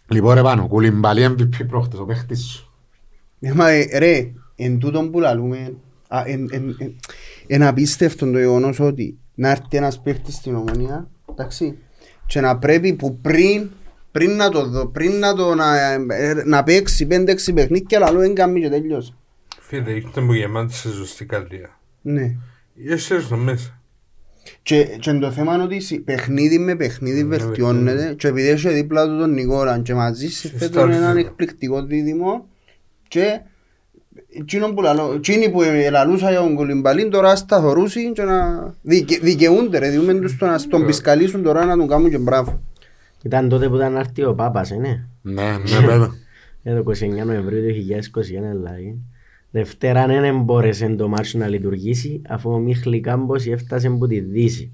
Λοιπόν 0.07 0.33
ρε 0.33 0.41
πάνω, 0.41 0.67
κουλιμπαλή 0.67 1.25
MVP 1.37 1.67
πρόχτες, 1.67 1.99
ο 1.99 2.05
παίχτης 2.05 2.43
σου. 2.45 2.71
Ε, 3.39 3.53
Μα 3.53 3.69
ε, 3.69 3.97
ρε, 3.97 4.31
εν 4.55 4.79
τούτον 4.79 5.11
που 5.11 5.19
λαλούμε, 5.19 5.73
α, 6.07 6.21
εν- 6.25 6.49
εν- 6.51 6.75
εν- 6.79 6.95
εν 7.47 7.63
απίστευτο 7.63 8.31
το 8.31 8.37
γεγονός 8.37 8.79
ότι 8.79 9.17
να 9.35 9.49
έρθει 9.49 9.77
ένας 9.77 9.99
παίχτης 10.01 10.35
στην 10.35 10.55
ομονία, 10.55 11.07
εντάξει, 11.31 11.77
και 12.25 12.41
να 12.41 12.57
πρέπει 12.57 12.93
που 12.93 13.17
πριν, 13.21 13.69
πριν 14.13 14.35
να 14.35 14.49
το 14.49 14.65
δω, 14.67 14.85
πριν 14.87 15.19
να 15.19 15.33
το 15.35 15.55
να, 15.55 15.91
ε, 15.91 16.43
να 16.45 16.63
παίξει 16.63 17.05
πέντε-έξι 17.05 17.53
παιχνίδια, 17.53 17.99
λαλό 17.99 18.19
δεν 18.19 18.33
κάνει 18.35 18.61
και 18.61 18.69
τέλειωσε. 18.69 19.13
Φίλε, 19.59 19.91
ήρθε 19.91 20.21
μου 20.21 20.33
γεμάτη 20.33 20.73
σε 20.73 20.89
ζωστή 20.89 21.25
καρδιά. 21.25 21.79
Ναι. 22.01 22.35
Είσαι 22.75 23.21
στο 23.21 23.35
μέσα. 23.35 23.77
Και, 24.61 24.83
και 24.83 25.13
το 25.13 25.31
θέμα 25.31 25.53
είναι 25.53 25.63
ότι 25.63 25.79
σι- 25.79 25.99
παιχνίδι 26.01 26.57
με 26.59 26.75
παιχνίδι 26.75 27.23
Ναι, 27.23 27.37
βελτιώνεται 27.37 28.13
και 28.17 28.27
επειδή 28.27 28.47
έχει 28.47 28.69
δίπλα 28.69 29.05
του 29.07 29.17
τον 29.17 29.33
Νικόραν 29.33 29.81
και 29.83 29.93
μαζί 29.93 30.27
συνθέτουν 30.27 30.73
Στάριζε. 30.73 30.97
έναν 30.97 31.17
εκπληκτικό 31.17 31.83
δίδυμο 31.85 32.45
και 33.07 33.39
εκείνο 34.33 34.73
που 34.73 34.81
λαλώ, 34.81 35.13
εκείνοι 35.15 35.49
που 35.49 35.61
ελαλούσα 35.61 36.29
για 36.29 36.39
τον 36.39 36.55
Κολυμπαλίν 36.55 37.09
τώρα 37.09 37.35
σταθωρούσι 37.35 38.11
και 38.11 38.23
να 38.23 38.73
δικαι, 38.81 39.19
δικαιούνται 39.21 39.77
ρε, 39.77 39.89
διούμε 39.89 40.13
τους 40.13 40.37
το 40.37 40.45
να 40.45 40.59
τον 40.67 40.85
πισκαλίσουν 40.85 41.43
τώρα 41.43 41.65
να 41.65 41.77
τον 41.77 41.87
κάνουν 41.87 42.09
και 42.09 42.17
μπράβο. 42.17 42.61
Ήταν 43.23 43.49
τότε 43.49 43.69
που 43.69 43.75
ήταν 43.75 43.93
να 43.93 43.99
έρθει 43.99 44.23
ο 44.23 44.33
Πάπας, 44.33 44.71
ε, 44.71 44.75
ναι. 44.75 45.05
Ναι, 45.21 45.57
ναι 45.57 45.85
πέρα. 45.85 46.15
Ε, 46.65 46.75
το 46.75 46.91
29 46.91 47.25
Νοεμβρίου 47.25 47.61
του 47.61 47.73
2021 48.13 48.21
δηλαδή. 48.55 48.97
Δευτέρα 49.51 50.07
δεν 50.07 50.41
μπόρεσε 50.41 50.87
το 50.87 51.07
μάτσο 51.07 51.37
να 51.37 51.47
λειτουργήσει 51.47 52.21
αφού 52.27 52.51
ο 52.51 52.57
Μίχλη 52.57 52.99
Κάμπος 52.99 53.45
έφτασε 53.45 53.87
από 53.87 54.07
τη 54.07 54.19
Δύση. 54.19 54.71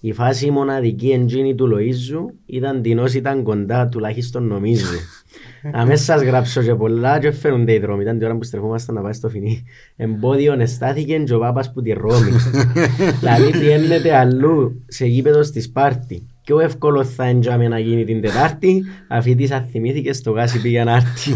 Η 0.00 0.12
φάση 0.12 0.50
μοναδική 0.50 1.10
εντζίνη 1.10 1.54
του 1.54 1.68
Λοΐζου 1.72 2.34
ήταν 2.46 2.82
την 2.82 2.98
όσοι 2.98 3.18
ήταν 3.18 3.42
κοντά 3.42 3.88
τουλάχιστον 3.88 4.46
νομίζω. 4.46 4.86
Αμέσως 5.72 6.04
σας 6.04 6.22
γράψω 6.22 6.62
και 6.62 6.74
πολλά 6.74 7.18
και 7.18 7.30
φαίνονται 7.30 7.72
οι 7.72 7.78
δρόμοι. 7.78 8.02
Ήταν 8.02 8.18
την 8.18 8.26
ώρα 8.26 8.36
που 8.36 8.44
στρεφόμασταν 8.44 8.94
να 8.94 9.00
πάει 9.00 9.12
στο 9.12 9.28
φινί. 9.28 9.64
Εμπόδιο 9.96 10.52
εστάθηκε 10.52 11.18
και 11.18 11.34
ο 11.34 11.38
Πάπας 11.38 11.72
που 11.72 11.82
τη 11.82 11.92
Ρώμη. 11.92 12.30
Δηλαδή 13.20 13.50
πιένεται 13.50 14.16
αλλού 14.16 14.82
σε 14.86 15.06
γήπεδο 15.06 15.42
στη 15.42 15.60
Σπάρτη. 15.60 16.26
Πιο 16.46 16.60
εύκολο 16.60 17.04
θα 17.04 17.24
έντιαμε 17.24 17.68
να 17.68 17.78
γίνει 17.78 18.04
την 18.04 18.20
Τετάρτη, 18.20 18.84
αφού 19.08 19.34
της 19.34 19.50
αθυμήθηκε 19.50 20.12
στο 20.12 20.30
γάσι 20.30 20.60
πήγε 20.60 20.84
να 20.84 20.92
έρθει. 20.92 21.32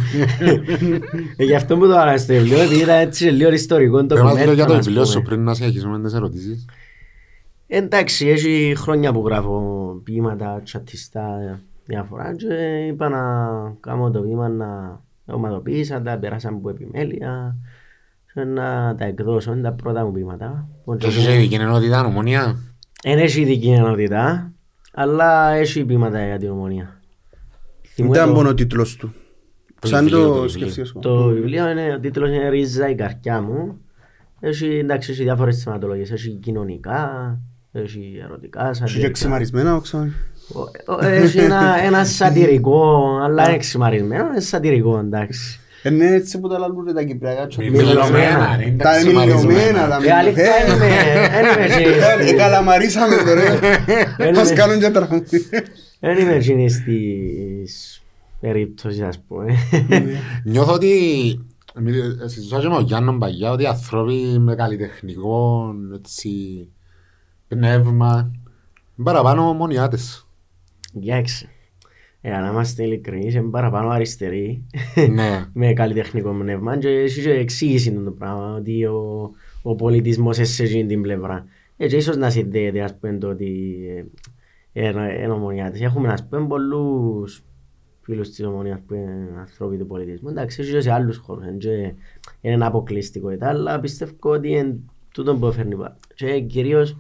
Ε, 1.37 1.45
Γι' 1.45 1.55
αυτό 1.55 1.77
που 1.77 1.87
το 1.87 1.93
έκανα 1.93 2.17
στο 2.17 2.33
βιβλίο, 2.33 2.61
επειδή 2.61 2.81
ήταν 2.81 3.01
έτσι 3.01 3.25
λίγο 3.25 3.53
ιστορικό 3.53 4.07
το 4.07 4.15
Πες 4.15 4.23
μας 4.23 4.39
λίγο 4.39 4.53
για 4.53 4.65
το 4.67 4.75
ας 4.75 4.85
βιβλίο 4.85 5.05
σου 5.05 5.13
πούμε. 5.13 5.25
πριν 5.25 5.43
να 5.45 5.55
συνεχίσουμε 5.55 6.01
τις 6.01 6.15
ερωτήσεις. 6.15 6.65
Εντάξει, 7.67 8.29
έχει 8.29 8.75
χρόνια 8.77 9.13
που 9.13 9.23
γράφω 9.27 9.61
ποίηματα, 10.05 10.61
τσατιστά, 10.65 11.61
διάφορα 11.87 12.35
και 12.37 12.55
είπα 12.89 13.09
να 13.09 13.21
κάνω 13.81 14.11
το 14.11 14.23
βήμα 14.23 14.49
να 14.49 15.01
ομαδοποίησα 15.27 16.03
τα, 16.03 16.19
περάσα 16.19 16.49
από 16.49 16.71
επιμέλεια 16.71 17.57
και 18.35 18.45
να 18.45 18.95
τα 18.99 19.05
εκδώσω, 19.05 19.53
είναι 19.53 19.63
τα 19.63 19.73
πρώτα 19.73 20.05
μου 20.05 20.13
ποίηματα. 20.13 20.69
Και 20.99 21.07
έχεις 21.07 21.27
και 21.27 21.35
ειδική 21.35 21.55
ενότητα 21.55 22.05
ομονία; 22.05 22.57
Δεν 23.05 23.19
έχει 23.19 23.41
ειδική 23.41 23.69
ενότητα, 23.69 24.53
αλλά 24.93 25.51
έχει 25.53 25.85
ποίηματα 25.85 26.27
για 26.27 26.39
την 26.39 26.51
ομονία. 26.51 27.01
Θυμούμαι 27.95 28.17
Ήταν 28.17 28.29
το- 28.29 28.35
μόνο 28.35 28.49
ο 28.49 28.55
τίτλος 28.55 28.97
του. 28.97 29.15
Το 29.81 29.89
Σαν 29.89 30.05
βιβλίο, 30.05 30.27
το 30.29 30.35
το 30.35 30.41
βιβλίο. 30.41 30.69
σκεφτείς 30.71 30.93
Το 31.01 31.25
βιβλίο 31.27 31.69
είναι, 31.71 31.95
ο 31.95 32.01
τίτλος 32.01 32.29
είναι 32.29 32.49
«Ρίζα 32.49 32.89
η 32.89 32.95
καρκιά 32.95 33.41
μου». 33.41 33.79
Έχει, 34.41 34.67
εντάξει, 34.79 35.11
έχει 35.13 35.23
διάφορες 35.23 35.63
θεματολογίες. 35.63 36.11
Έχει 36.11 36.31
κοινωνικά, 36.31 37.39
έχει 37.73 38.21
ερωτικά, 38.25 38.61
Έχει 38.69 38.71
και 38.81 38.87
σατυρικά. 38.87 39.11
ξεμαρισμένα 39.11 39.75
ο 39.77 39.81
Ξάνη. 39.81 40.13
Ο- 40.87 40.93
ο- 40.93 41.05
Έχει 41.05 41.39
ένα, 41.39 41.79
ένα 41.83 42.05
σατυρικό, 42.19 43.07
αλλά 43.23 43.49
είναι 43.49 43.59
ξημαρισμένο, 43.59 44.27
είναι 44.27 44.41
σατυρικό, 44.41 44.99
εντάξει. 44.99 45.60
Είναι 45.83 46.07
έτσι 46.07 46.41
που 46.41 46.49
τα 46.49 46.59
λαλούν 46.59 46.85
ρε 46.87 46.93
τα 46.93 47.03
κυπριακά 47.03 47.47
τσοκ- 47.47 47.71
Μιλωμένα, 47.71 48.57
ρε, 48.57 48.67
είναι 48.67 48.77
Τα 48.77 48.91
τα 48.91 48.99
μιλωμένα, 49.05 49.35
ξεμαρισμένα. 49.37 49.89
τα 49.89 49.99
Η 50.05 50.11
αλήθεια 50.11 50.45
μιλωμένα. 50.67 50.95
είναι 50.95 51.59
με- 51.61 51.69
δεν 51.69 51.83
είμαι 51.83 52.07
Ε, 52.07 52.23
εκείνη- 52.23 52.39
Καλαμαρίσαμε 52.39 53.17
το 53.17 53.35
ρε. 53.35 53.59
Δεν 54.17 54.35
Μας 54.35 54.47
είναι- 54.51 54.59
κάνουν 54.61 54.79
και 54.81 54.91
τραγούδι. 54.91 55.47
δεν 56.01 56.19
είμαι 56.19 56.33
εκείνη 56.35 56.67
της 56.67 58.03
περίπτωσης, 58.41 59.01
ας 59.03 59.19
πούμε. 59.29 59.45
Νιώθω 60.45 60.73
ότι 60.73 60.91
μι- 61.81 61.95
συζητούσα 62.25 62.61
και 62.61 62.69
με 62.69 62.75
τον 62.75 62.85
Γιάννον 62.85 63.19
Παγιά 63.19 63.51
ότι 63.51 63.63
οι 63.63 63.67
άνθρωποι 63.67 64.15
με 64.39 64.55
καλλιτεχνικό 64.55 65.71
έτσι, 65.95 66.31
πνεύμα 67.49 68.31
είναι 68.97 69.05
παραπάνω 69.05 69.49
ομονιάτες. 69.49 70.27
Εντάξει. 70.97 71.49
Για 72.23 72.41
να 72.41 72.49
είμαστε 72.49 72.83
ειλικρινείς, 72.85 73.35
είναι 73.35 73.51
παραπάνω 73.51 73.89
αριστεροί. 73.89 74.67
Ναι. 75.11 75.45
με 75.61 75.73
καλλιτεχνικό 75.73 76.31
πνεύμα 76.33 76.79
και 76.79 76.89
έχει 76.89 77.23
και 77.23 77.31
εξήγηση 77.31 77.93
το 77.93 78.11
πράγμα 78.11 78.55
ότι 78.55 78.85
ο, 78.85 79.31
ο 79.63 79.75
πολιτισμός 79.75 80.37
είναι 80.37 80.47
σε 80.47 80.63
εκείνη 80.63 80.87
την 80.87 81.03
πλευρά. 81.03 81.45
Έτσι 81.77 81.97
ίσως 81.97 82.17
να 82.17 82.31
συνδέεται 82.31 82.81
ας 82.81 82.99
πούμε 82.99 83.19
το 83.19 83.29
ότι 83.29 83.77
ε, 84.73 84.89
είναι 84.89 85.15
είναι 85.23 85.33
ομονιάτες. 85.33 85.81
Έχουμε 85.81 86.09
ας 86.09 86.27
πούμε 86.29 86.47
πολλούς 86.47 87.43
φίλους 88.03 88.29
της 88.29 88.45
ομονίας 88.45 88.81
που 88.87 88.95
είναι 88.95 89.29
άνθρωποι 89.39 89.77
του 89.77 89.87
πολιτισμού. 89.87 90.29
Εντάξει, 90.29 90.61
έχει 90.63 90.71
και 90.73 90.81
σε 90.81 90.91
άλλους 90.93 91.17
χώρους. 91.17 91.45
Είναι 91.47 91.57
και- 91.57 91.69
Είναι 92.41 92.55
ένα 92.55 92.67
αποκλειστικότητα, 92.67 93.49
αλλά 93.49 93.81
πιστεύω 93.81 94.13
ότι 94.21 94.49
είναι 94.51 94.77
τούτο 95.15 95.37
που 95.37 95.53
φέρνει 95.53 95.77
πάρα. 95.77 95.97
Και 96.15 96.41
κυρίως 96.41 96.97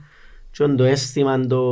και 0.50 0.66
το 0.66 0.84
αίσθημα 0.84 1.40
το 1.46 1.62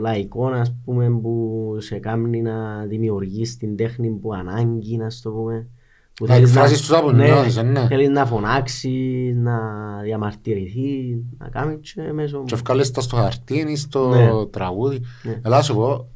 λαϊκό, 0.00 0.46
ας 0.46 0.74
πούμε, 0.84 1.10
που 1.10 1.76
σε 1.78 1.98
κάνει 1.98 2.42
να 2.42 2.84
δημιουργείς 2.88 3.56
την 3.56 3.76
τέχνη 3.76 4.10
που 4.10 4.32
ανάγκη, 4.34 4.96
να 4.96 5.06
το 5.22 5.30
πούμε. 5.30 5.66
Που 6.14 6.26
Να 6.26 6.34
θέλεις 6.34 6.48
εκφράσεις 6.48 6.80
τους 6.80 6.92
από 6.92 7.12
ναι, 7.12 7.24
νιώθεις, 7.24 7.56
ε, 7.56 7.62
ναι. 7.62 7.86
Θέλεις 7.86 8.08
να 8.08 8.26
φωνάξεις, 8.26 9.36
να 9.36 9.58
διαμαρτυρηθείς, 10.02 11.16
να 11.38 11.48
κάνεις 11.48 11.92
και 11.92 12.12
μέσω... 12.12 12.42
Και 12.46 12.54
ευκάλες 12.54 12.90
τα 12.90 13.00
στο 13.00 13.16
χαρτί 13.16 13.64
ή 13.68 13.76
στο 13.76 14.08
Ναι. 14.08 14.46
τραγούδι. 14.50 15.00
Ναι. 15.22 15.40
Έλα 15.44 15.62
σου 15.62 15.74
πω, 15.74 16.08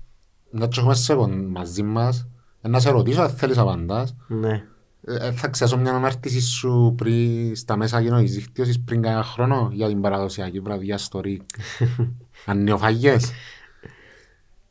να 0.51 0.66
και 0.66 0.81
έχουμε 0.81 0.94
σε 0.94 1.14
κον- 1.14 1.47
μαζί 1.51 1.83
μας, 1.83 2.29
ε, 2.61 2.68
να 2.68 2.81
σε 2.81 2.90
ρωτήσω 2.90 3.23
αν 3.23 3.29
θέλεις 3.29 3.59
απαντάς. 3.59 4.16
Ναι. 4.29 4.64
Ε, 5.09 5.27
ε, 5.27 5.33
Θα 5.33 5.49
ξέσω 5.49 5.79
μια 5.79 5.92
ανάρτηση 5.92 6.40
σου 6.40 6.94
πριν 6.97 7.57
στα 7.57 7.77
μέσα 7.77 8.03
κοινωνικής 8.03 8.35
δικτύωσης 8.35 8.81
πριν 8.81 9.03
κανένα 9.03 9.23
χρόνο 9.23 9.71
για 9.73 9.88
την 9.88 10.01
παραδοσιακή 10.01 10.61
βραδιά 10.61 10.99
στο 10.99 11.21
ΡΙΚ. 11.21 11.42
Αν 12.47 12.62
νεοφαγιές. 12.62 13.31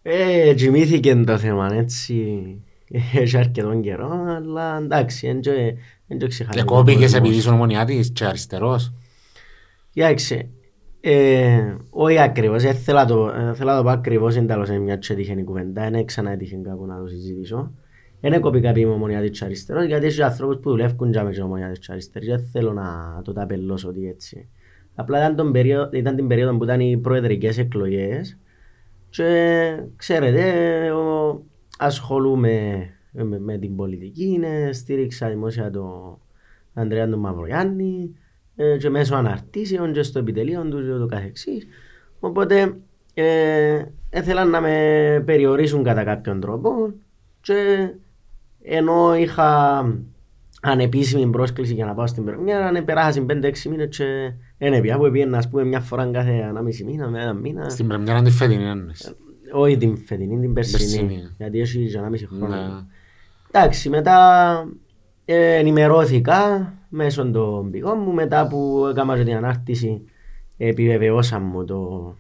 Ε, 0.02 0.54
κοιμήθηκε 0.54 1.16
το 1.16 1.38
θέμα, 1.38 1.74
έτσι. 1.74 2.42
Έχει 3.14 3.38
αρκετόν 3.38 3.82
καιρό, 3.82 4.24
αλλά 4.36 4.78
εντάξει, 4.78 5.28
δεν 5.28 5.40
και- 5.42 5.74
δεν 6.08 6.18
και 6.18 6.28
ξεχάσει. 6.28 6.58
Και 6.58 6.64
κόπηκες 6.64 7.14
επειδή 7.14 7.36
ήσουν 7.36 7.54
ομονιάτης 7.54 8.12
και 8.12 8.26
αριστερός. 8.26 8.94
Κοιτάξτε, 9.92 10.50
ε, 11.02 11.76
όχι 11.90 12.20
ακριβώς, 12.20 12.64
δεν 12.64 12.76
θέλω 12.76 12.98
να 13.00 13.06
το, 13.06 13.28
ε, 13.30 13.54
θέλω 13.54 13.72
να 13.72 13.78
το 13.78 13.84
πω 13.84 13.90
ακριβώς, 13.90 14.36
είναι 14.36 14.46
τέλος 14.46 14.70
είναι 14.70 14.80
μιας 14.80 15.08
και 15.08 15.14
έτυχε 15.14 15.34
η 15.40 15.44
κουβέντα, 15.44 15.90
δεν 15.90 16.06
ξανά 16.06 16.32
έτυχε 16.32 16.56
κάπου 16.56 16.86
να 16.86 17.00
το 17.02 17.08
συζητήσω. 17.08 17.72
Δεν 18.22 18.42
κόπηκα 18.42 18.72
πει 18.72 18.80
είμαι 18.80 18.92
ομονιάτης 18.92 19.40
και 19.40 19.46
αριστερός, 19.46 19.86
γιατί 19.86 20.06
έχει 20.06 20.24
ανθρώπους 20.24 20.58
που 20.58 20.70
δουλεύουν 20.70 21.12
και 21.12 21.22
με 21.22 21.32
και 21.32 21.42
ομονιάτης 21.42 21.80
και 21.80 21.92
αριστεροί, 21.92 22.26
δεν 22.26 22.40
θέλω 22.40 22.74
να 22.74 23.22
το 23.24 23.34
ταπελώσω 23.34 23.90
ότι 23.90 24.08
έτσι. 24.08 24.50
Απλά 24.96 25.20
ήταν, 25.20 25.36
τον 25.36 25.52
περίοδο, 25.52 25.90
ήταν 25.94 26.16
την 26.16 26.28
περίοδο 26.28 26.58
που 26.58 26.64
ήταν 26.64 26.80
οι 26.80 26.98
προεδρικές 26.98 27.58
εκλογές 27.58 28.38
και 29.10 29.80
ξέρετε, 29.96 30.42
εγώ 30.86 31.44
ασχολούμαι 31.78 32.88
με, 33.12 33.40
με 33.40 33.58
την 33.58 33.76
πολιτική, 33.76 34.26
είναι, 34.26 34.70
στήριξα 34.72 35.30
δημόσια 35.30 35.72
τον 35.72 36.20
Ανδρέα 36.74 37.10
τον 37.10 37.20
Μαυρογιάννη, 37.20 38.16
ε, 38.56 38.78
και 38.78 38.90
μέσω 38.90 39.16
αναρτήσεων 39.16 39.94
και 39.94 40.04
στο 40.04 40.20
επιτελείο 40.20 40.62
του 40.62 40.82
και 40.82 40.92
το 40.92 41.06
καθεξής. 41.06 41.68
Οπότε 42.20 42.78
ε, 43.14 43.84
ήθελαν 44.14 44.50
να 44.50 44.62
με 44.62 45.24
περιορίσουν 45.26 45.84
κατά 45.84 46.04
κάποιον 46.04 46.40
τρόπο 46.40 46.94
και 47.42 47.90
ενώ 48.70 49.16
είχα 49.16 49.80
ανεπίσημη 50.62 51.30
πρόσκληση 51.30 51.74
για 51.74 51.86
να 51.86 51.94
πάω 51.94 52.08
στην 52.08 52.24
πρεμιέρα, 52.26 52.72
ναι, 52.72 52.82
περάσαν 52.82 53.26
5-6 53.30 53.70
μήνες 53.70 53.98
και 53.98 54.06
δεν 54.58 54.74
έπια 54.74 54.98
που 54.98 55.12
πήγαινα 55.12 55.38
ας 55.38 55.50
πούμε 55.50 55.64
μια 55.64 55.80
φορά 55.80 56.10
κάθε 56.12 56.32
ανάμιση 56.50 56.84
μήνα 56.84 57.10
με 57.10 57.22
ένα 57.22 57.34
μήνα. 57.34 57.70
Στην 57.70 57.88
πρεμιέρα 57.88 58.22
τη 58.22 58.32
φετινή 58.32 58.70
έννοες. 58.70 59.16
Όχι 59.54 59.78
την 59.78 59.98
φετινή, 59.98 60.40
την 60.40 60.54
περσινή. 60.54 61.08
Περσινή. 61.08 61.30
Γιατί 61.38 61.60
έχει 61.60 61.90
και 61.92 61.98
ανάμιση 61.98 62.28
χρόνο. 62.28 62.48
Ναι. 62.48 62.58
Εντάξει, 63.52 63.90
μετά 63.90 64.18
ε, 65.26 65.56
ενημερώθηκα 65.56 66.74
μέσω 66.90 67.32
των 67.32 67.72
πηγών 67.72 68.00
μου. 68.06 68.14
Μετά 68.14 68.48
που 68.48 68.88
έκανα 68.90 69.18
και 69.18 69.24
την 69.24 69.36
ανάρτηση, 69.36 70.02
επιβεβαιώσαν 70.58 71.44
μου 71.44 71.66
το 71.66 72.16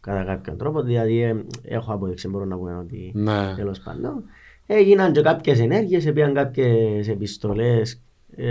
κατά 0.00 0.24
κάποιον 0.24 0.56
τρόπο. 0.58 0.82
Δηλαδή, 0.82 1.22
ε, 1.22 1.44
έχω 1.62 1.92
αποδείξει, 1.92 2.28
μπορώ 2.28 2.44
να 2.44 2.56
πω 2.56 2.78
ότι 2.80 3.12
Ναι. 3.14 3.54
τέλος 3.56 3.80
πάντων. 3.80 4.24
Έγιναν 4.70 5.12
και 5.12 5.20
κάποιες 5.20 5.58
ενέργειες, 5.60 6.12
πήγαν 6.12 6.34
κάποιες 6.34 7.08
επιστολές 7.08 8.00
ε, 8.36 8.46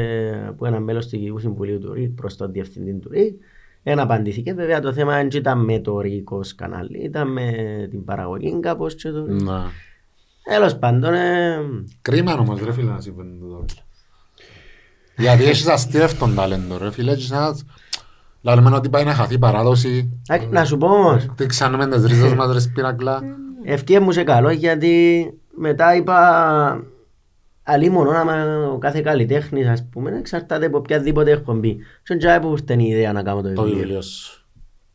που 0.58 0.66
ένα 0.66 0.80
μέλος 0.80 1.04
του 1.04 1.10
Διοικητικού 1.10 1.40
Συμβουλίου 1.40 1.80
του 1.80 1.94
ΡΙΚ 1.94 2.10
προς 2.16 2.36
τον 2.38 2.52
διευθυντή 2.52 2.94
του 2.94 3.10
ΡΙΚ. 3.12 3.36
Ένα 3.84 4.02
απαντηθήκε. 4.02 4.54
Βέβαια 4.54 4.80
το 4.80 4.94
θέμα 4.94 5.16
δεν 5.16 5.28
ήταν 5.34 5.64
με 5.66 5.80
το 5.80 6.00
ΡΙΚ 6.00 6.32
ως 6.32 6.56
κανάλι, 6.56 6.98
ήταν 7.04 7.32
με 7.32 7.52
την 7.90 8.06
παραγωγή 8.06 8.60
κάπως. 8.60 8.96
Και 8.96 9.10
το... 9.10 9.22
Ναι. 9.22 9.52
Τέλος 10.44 10.78
πάντων, 10.78 11.14
ε, 11.14 11.58
Κρίμα 12.02 12.34
όμως 12.34 12.62
ρε 12.64 12.72
φίλε 12.74 12.92
να 12.92 13.02
συμβαίνει 13.02 13.38
τούτο. 13.40 13.66
Γιατί 15.18 15.44
έχεις 15.44 15.68
αστείευτον 15.68 16.36
ταλέντο 16.36 16.78
ρε 16.78 16.92
φίλε. 16.92 17.12
έχεις 17.12 17.32
ένας- 17.32 17.66
Λέμε 18.42 18.76
ότι 18.76 18.90
πάει 18.90 19.04
να 19.04 19.14
χαθεί 19.14 19.34
η 19.34 19.38
παράδοση. 19.40 20.20
α, 20.28 20.38
να 20.50 20.66
σου 20.66 20.78
πω 20.78 20.88
όμως, 20.88 21.26
Τι 21.36 21.46
ξανούμε 21.46 21.88
τις 21.88 22.06
ρίζες 22.06 22.34
μας 22.34 22.54
ρε 22.54 22.60
σπίνακλα. 22.60 23.22
ευτυχία 23.64 24.02
μου 24.02 24.12
σε 24.12 24.24
καλό 24.24 24.50
γιατί 24.52 25.34
μετά 25.58 25.96
είπα 25.96 26.84
αλίμονο 27.64 28.10
άμα 28.10 28.66
ο 28.68 28.78
κάθε 28.78 29.02
καλλιτέχνης 29.02 29.68
ας 29.68 29.88
πούμε 29.92 30.18
εξαρτάται 30.18 30.66
από 30.66 30.78
οποιαδήποτε 30.78 31.32
εκπομπή. 31.32 31.78
Στον 32.04 32.18
τζάι 32.18 32.40
που 32.40 32.52
ήρθε 32.52 32.74
η 32.84 32.86
ιδέα 32.88 33.14
να 33.14 33.24
κάνω 33.24 33.42
το 33.42 33.54
Το 33.54 33.62
βιβλίο. 33.62 33.80
βιβλίο 33.80 34.02
σου. 34.02 34.46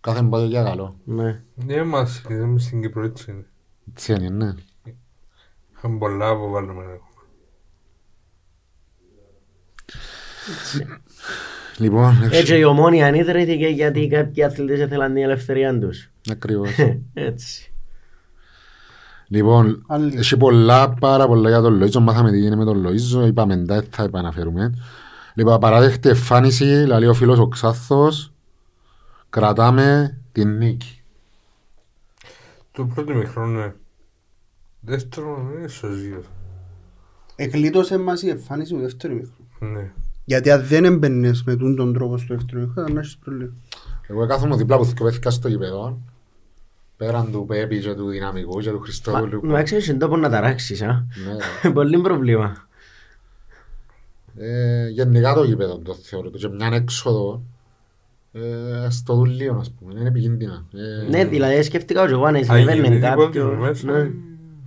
Κάθε 0.01 0.23
πότε 0.23 0.45
για 0.47 0.63
καλό. 0.63 0.97
Ναι. 1.05 1.43
Ναι, 1.55 1.83
μας, 1.83 2.23
είδαμε 2.29 2.59
στην 2.59 2.81
Κύπρο 2.83 3.05
έτσι 3.05 3.31
είναι. 3.31 3.47
Έτσι 3.91 4.13
είναι, 4.13 4.29
ναι. 4.29 4.55
Είχαμε 5.77 5.99
πολλά 5.99 6.37
που 6.37 6.51
βάλουμε 6.51 6.85
να 6.85 6.91
έχουμε. 6.91 7.01
Λοιπόν, 11.79 12.29
Έτσι 12.31 12.59
η 12.59 12.65
ομόνια 12.65 13.07
ανίδρυθηκε 13.07 13.67
γιατί 13.67 14.07
κάποιοι 14.07 14.43
αθλητές 14.45 14.81
ήθελαν 14.81 15.15
την 15.15 15.23
ελευθερία 15.23 15.79
τους. 15.79 16.11
ακριβώς. 16.31 16.71
Έτσι. 17.15 17.72
Λοιπόν, 19.33 19.85
Άλλη. 19.87 20.17
έχει 20.17 20.37
πολλά, 20.37 20.91
πάρα 20.91 21.27
πολλά 21.27 21.49
για 21.49 21.61
τον 21.61 21.83
Λοΐζο. 21.83 22.01
Μάθαμε 22.01 22.31
τι 22.31 22.39
γίνεται 22.39 22.57
με 22.57 22.65
τον 22.65 22.87
Λοΐζο. 22.87 23.27
Είπαμε 23.27 23.57
δεν 23.65 23.85
θα 23.91 24.03
επαναφέρουμε. 24.03 24.75
Λοιπόν, 25.35 25.59
παράδεκτη 25.59 26.09
εμφάνιση, 26.09 26.65
λέει 26.65 27.05
ο 27.05 27.15
φίλος 27.15 27.39
ο 27.39 27.49
Ξάθος. 27.49 28.33
Κρατάμε 29.31 30.19
την 30.33 30.57
νίκη. 30.57 31.03
Το 32.73 32.85
πρώτο 32.85 33.15
μικρό, 33.15 33.47
ναι. 33.47 33.73
Δεύτερο, 34.81 35.53
είναι 35.59 35.69
σωζίες. 35.69 36.25
Εκλείτωσε 37.37 37.99
μας 37.99 38.23
η 38.23 38.29
εμφάνιση 38.29 38.73
του 38.73 38.81
δεύτερου 38.81 39.15
μήχρου. 39.15 39.69
Ναι. 39.73 39.93
Γιατί 40.25 40.51
αν 40.51 40.67
δεν 40.67 40.85
έμπαινες 40.85 41.43
με 41.45 41.57
τούν 41.57 41.77
τον 41.77 41.93
τρόπο 41.93 42.19
στο 42.19 42.35
δεύτερο 42.35 42.61
μήχρου, 42.61 42.83
θα 42.83 42.93
να 42.93 43.01
έχεις 43.01 43.17
πρόβλημα. 43.17 43.53
Εγώ 44.07 44.27
κάθομαι 44.27 44.57
δίπλα 44.57 44.77
που 44.77 44.85
θυκοβέθηκα 44.85 45.31
στο 45.31 45.49
γηπεδό. 45.49 46.01
Πέραν 47.03 47.31
του 47.33 47.45
Πέπη 47.47 47.79
και 47.79 47.95
του 47.95 48.09
Δυναμικού 48.09 48.61
και 48.61 48.71
του 48.71 48.81
Χριστόδουλου. 48.81 49.41
Μα 49.45 49.59
έξερες 49.59 49.87
τον 49.87 49.99
τόπο 49.99 50.17
να 50.17 50.31
ταράξεις, 50.31 50.83
α. 50.83 51.05
Ναι. 51.65 51.71
Πολύ 51.79 52.01
πρόβλημα. 52.01 52.67
Ε, 54.37 54.89
γενικά 54.89 55.35
το 55.35 55.45
γήπεδο 55.45 55.79
το 55.79 55.95
θεωρώ 55.95 56.31
το 56.31 56.39
και 56.39 56.49
μια 56.49 56.71
έξοδο 56.73 57.43
ε, 58.33 58.41
στο 58.91 59.15
δουλείο 59.15 59.57
ας 59.61 59.71
πούμε, 59.71 60.01
είναι 60.01 60.09
επικίνδυνα. 60.09 60.65
Ε, 60.75 61.09
Ναι, 61.09 61.25
δηλαδή 61.25 61.63
σκέφτηκα 61.63 62.03
ότι 62.03 62.13
εγώ 62.13 62.25
αν 62.25 62.35
γίνει 62.35 62.47
συνέβαινε 62.47 62.89
τίποτα 62.89 63.15
κάποιο. 63.15 63.57
μέσα. 63.61 63.93
ναι. 63.93 64.11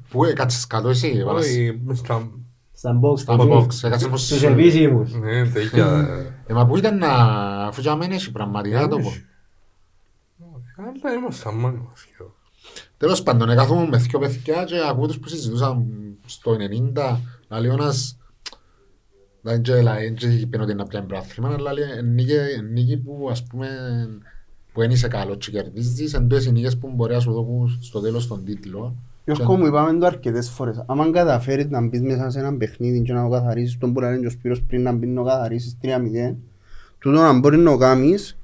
Πού 0.09 0.23
έκατσες 0.23 0.67
κάτω 0.67 0.89
εσύ, 0.89 1.15
έβαλες 1.17 1.45
Όχι, 1.45 1.81
μες 1.83 1.97
στα... 1.97 2.31
Στα 2.73 2.99
box. 2.99 3.19
στα 3.19 3.33
εκεί, 3.33 3.47
box, 3.51 3.83
έκατσες 3.83 4.09
πως... 4.09 4.25
Στους 4.25 4.43
επίσημους. 4.43 5.13
Ναι, 5.13 5.45
τέτοια... 5.45 6.07
Ε, 6.47 6.53
μα 6.53 6.65
πού 6.65 6.77
ήταν 6.77 6.97
να... 6.97 7.07
αφού 7.65 7.81
για 7.81 7.95
μένα 7.95 8.13
έχει 8.13 8.31
πραγματικά 8.31 8.87
το 8.87 8.97
πω. 8.97 9.13
Αλλά 10.77 11.13
ήμασταν 11.13 11.55
μόνοι 11.55 11.77
μας 11.77 11.99
σχεδόν. 11.99 12.33
Τέλος 12.97 13.23
πάντων, 13.23 13.49
έκαθομαι 13.49 13.87
με 13.87 13.97
δυο 13.97 14.19
παιδιά 14.19 14.63
και 14.63 14.75
ακούω 14.89 15.07
τους 15.07 15.19
που 15.19 15.27
συζητούσαν 15.27 15.85
στο 16.25 16.55
90, 16.93 17.19
να 17.47 17.59
λέει 17.59 17.69
ο 17.69 17.73
ένας 17.73 18.17
δεν 19.41 19.61
και 19.61 19.73
λέει, 19.81 19.83
δεν 19.83 20.15
και 20.15 20.27
είπε 20.27 20.61
ότι 20.61 20.71
είναι 20.71 20.81
να 20.81 20.87
πιάνει 20.87 21.07
πράθλημα, 21.07 21.53
αλλά 21.53 21.73
λέει, 21.73 21.83
«Ε, 21.97 22.01
νίκη- 22.01 22.61
νίκη 22.71 22.97
που 22.97 23.27
ας 23.31 23.43
πούμε 23.43 23.67
που 24.73 24.79
δεν 24.79 24.91
είσαι 24.91 25.07
καλό 25.07 25.35
και 25.35 25.51
κερδίζεις, 25.51 26.13
εν 26.13 26.21
τούτες 26.21 26.45
οι 26.45 26.51
νίκες 26.51 26.77
που 26.77 26.91
μπορεί 26.95 27.13
να 27.13 27.19
σου 27.19 27.31
δώσουν 27.31 27.77
στο 27.81 27.99
τέλος 27.99 28.27
τον 28.27 28.45
τίτλο. 28.45 28.95
Γιώργο 29.25 29.55
μου 29.57 29.65
είπαμε 29.65 29.99
το 29.99 30.05
αρκετές 30.05 30.49
φορές. 30.49 30.83
Άμα 30.85 31.11
καταφέρεις 31.11 31.67
να 31.69 31.87
μπεις 31.87 32.01
μέσα 32.01 32.29
σε 32.29 32.39
ένα 32.39 32.57
παιχνίδι 32.57 33.01
και 33.01 33.13
να 33.13 33.23
το 33.23 33.29
καθαρίσεις 33.29 33.77
τον 33.77 33.93
που 33.93 33.99
λένε 33.99 34.17
και 34.17 34.25
ο 34.25 34.29
Σπύρος 34.29 34.61
πριν 34.61 34.81
να 34.81 34.91
μπει 34.91 35.07
να 35.07 35.21
το 35.23 35.27
καθαρίσεις 35.27 35.77
3-0 35.81 36.35
τούτο 36.99 37.21
να 37.21 37.39
μπορεί 37.39 37.57
να 37.57 37.71
το 37.71 37.77
κάνεις 37.77 38.37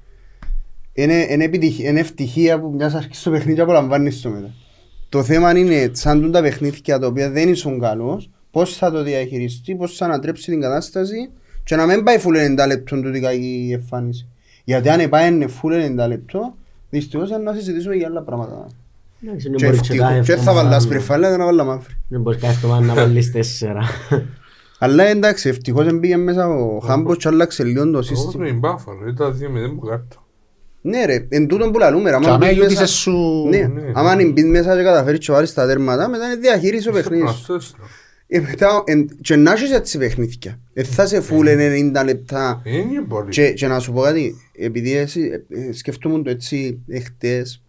είναι, 0.94 1.28
είναι, 1.30 1.44
επιτυχ- 1.44 1.80
είναι 1.80 2.00
ευτυχία 2.00 2.60
που 2.60 2.72
μιας 2.76 2.94
αρχής 2.94 3.20
στο 3.20 3.32
παιχνίδι 3.32 3.54
και 3.56 3.62
απολαμβάνεις 3.62 4.22
το 4.22 4.30
μετά. 4.30 4.54
Το 5.10 5.24
θέμα 5.24 5.58
είναι 5.58 5.89
σαν 5.94 6.22
τούν 6.22 6.32
τα 6.32 6.42
παιχνίδια 6.42 7.00
τα 7.00 7.08
οποία 7.08 7.30
δεν 7.30 7.50
ήσουν 7.50 7.80
καλός 7.80 8.30
πώς 8.52 8.76
θα 8.78 8.92
το 8.92 9.04
διαχειριστεί, 9.04 9.76
πώς 9.76 9.96
θα 9.98 10.06
ανατρέψει 10.06 10.52
την 10.52 10.62
κατάσταση 10.62 11.30
και 11.64 11.76
να 11.76 11.86
μην 11.86 12.04
πάει 12.04 12.18
φουλ 12.18 12.36
90 12.38 12.68
λεπτό 12.68 13.02
τούτη 13.02 13.20
κακή 13.20 13.70
εμφάνιση. 13.74 14.28
Γιατί 14.64 14.89
αν 14.89 15.10
πάει 15.10 15.48
φουλ 15.48 15.74
90 15.74 16.08
λεπτό 16.08 16.56
δυστυχώς 16.89 17.30
είναι 17.30 17.38
να 17.38 17.54
συζητήσουμε 17.54 17.96
για 17.96 18.08
άλλα 18.08 18.22
πράγματα. 18.22 18.68
Εντάξει, 19.24 19.48
δεν 19.50 19.58
Και 19.58 19.66
μπορείς 19.66 19.82
και 19.82 19.98
κάθε 19.98 20.18
ευτυχώς. 20.18 20.26
Και 20.26 20.32
θα 20.32 20.39
εβδομάδα 20.39 20.62
βάλω 20.64 20.70
να- 20.76 20.80
σπριφάλα, 20.80 21.30
δεν 21.30 21.38
θα 21.39 21.46
βάλω 21.46 21.66
μαύρη. 21.66 21.94
Δεν 22.08 22.22
μπορείς 22.22 22.42
κάθε 22.42 22.54
εβδομάδα 22.54 22.86
να 22.86 22.94
βάλεις 22.94 23.32
τέσσερα. 23.32 23.82
Αλλά 24.80 25.04
εντάξει, 25.04 25.50
ευτυχώς 25.50 25.86
δεν 25.86 26.00
πήγε 26.00 26.18
μέσα 26.18 26.48
ο 26.48 26.80
Χάμπος 26.80 27.18
και 27.18 27.28
άλλαξε 27.28 27.64
λίγο 27.64 27.84
το 27.84 27.89
Εγώ 27.89 28.02
σύστημα. 28.02 28.44
πριν 28.44 28.60
Μπάφαλο, 28.60 29.08
ήταν 29.08 29.32
2-0 29.39 29.76
που 29.80 29.86
κάτω. 29.86 30.24
Ναι 30.82 31.05
ρε, 31.05 31.25
εν 31.29 31.47
τούτον 31.47 31.71
που 31.71 31.79
λαλούμε, 31.79 32.09
ρε, 32.09 32.17
Και 32.19 32.25
άμα 32.25 32.36
αμέ 32.36 32.45
μπεις 32.45 32.55
γιούτησες 32.55 32.79
μέσα- 32.79 32.93
σου... 32.93 33.45
Ναι, 33.49 33.57
ναι. 33.57 33.91
άμα 33.93 34.09
αν 34.11 34.32
μπεις 34.32 34.45
μέσα 34.45 34.75
και 34.77 34.84
καταφέρεις 34.84 35.25
και 35.25 35.32
βάλεις 35.32 35.53
τα 35.53 35.67
τέρματα, 35.67 36.09
μετά 36.09 36.25
είναι 36.25 36.36
διαχείριση 36.36 36.89
ο 36.89 36.91
παιχνίδις 36.91 37.29
σου. 37.32 37.45
Πραστέστρο. 37.45 37.84
Ε, 38.27 38.39
μετά, 38.39 38.84
εν- 38.86 39.09
και 39.21 39.36
να 39.36 39.51
έχεις 39.51 39.71
έτσι 39.71 39.97
παιχνίδια. 39.97 40.59
Ε, 40.73 40.84
θα 40.84 41.05
σε 41.07 41.21
φούλε 41.21 41.55
90 41.55 42.03
λεπτά. 42.05 42.61
Είναι 42.63 43.01
μπορεί. 43.01 43.29
Και, 43.29 43.51
και 43.51 43.67
να 43.67 43.79
σου 43.79 43.91
πω 43.93 44.01
κάτι, 44.01 44.36
επειδή 44.57 44.95
εσύ, 44.95 45.43
ε, 45.49 45.59
ε, 45.59 45.71
σκεφτόμουν 45.71 46.23
το 46.23 46.29
έτσι 46.29 46.79
εχθές, 46.88 47.61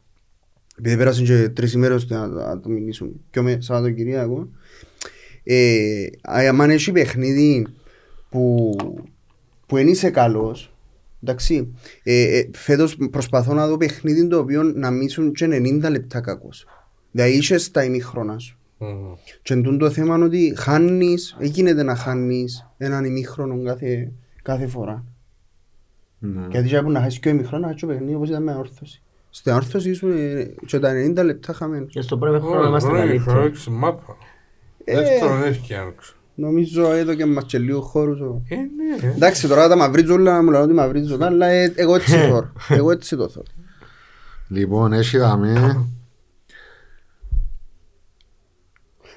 επειδή 0.78 0.96
πέρασαν 0.96 1.24
και 1.24 1.48
τρεις 1.48 1.72
ημέρες 1.72 2.06
να, 2.08 2.26
να 2.26 2.60
το 2.60 2.68
μιλήσουμε, 2.68 3.10
και 3.30 3.40
με 3.40 3.56
Σαββατοκυριακό, 3.60 4.48
ε, 5.44 6.06
αν 6.22 6.70
έχει 6.70 6.92
παιχνίδι 6.92 7.66
που, 8.30 8.76
που 9.66 9.76
δεν 9.76 9.88
είσαι 9.88 10.10
καλός, 10.10 10.71
εντάξει, 11.22 11.74
ε, 12.02 12.38
ε, 12.38 12.48
φέτος 12.52 12.96
προσπαθώ 13.10 13.54
να 13.54 13.68
δω 13.68 13.76
παιχνίδι 13.76 14.28
το 14.28 14.38
οποίο 14.38 14.62
να 14.62 14.90
μην 14.90 15.00
ήσουν 15.06 15.32
και 15.32 15.46
90 15.46 15.90
λεπτά 15.90 16.20
κακός. 16.20 16.66
Δηλαδή 17.10 17.32
είσαι 17.36 17.58
στα 17.58 17.84
ημίχρονα 17.84 18.38
σου. 18.38 18.56
Μμμ. 18.78 19.12
Και 19.42 19.54
εντούν 19.54 19.78
το 19.78 19.90
θέμα 19.90 20.14
είναι 20.16 20.24
ότι 20.24 20.54
χάνεις, 20.56 21.36
δεν 21.38 21.48
γίνεται 21.48 21.82
να 21.82 21.94
χάνεις 21.94 22.66
έναν 22.78 23.04
ημίχρονο 23.04 23.62
κάθε, 23.62 24.12
κάθε 24.42 24.66
φορά. 24.66 25.04
Ναι. 26.18 26.46
Γιατί 26.50 26.68
και 26.68 26.80
να 26.80 27.00
χάσεις 27.00 27.18
και 27.18 27.28
ο 27.28 27.30
ημίχρονος, 27.30 27.60
να 27.60 27.66
χάσεις 27.66 27.80
το 27.80 27.86
παιχνίδι 27.86 28.14
όπως 28.14 28.28
ήταν 28.28 28.42
με 28.42 28.54
όρθωση. 28.54 29.02
Στην 29.30 29.52
όρθωση 29.52 29.90
ήσουν 29.90 30.10
ε, 30.10 30.54
και 30.66 30.78
τα 30.78 30.92
90 30.92 31.24
λεπτά 31.24 31.52
χαμένος. 31.52 31.92
Και 31.92 32.00
στο 32.00 32.18
πρώτο 32.18 32.40
χρόνο 32.40 32.64
Ω, 32.64 32.66
είμαστε 32.68 32.88
πρώτο 32.88 33.06
μικρό 33.06 33.24
καλύτεροι. 33.24 33.46
έξι 33.46 33.70
μάπα. 33.70 34.16
Ε. 34.84 34.94
Δεύτερον 34.94 35.42
έχει 35.42 35.60
και 35.66 35.76
άνοιξε. 35.76 36.12
Νομίζω 36.34 36.92
εδώ 36.92 37.14
και 37.14 37.26
μας 37.26 37.44
και 37.44 37.58
λίγο 37.58 37.80
χώρους. 37.80 38.20
ο- 38.20 38.42
Ε, 38.48 38.54
ναι. 38.56 39.06
ε. 39.08 39.12
Εντάξει 39.14 39.48
τώρα 39.48 39.68
τα 39.68 39.76
μαυρίζω 39.76 40.14
όλα, 40.14 40.42
μου 40.42 40.50
λένε 40.50 40.62
ότι 40.64 40.72
μαυρίζω 40.72 41.16
τα, 41.18 41.26
αλλά 41.26 41.46
ε, 41.46 41.72
εγώ 41.76 41.94
έτσι 41.94 42.16
θωρώ. 42.16 42.52
Εγώ 42.78 42.90
έτσι 42.90 43.16
το 43.16 43.28
θωρώ. 43.28 43.46
Λοιπόν, 44.48 44.92
έχει 44.92 45.18
δαμε... 45.18 45.84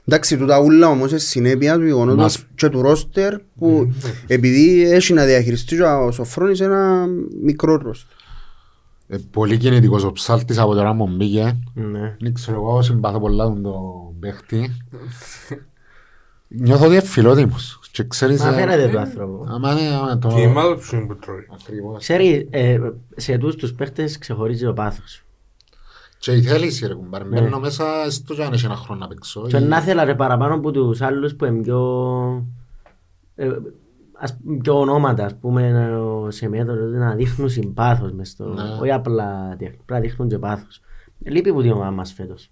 Εντάξει, 0.08 0.38
τούτα 0.38 0.60
ούλα 0.60 0.88
όμως 0.88 1.10
είναι 1.10 1.20
συνέπεια 1.20 1.76
του 1.76 1.86
γεγονότος 1.86 2.22
Μας- 2.22 2.46
και 2.56 2.70
του 2.70 2.82
ρόστερ 2.82 3.36
που 3.58 3.94
επειδή 4.28 4.82
έχει 4.92 5.14
να 5.14 5.26
διαχειριστεί 5.26 5.76
και 5.76 5.84
ο 5.84 6.12
Σοφρόνης 6.12 6.60
ένα 6.60 7.06
μικρό 7.44 7.76
ρόστερ. 7.78 8.18
Ε, 9.08 9.18
πολύ 9.32 9.58
κινητικός 9.58 10.04
ο 10.04 10.12
ψάλτης 10.12 10.58
από 10.58 10.74
τώρα 10.74 10.94
μου 10.94 11.16
μπήκε. 11.16 11.58
Ναι. 11.74 12.16
Δεν 12.20 12.34
ξέρω 12.34 12.58
εγώ, 12.58 12.82
συμπαθώ 12.82 13.20
πολλά 13.20 13.44
τον 13.44 13.62
το 13.64 13.82
παίχτη. 14.20 14.70
Νιώθω 16.60 16.86
ότι 16.86 16.94
είναι 16.94 17.04
φιλότιμος. 17.04 17.80
Και 17.92 18.04
ξέρεις... 18.08 18.42
Μα 18.42 18.50
ε, 18.50 18.54
φαίνεται 18.54 18.90
το 18.90 19.00
άνθρωπο. 19.00 19.46
Άμα 19.50 19.72
είναι 19.72 19.96
άμα 19.96 20.18
το... 20.18 20.28
Και 20.28 20.42
η 20.42 20.48
μάλαψη 20.48 20.96
είναι 20.96 21.06
που 21.06 21.16
τρώει. 21.16 21.48
Ακριβώς. 21.62 22.00
Ξέρει, 22.00 22.48
ε, 22.52 22.80
σε 23.16 23.38
τους 23.38 23.56
τους 23.56 23.74
παίχτες 23.74 24.18
ξεχωρίζει 24.18 24.66
ο 24.66 24.74
πάθος. 24.74 25.24
Και 26.18 26.32
η 26.32 26.42
θέληση 26.42 26.88
ρε 26.88 26.94
κουμπάρ. 26.94 27.26
Ναι. 27.26 27.42
Μπαίνω 27.42 27.60
μέσα 27.60 27.86
στο 28.10 28.34
κι 28.34 28.42
αν 28.44 28.54
έχει 28.54 28.66
ένα 28.66 28.76
χρόνο 28.76 29.00
να 29.00 29.08
παίξω. 29.08 29.48
Και 29.48 29.58
Ή- 29.58 29.62
να 29.62 29.78
ήθελα 29.78 30.04
ρε 30.04 30.16
παραπάνω 30.16 30.54
από 30.54 30.72
τους 30.72 31.02
άλλους 31.02 31.36
που 31.36 31.46
είναι 31.46 31.62
πιο... 31.62 32.48
ε, 33.36 33.50
ας, 34.14 34.38
πιο 34.62 34.80
ονόματα, 34.80 35.26
ας 35.26 35.36
πούμε, 35.36 35.96
ο 35.98 36.32
Σεμέτος, 36.32 36.76
δηλαδή 36.76 36.98
να 36.98 37.16
δείχνουν 37.16 37.50
συμπάθος 37.50 38.12
μες 38.12 38.30
στο... 38.30 38.46
Ναι. 38.46 38.78
Όχι 38.82 38.92
απλά 38.92 39.56
τέχνη, 39.58 39.80
πρέπει 39.86 39.92
να 39.92 40.00
δείχνουν 40.00 40.30
και 40.30 40.38
πάθος. 40.38 40.82
Λείπει 41.24 41.54
που 41.54 41.62
την 41.62 41.72
ομάδα 41.72 41.92
μας 41.92 42.14
φέτος. 42.14 42.50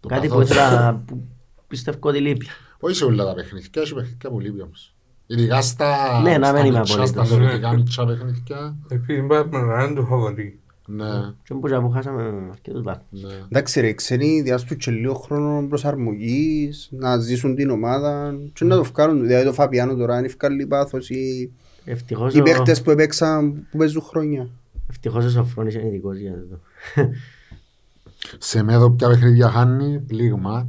Το 0.00 0.08
Κάτι 0.08 0.28
που 0.28 0.34
πάθος. 0.34 0.50
ήθελα, 0.50 1.02
που 1.06 1.22
πιστεύω 1.68 1.98
ότι 2.00 2.18
λείπει. 2.20 2.46
Όχι 2.84 2.94
σε 2.96 3.04
όλα 3.04 3.24
τα 3.24 3.34
παιχνίδια, 3.34 3.82
έχει 3.82 3.94
παιχνίδια 3.94 4.30
που 4.30 4.40
λείπει 4.40 4.62
όμως. 4.62 4.94
Ειδικά 5.26 5.62
στα... 5.62 6.20
Ναι, 6.22 6.38
να 6.38 6.46
στα 6.46 6.56
μην 6.56 6.64
είμαι 6.66 6.78
μητσά, 6.78 7.06
Στα 7.06 7.20
απολύτως. 7.22 7.28
θεωρητικά 7.28 7.72
μητσά 7.72 8.06
παιχνίδια. 8.06 8.76
Επειδή 8.88 9.22
πάμε 9.22 9.60
να 9.74 9.84
είναι 9.84 9.94
το 9.94 10.02
φαβορή. 10.04 10.56
Ναι, 10.86 11.04
Και 11.44 11.52
όπως 11.52 11.70
που 11.80 11.90
χάσαμε 11.90 12.22
αρκετούς 12.50 12.82
βαθμούς. 12.82 13.04
ναι. 13.22 13.32
Εντάξει 13.48 13.80
ρε, 13.80 13.92
ξένοι 13.92 14.40
διάστου 14.42 14.76
και 14.76 14.90
λίγο 14.90 15.14
χρόνο 15.14 15.66
προσαρμογής, 15.68 16.88
να 16.92 17.18
ζήσουν 17.18 17.54
την 17.54 17.70
ομάδα 17.70 18.34
και 18.52 18.64
να 18.64 18.76
το 18.76 18.84
βγάλουν. 18.84 19.26
Δηλαδή 19.26 19.44
το 19.44 19.52
Φαπιάνο 19.52 19.94
τώρα 19.94 20.16
είναι 20.18 20.26
ευκάλλει 20.26 20.66
πάθος 20.66 21.10
ή 21.10 21.52
Ευτυχώς 21.84 22.34
οι 22.34 22.40
ο, 22.40 22.42
παίχτες 22.42 22.82
που 22.82 22.90
έπαιξαν 22.90 23.66
που 23.70 23.76
παίζουν 23.78 24.02
χρόνια. 24.02 24.48
ευτυχώς 24.90 25.24
ο 25.24 25.30
Σοφρόνης 25.30 25.74
είναι 25.74 25.86
ειδικός 25.86 26.16
για 26.16 26.32
αυτό. 26.32 26.60
Σε 28.38 28.62
μέδο 28.62 28.90
ποια 28.90 29.08
παιχνίδια 29.08 29.48
χάνει, 29.50 29.98
πλήγμα. 29.98 30.68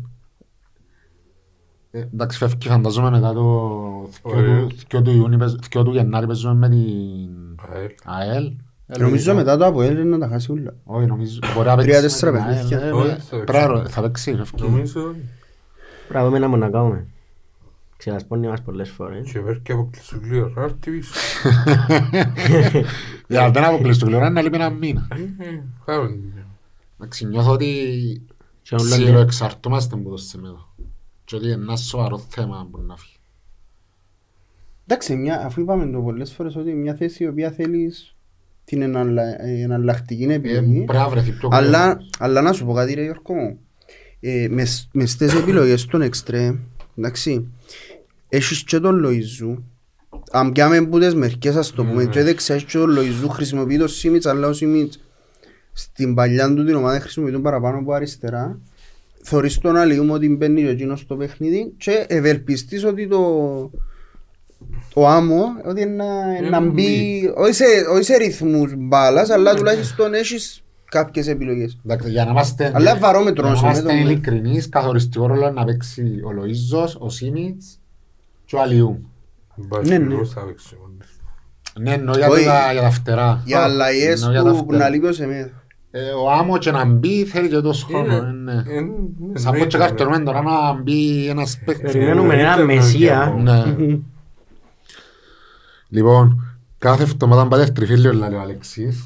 Ε, 1.95 1.99
εντάξει, 2.13 2.37
φεύγει 2.37 2.67
φανταζόμαι 2.67 3.09
μετά 3.09 3.33
το 3.33 3.41
Ωραία. 4.21 4.67
2 4.91 5.01
του 5.03 5.11
Ιούνιου, 5.11 5.37
παίζ- 5.37 5.59
2 5.75 5.83
του 5.83 5.91
Γενάρη 5.91 6.25
παίζουμε 6.27 6.53
με 6.53 6.69
την 6.69 7.59
ΑΕΛ. 7.73 7.89
ΑΕΛ. 8.03 8.45
Ε, 8.87 8.99
Νομίζω 8.99 9.15
λογικά. 9.15 9.33
μετά 9.33 9.57
το 9.57 9.65
Αποέλ 9.65 10.07
να 10.07 10.17
τα 10.17 10.27
χάσει 10.27 10.51
όλα. 10.51 10.73
Όχι, 10.83 11.05
νομίζω. 11.05 11.39
Μπορεί 11.55 11.67
να 11.67 11.75
παίξει 11.75 11.89
Τρία-τέσσερα 11.91 12.31
με 12.31 12.37
την 12.37 12.47
ΑΕΛ, 12.47 12.55
παιχνίδια. 12.57 12.87
ε, 12.87 12.91
Όχι, 12.91 13.07
ε, 13.09 13.13
θα 13.15 13.29
παίξει. 13.29 13.43
Πράγμα, 13.45 13.85
θα 13.87 14.01
παίξει, 14.01 14.31
φεύγει. 14.35 14.69
Νομίζω 14.69 15.13
Μπράβο 16.09 16.29
με 16.29 16.39
να 16.39 16.47
μου 16.47 16.57
να 16.57 16.69
κάνουμε. 16.69 17.07
Ξελασπώνει 17.97 18.47
μας 18.47 18.61
πολλές 18.61 18.89
φορές. 18.89 19.31
και 19.31 19.39
βέρει 19.39 19.59
και 19.59 19.71
αποκλειστούν 19.71 20.23
λίγο 20.31 20.51
να 20.55 20.61
έρθει 20.63 20.91
πίσω. 20.91 21.13
Για 23.27 23.41
να 23.41 23.49
δεν 23.49 23.63
αποκλείσει 23.63 23.99
το 23.99 24.05
κληρό, 24.05 24.19
είναι 24.19 24.29
να 24.29 24.41
λείπει 24.41 24.55
ένα 24.55 24.69
μήνα. 24.69 25.07
Κάμε 25.85 26.07
την. 26.07 26.19
Εντάξει, 26.97 27.25
νιώθω 27.27 27.51
ότι 27.51 27.67
Και 28.61 28.75
όλα 28.75 28.83
ψιλοεξαρτούμαστε 28.89 29.95
από 29.95 30.09
το 30.09 30.17
Σεμέδο. 30.17 30.67
Και 31.25 31.35
ότι 31.35 31.45
είναι 31.45 31.53
ένα 31.53 31.75
σοβαρό 31.75 32.17
θέμα 32.29 32.67
που 32.71 32.81
να 32.81 32.95
φύγει. 32.97 33.17
Εντάξει, 34.87 35.15
μια, 35.15 35.45
αφού 35.45 35.61
είπαμε 35.61 35.85
το 35.91 35.99
πολλές 36.01 36.31
φορές 36.33 36.55
ότι 36.55 36.73
μια 36.73 36.93
θέση 36.95 37.23
η 37.23 37.27
οποία 37.27 37.51
θέλεις 37.51 38.15
την 38.65 38.81
εναλλα, 38.81 39.41
ε, 39.45 39.61
εναλλακτική 39.61 40.23
Ε, 40.23 40.33
επιλογή. 40.33 40.83
Πρέπει 40.83 41.03
να 41.03 41.09
βρεθεί 41.09 41.31
πιο 41.31 41.49
Αλλά, 41.51 41.93
κοντά. 41.93 42.05
αλλά 42.19 42.41
να 42.41 42.53
σου 42.53 42.65
πω 42.65 42.73
κάτι 42.73 42.93
ρε 42.93 43.03
Γιώργο 43.03 43.33
μου. 43.33 43.59
Ε, 44.19 44.47
μες, 44.49 44.89
μες 44.93 45.11
στις 45.11 45.33
επιλογές 45.33 45.85
των 45.85 46.01
εξτρέμ, 46.01 46.57
εντάξει, 46.97 47.47
έχεις 48.29 48.63
και 48.63 48.79
τον 48.79 48.95
Λοϊζού. 48.95 49.63
Αν 50.31 50.51
πιάμε 50.51 50.81
που 50.85 50.99
τις 50.99 51.15
μερικές 51.15 51.55
ας 51.55 51.71
το 51.71 51.85
πούμε, 51.85 52.05
και 52.05 52.23
δεξιά 52.23 52.55
έχεις 52.55 52.71
και 52.71 52.77
τον 52.77 52.89
Λοϊζού, 52.89 53.29
χρησιμοποιεί 53.29 53.77
το 53.77 53.87
Σίμιτς, 53.87 54.25
αλλά 54.25 54.47
ο 54.47 54.53
Σίμιτς 54.53 54.99
στην 55.73 56.13
παλιά 56.15 56.53
του 56.53 56.65
την 56.65 56.75
ομάδα 56.75 56.99
χρησιμοποιεί 56.99 57.31
τον 57.31 57.41
παραπάνω 57.41 57.77
από 57.77 57.93
αριστερά. 57.93 58.59
Θωρείς 59.25 59.57
τον 59.57 59.75
αλλιούμε 59.77 60.11
ότι 60.13 60.29
μπαίνει 60.29 60.61
και 60.61 60.69
εκείνος 60.69 60.99
στο 60.99 61.15
παιχνίδι 61.15 61.73
και 61.77 62.05
ευελπιστείς 62.09 62.83
ότι 62.85 63.07
το, 63.07 63.19
ο 64.93 65.07
άμμο 65.07 65.43
ότι 65.65 65.85
να, 65.85 66.05
Ε, 66.37 66.41
να 66.41 66.49
να 66.49 66.61
μπει, 66.61 66.71
μπει. 66.71 67.31
όχι 67.35 67.53
σε, 67.53 67.63
όχι 67.93 68.03
σε 68.03 68.15
ρυθμούς 68.17 68.73
μπάλας, 68.77 69.29
αλλά 69.29 69.53
τουλάχιστον 69.53 70.13
έχεις 70.13 70.63
κάποιες 70.85 71.27
επιλογές. 71.27 71.79
Εντάξει, 71.85 72.09
Για 72.09 72.25
να 72.25 72.31
είμαστε 72.31 72.71
Αλλά 72.75 72.97
βαρόμετρο 72.97 73.43
για 73.45 73.51
να 73.53 73.57
σε 73.59 73.65
είμαστε 73.65 73.93
μέτωπο. 73.93 74.09
ειλικρινείς, 74.09 74.69
καθοριστικό 74.69 75.27
ρόλο 75.27 75.49
να 75.51 75.63
παίξει 75.65 76.01
ο 76.01 76.29
Λοΐζος, 76.41 76.95
ο 76.97 77.09
Σίμιτς 77.09 77.79
και 78.45 78.55
ο 78.55 78.61
Αλιού. 78.61 79.09
Ναι, 79.85 79.97
ναι. 79.97 80.15
Πώς 80.15 80.29
θα 80.29 80.41
παίξει 80.45 80.77
μόνος. 80.81 81.07
Ναι, 81.79 81.93
εννοώ 81.93 82.17
για 82.17 82.27
Όχι. 82.27 82.45
τα- 82.45 82.71
για 82.71 82.81
τα 82.81 82.89
φτερά. 82.89 83.41
Για 83.45 83.59
αλλαγές 83.59 84.21
Εννοώ 84.21 84.31
για 84.31 84.43
τα 84.43 84.51
που, 84.51 84.57
που 84.57 84.63
φτερά. 84.63 84.83
να 84.83 84.89
λείπει 84.89 85.05
ο 85.05 85.11
Σεμέδο. 85.13 85.49
Ε, 85.95 86.09
Ο 86.09 86.31
άμμος 86.31 86.59
και 86.59 86.71
να 86.71 86.85
μπει 86.85 87.25
θέλει 87.25 87.47
και 87.49 87.59
τόσο 87.59 87.85
χρόνο. 87.85 88.15
Είναι- 88.15 88.51
ε, 88.51 88.53
ναι. 88.53 88.77
ε, 88.77 88.81
ναι, 88.81 89.39
Σαν 89.39 89.51
πως 89.51 89.61
ναι, 89.61 89.67
και 89.67 89.77
ναι. 89.77 89.83
καρτερούμε 89.85 90.19
τώρα 90.19 90.41
να 90.41 90.73
μπει 90.81 91.27
ένας 91.29 91.59
παίκτης. 91.65 91.91
Περιμένουμε 91.91 92.35
Ε, 92.35 92.39
ένα 92.39 92.53
ήταν 92.53 92.65
μεσία. 92.65 93.33
και 93.35 93.41
Ναι. 93.41 93.63
Λοιπόν, 95.89 96.55
κάθε 96.77 97.03
εβδομάδα 97.03 97.47
πάτε 97.47 97.71
τριφύλιο, 97.71 98.13
λέει 98.13 98.33
ο 98.33 98.39
Αλεξής. 98.39 99.05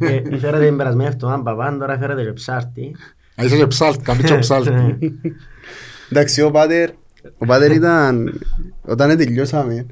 Ε, 0.00 0.36
Φέρετε 0.38 0.64
την 0.64 0.76
περασμένη 0.76 1.08
εβδομάδα 1.14 1.42
παπάν, 1.42 1.78
τώρα 1.78 1.98
φέρετε 1.98 2.22
και 2.22 2.32
ψάρτη. 2.32 2.96
Α, 3.40 3.44
Είσαι 3.44 3.56
και 3.56 3.66
ψάλτη, 3.66 4.02
κάνει 4.04 4.22
και 4.22 4.34
ψάλτη. 4.38 4.96
Εντάξει, 6.10 6.42
ο 6.42 6.50
Πάτερ, 6.50 6.90
ο 7.38 7.46
Πάτερ 7.46 7.70
ήταν, 7.72 8.40
όταν 8.86 9.16
τελειώσαμε, 9.16 9.86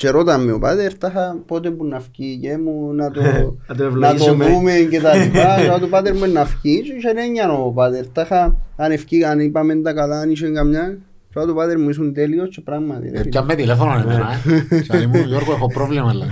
και 0.00 0.10
ρώταμε 0.10 0.52
ο 0.52 0.58
Πάτερ, 0.58 0.98
τάχα 0.98 1.36
πότε 1.46 1.70
που 1.70 1.84
να 1.84 2.00
φκεί 2.00 2.38
και 2.42 2.58
μου 2.58 2.92
να 2.94 3.10
το, 3.10 3.20
Να 3.22 3.30
το 3.40 3.54
να 3.66 3.76
το 3.76 3.84
ευλογήσουμε. 3.84 4.46
δούμε 4.46 4.72
και 4.90 5.00
τα 5.00 5.14
λοιπά. 5.16 5.56
Και 5.78 5.84
ο 5.84 5.88
Πάτερ 5.88 6.14
μου 6.14 6.32
να 6.32 6.44
φκεί 6.44 6.82
και 6.82 6.92
είχε 6.92 7.22
έννοια 7.24 7.52
ο 7.52 7.70
Πάτερ. 7.72 8.06
Τάχα 8.08 8.56
αν 8.76 8.90
ευκεί, 8.92 9.24
αν 9.24 9.40
είπαμε 9.40 9.76
τα 9.76 9.92
καλά, 9.92 10.20
αν 10.20 10.30
είχε 10.30 10.48
καμιά. 10.48 10.98
Και 11.32 11.38
ο 11.38 11.54
Πάτερ 11.54 11.78
μου 11.78 11.88
ήσουν 11.88 12.12
τέλειος 12.12 12.48
και 12.48 12.60
πράγματι. 12.60 13.08
ρε 13.10 13.14
Ε, 13.14 13.18
φίλε. 13.18 13.28
Πια 13.30 13.42
με 13.42 13.54
τηλέφωνο 13.54 13.92
εμένα, 13.92 14.28
ε. 14.70 14.80
Και 14.80 14.96
λέει 14.96 15.06
μου, 15.06 15.18
Γιώργος, 15.26 15.54
έχω 15.54 15.66
πρόβλημα, 15.66 16.14
λέει. 16.14 16.28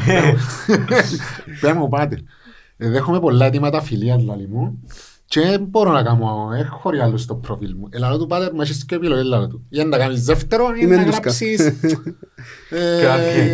Πια 1.61 1.75
μου 1.75 1.89
πάτε. 1.89 2.19
Ε, 2.77 2.89
Δέχομαι 2.89 3.21
πολλά 3.21 3.47
αιτήματα 3.47 3.81
φιλίας, 3.83 4.23
λέει 4.25 4.49
μου. 4.51 4.83
Και 5.29 5.41
δεν 5.41 5.65
μπορώ 5.65 5.93
να 5.93 6.03
κάνω, 6.03 6.51
έχω 6.59 6.91
ρε 6.91 7.03
άλλο 7.03 7.17
στο 7.17 7.35
προφίλ 7.35 7.75
μου. 7.79 7.89
Ελά 7.91 8.19
του 8.19 8.27
πάτε, 8.27 8.51
μα 8.55 8.63
έχεις 8.63 8.85
και 8.85 8.95
επιλογή, 8.95 9.29
λέει 9.29 9.47
του. 9.49 9.67
Ή 9.69 9.85
να 9.85 9.99
κάνεις 9.99 10.25
δεύτερο, 10.25 10.69
ή 10.75 10.79
Είμαι 10.83 10.97
να 10.97 11.05
ντουσκα. 11.05 11.21
γράψεις... 11.21 11.61
ε, 12.71 13.03
Κάποιοι. 13.03 13.51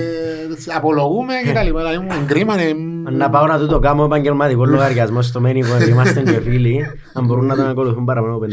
Απολογούμε 0.77 1.35
και 1.45 1.53
τα 1.53 1.63
λοιπά. 1.63 1.79
Δηλαδή 1.79 1.99
μου 1.99 2.21
εγκρίμανε... 2.23 2.73
Να 3.11 3.31
πάω 3.31 3.47
να 3.47 3.59
του 3.59 3.67
το 3.67 3.79
κάνω 3.79 4.05
επαγγελματικό 4.05 4.65
λογαριασμό 4.65 5.23
στο 5.23 5.41
μένικο, 5.41 5.75
ότι 5.75 5.91
είμαστε 5.91 6.23
και 6.23 6.41
φίλοι, 6.41 6.87
αν 7.13 7.27
μπορούν 7.27 7.47
να 7.47 7.57
τον 7.57 7.69
ακολουθούν 7.69 8.05
παραπάνω 8.05 8.35
από 8.35 8.47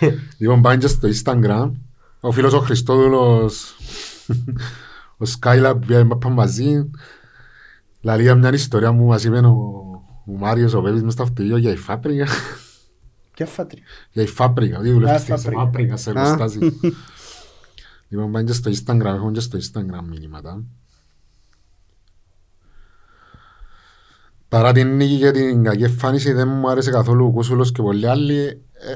5.000. 0.00 0.12
Λοιπόν, 0.38 0.62
πάνε 0.62 0.76
και 0.76 0.86
στο 0.86 1.08
Instagram. 1.08 1.70
Ο 2.20 2.32
φίλος 2.32 2.52
ο 2.52 2.58
Χριστόδουλος, 2.58 3.76
ο 5.22 5.24
Skylab, 5.40 5.74
πήγαμε 5.86 6.16
μαζί. 6.30 6.90
Λαλεί 8.00 8.22
για 8.22 8.34
μια 8.34 8.52
ιστορία 8.52 8.92
μου, 8.92 9.06
μας 9.06 9.24
είπε 9.24 9.38
ο, 9.38 9.86
ο 10.26 10.32
Μάριος, 10.32 10.74
ο 10.74 10.80
Βέβης, 10.80 11.02
μες 11.02 11.12
στο 11.12 11.22
αυτοκίνητο 11.22 11.56
για 11.56 11.70
η 11.72 11.76
φάπρικα. 11.76 12.26
Ποια 13.34 13.46
φάτρια. 13.46 13.82
για 14.12 14.22
η 14.22 14.26
φάπρικα, 14.26 14.78
ότι 14.78 14.90
δουλεύεις 14.90 15.20
στη 15.20 15.30
φάπρικα. 15.30 15.60
φάπρικα 15.60 15.96
σε 15.96 16.10
Α. 16.10 16.12
εργοστάσιο. 16.12 16.72
λοιπόν, 18.08 18.32
πάνε 18.32 18.44
και 18.44 18.52
στο 18.52 18.70
Instagram, 18.70 19.04
έχουν 19.04 19.32
και 19.32 19.40
στο 19.40 19.58
Instagram 19.58 20.04
μήνυματα. 20.08 20.64
Παρά 24.48 24.72
την 24.72 24.96
νίκη 24.96 25.18
και 25.18 25.30
την 25.30 25.62
κακή 25.64 25.82
εμφάνιση, 25.84 26.32
δεν 26.32 26.48
μου 26.48 26.70
άρεσε 26.70 26.90
καθόλου 26.90 27.26
ο 27.26 27.30
Κούσουλος 27.30 27.72
και 27.72 27.82
πολλοί 27.82 28.08
άλλοι. 28.08 28.38
Ε, 28.72 28.94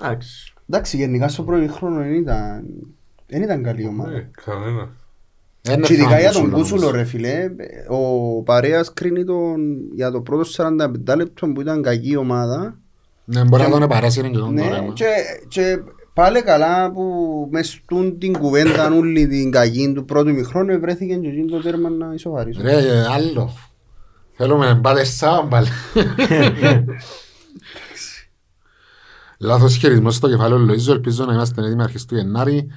Εντάξει. 0.00 0.52
Εντάξει, 0.68 0.96
γενικά 0.96 1.28
στο 1.28 1.42
πρώτο 1.42 1.72
χρόνο 1.72 1.98
δεν 1.98 2.14
ήταν, 2.14 2.64
δεν 3.26 3.42
ήταν 3.42 3.62
καλή 3.62 3.86
ομάδα. 3.86 4.12
Ε, 4.16 4.30
Κανένα. 4.44 4.90
Δεν 5.60 5.80
Και 5.82 5.92
ειδικά 5.92 6.16
έφεραν 6.16 6.20
για 6.20 6.32
τον 6.32 6.50
Κούσουλο, 6.50 6.60
Κούσουλο 6.60 6.86
όμως. 6.86 6.96
ρε 6.98 7.04
φίλε, 7.04 7.48
ο 7.88 8.42
Παρέας 8.42 8.92
κρίνει 8.92 9.24
τον, 9.24 9.56
για 9.94 10.10
το 10.10 10.20
πρώτο 10.20 10.48
45 10.56 11.16
λεπτό 11.16 11.46
που 11.48 11.60
ήταν 11.60 11.82
κακή 11.82 12.16
ομάδα. 12.16 12.78
Ναι, 13.24 13.44
μπορεί 13.44 13.62
να 13.62 13.70
τον 13.70 13.82
επαράσυρε 13.82 14.28
και 14.28 14.38
τον 14.38 14.54
Ναι, 14.54 14.62
τώρα. 14.62 14.84
και, 14.94 15.04
και 15.48 15.78
πάλι 16.12 16.42
καλά 16.42 16.90
που 16.92 17.02
μες 17.50 17.68
στούν 17.68 18.18
την 18.18 18.32
κουβέντα 18.38 18.92
όλη 18.94 19.26
την 19.26 19.50
κακή 19.50 19.92
του 19.94 20.04
πρώτου 20.04 20.34
μηχρόνου 20.34 20.80
βρέθηκε 20.80 21.14
και 21.14 21.28
εκείνο 21.28 21.46
το 21.56 21.62
τέρμα 21.62 21.88
να 21.88 22.12
ισοφαρίσουν. 22.14 22.62
Ρε, 22.62 22.72
ε, 22.76 23.04
άλλο. 23.06 23.50
Θέλουμε 24.36 24.74
μπάλε 24.74 25.04
σαν 25.04 25.46
μπάλε. 25.46 25.68
Λάθος 29.40 29.76
χειρισμός 29.76 30.14
στο 30.14 30.28
κεφάλαιο 30.28 30.66
Λοΐζου, 30.70 30.88
ελπίζω 30.88 31.24
να 31.24 31.32
είμαστε 31.32 31.62
έτοιμοι 31.66 31.82
αρχές 31.82 32.04
του 32.04 32.14
Γενάρη. 32.16 32.68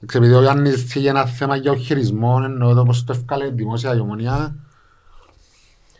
Επειδή 0.00 0.32
ο 0.34 0.40
Γιάννης 0.40 0.94
είχε 0.94 1.08
ένα 1.08 1.26
θέμα 1.26 1.56
για 1.56 1.70
ο 1.70 1.76
χειρισμό, 1.76 2.40
εννοώ 2.44 2.74
το 2.74 2.82
πώς 2.82 3.04
το 3.04 3.12
έφκαλε 3.12 3.50
δημόσια 3.50 3.94
η 3.94 4.00
ομονία. 4.00 4.56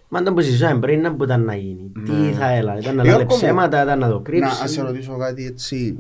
Μα 0.09 0.21
ήταν 0.21 0.35
που 0.35 0.41
συζητούσαμε 0.41 0.79
πριν 0.81 1.01
να 1.01 1.15
που 1.15 1.25
ήταν 1.25 1.45
να 1.45 1.57
γίνει. 1.57 1.93
Τι 2.05 2.33
θα 2.39 2.51
έλα, 2.51 2.79
ήταν 2.79 2.97
να 2.97 3.03
Γιώργο 3.03 3.19
λέει 3.19 3.27
μου, 3.31 3.37
ψέματα, 3.37 3.83
ήταν 3.83 3.99
να 3.99 4.09
το 4.09 4.23
Να 4.39 4.51
σε 4.51 4.57
κρύψει. 4.61 4.81
ρωτήσω 4.81 5.17
κάτι 5.17 5.47
έτσι. 5.47 5.99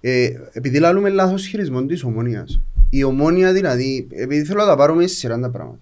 Ε, 0.00 0.28
επειδή 0.52 0.78
λαλούμε 0.78 1.08
λάθος 1.08 1.46
χειρισμό 1.46 1.86
της 1.86 2.04
ομόνιας. 2.04 2.60
Η 2.90 3.02
ομόνια 3.04 3.52
δηλαδή, 3.52 4.08
επειδή 4.10 4.44
θέλω 4.44 4.60
να 4.60 4.66
τα 4.66 4.76
πάρουμε 4.76 5.06
σε 5.06 5.14
σειρά 5.14 5.40
τα 5.40 5.50
πράγματα. 5.50 5.80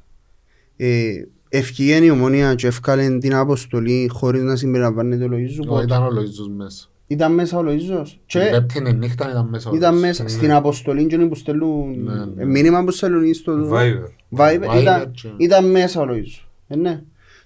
Ε, 0.76 1.12
ευκήγεν 1.48 2.04
η 2.04 2.10
ομόνια 2.10 2.54
και 2.54 2.66
έφκαλε 2.66 3.18
την 3.18 3.34
αποστολή 3.34 4.08
χωρίς 4.12 4.42
να 4.42 4.56
συμπεριλαμβάνεται 4.56 5.24
ο 5.24 5.28
Λοΐζου. 5.30 5.58
Όχι, 5.58 5.66
πότε. 5.66 5.84
ήταν 5.84 6.02
ο 6.02 6.08
Λοΐζος 6.08 6.54
μέσα. 6.56 6.88
Ήταν 7.10 7.34
μέσα 7.34 7.58
ο 7.58 7.62
Λοΐζος. 7.66 8.04
Την 8.04 8.16
Και 8.26 8.38
Πέμπτη 8.50 8.78
είναι 8.78 8.92
νύχτα 8.92 9.30
ήταν 9.30 9.48
μέσα. 9.48 9.70
ήταν 9.74 9.90
όλος. 9.90 10.00
μέσα 10.02 10.28
στην 10.28 10.52
αποστολή 10.52 11.06
και 11.06 11.18
που 11.18 11.34
στέλνουν 11.34 12.02
Ναι, 12.02 12.12
ναι. 12.24 12.42
ε, 12.42 12.44
μήνυμα 12.44 12.84
που 12.84 12.90
στέλνουν 12.90 13.34
στο 13.34 13.68
Viber. 13.72 14.36
Viber. 14.36 14.64
Viber 14.68 14.80
Ήταν- 14.80 15.10
και- 15.10 15.28
Ήταν 15.36 15.70
μέσα 15.70 16.00
ο 16.00 16.04
Λοΐζος. 16.08 16.46
Ε, 16.68 16.76
ναι. 16.76 17.02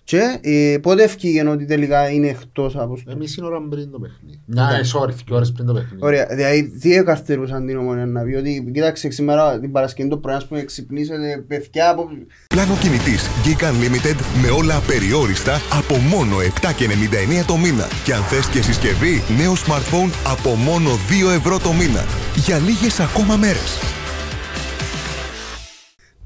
Και 0.06 0.38
ε, 0.40 0.78
πότε 0.82 1.02
ευκήγε 1.02 1.48
ότι 1.48 1.64
τελικά 1.64 2.10
είναι 2.10 2.26
εκτός 2.28 2.76
αποστολή. 2.76 3.16
Εμείς 3.16 3.36
είναι 3.36 3.46
ώρα 3.46 3.62
πριν 3.70 3.90
το 3.90 3.98
παιχνίδι. 3.98 4.40
Μια 4.46 4.64
ώρα, 4.66 5.12
δύο 5.12 5.36
ώρες 5.36 5.52
πριν 5.52 5.66
το 5.66 5.72
παιχνίδι. 5.72 5.98
Ωραία, 6.04 6.26
δηλαδή 6.30 6.78
τι 6.80 6.94
εκαρτερούσαν 6.94 7.66
την 7.66 7.76
ομονία 7.78 8.06
να 8.06 8.22
πει; 8.22 8.34
Ότι 8.34 8.70
κοίταξε 8.74 9.10
σήμερα 9.10 9.60
την 9.60 9.72
Παρασκευή 9.72 10.08
το 10.08 10.16
πρωί 10.18 10.34
ας 10.34 10.46
πούμε 10.46 10.62
ξυπνήσετε 10.64 11.44
παιδιά 11.48 11.90
από... 11.90 12.08
Πλάνο 12.48 12.74
κινητής 12.80 13.26
Geek 13.44 13.62
Unlimited 13.64 14.16
με 14.42 14.48
όλα 14.58 14.76
απεριόριστα 14.76 15.60
από 15.78 15.94
μόνο 15.96 16.36
7,99 16.38 17.44
το 17.46 17.56
μήνα. 17.56 17.86
Και 18.04 18.14
αν 18.14 18.22
θες 18.22 18.46
και 18.48 18.62
συσκευή, 18.62 19.22
νέο 19.38 19.52
smartphone 19.52 20.10
από 20.26 20.50
μόνο 20.54 20.90
2 20.90 21.34
ευρώ 21.36 21.58
το 21.58 21.72
μήνα. 21.72 22.04
Για 22.36 22.58
λίγες 22.58 23.00
ακόμα 23.00 23.36
μέρες. 23.36 23.78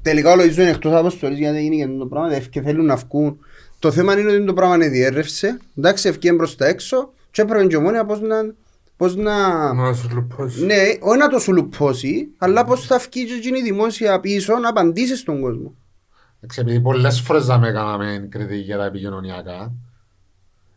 Τελικά 0.01 0.31
ο 0.31 0.35
Λοΐζος 0.35 0.57
είναι 0.57 0.69
εκτός 0.69 0.93
αποστολής 0.93 1.37
γιατί 1.37 1.57
έγινε 1.57 1.75
και 1.85 1.97
το 1.99 2.05
πράγμα 2.05 2.29
δε- 2.29 2.39
και 2.39 2.61
θέλουν 2.61 2.85
να 2.85 2.95
βγουν. 2.95 3.39
Το 3.79 3.91
θέμα 3.91 4.19
είναι 4.19 4.31
ότι 4.31 4.45
το 4.45 4.53
πράγμα 4.53 4.75
είναι 4.75 4.87
διέρρευσε, 4.87 5.57
εντάξει 5.77 6.07
ευκήγεν 6.07 6.35
προς 6.35 6.55
τα 6.55 6.67
έξω 6.67 7.13
και 7.31 7.41
έπρεπε 7.41 7.65
και 7.65 7.75
η 7.75 7.77
ομόνια 7.77 8.05
πώς 8.05 8.21
να... 8.21 8.35
Πώς 8.97 9.15
να... 9.15 9.73
Να 9.73 9.93
σου 9.93 10.09
λουπώσει. 10.13 10.65
Ναι, 10.65 10.75
όχι 10.99 11.17
να 11.17 11.27
το 11.27 11.39
σου 11.39 11.53
λουπώσει, 11.53 12.27
αλλά 12.37 12.65
πώς 12.65 12.85
θα 12.85 12.97
βγει 12.97 13.25
και 13.25 13.33
εκείνη 13.33 13.59
η 13.59 13.61
δημόσια 13.61 14.19
πίσω 14.19 14.57
να 14.57 14.69
απαντήσει 14.69 15.15
στον 15.17 15.41
κόσμο. 15.41 15.75
Εντάξει, 16.37 16.59
επειδή 16.61 16.79
πολλές 16.79 17.21
φορές 17.21 17.45
θα 17.45 17.57
με 17.59 17.71
κάναμε 17.71 18.27
κριτική 18.29 18.61
για 18.61 18.77
τα 18.77 18.85
επικοινωνιακά, 18.85 19.71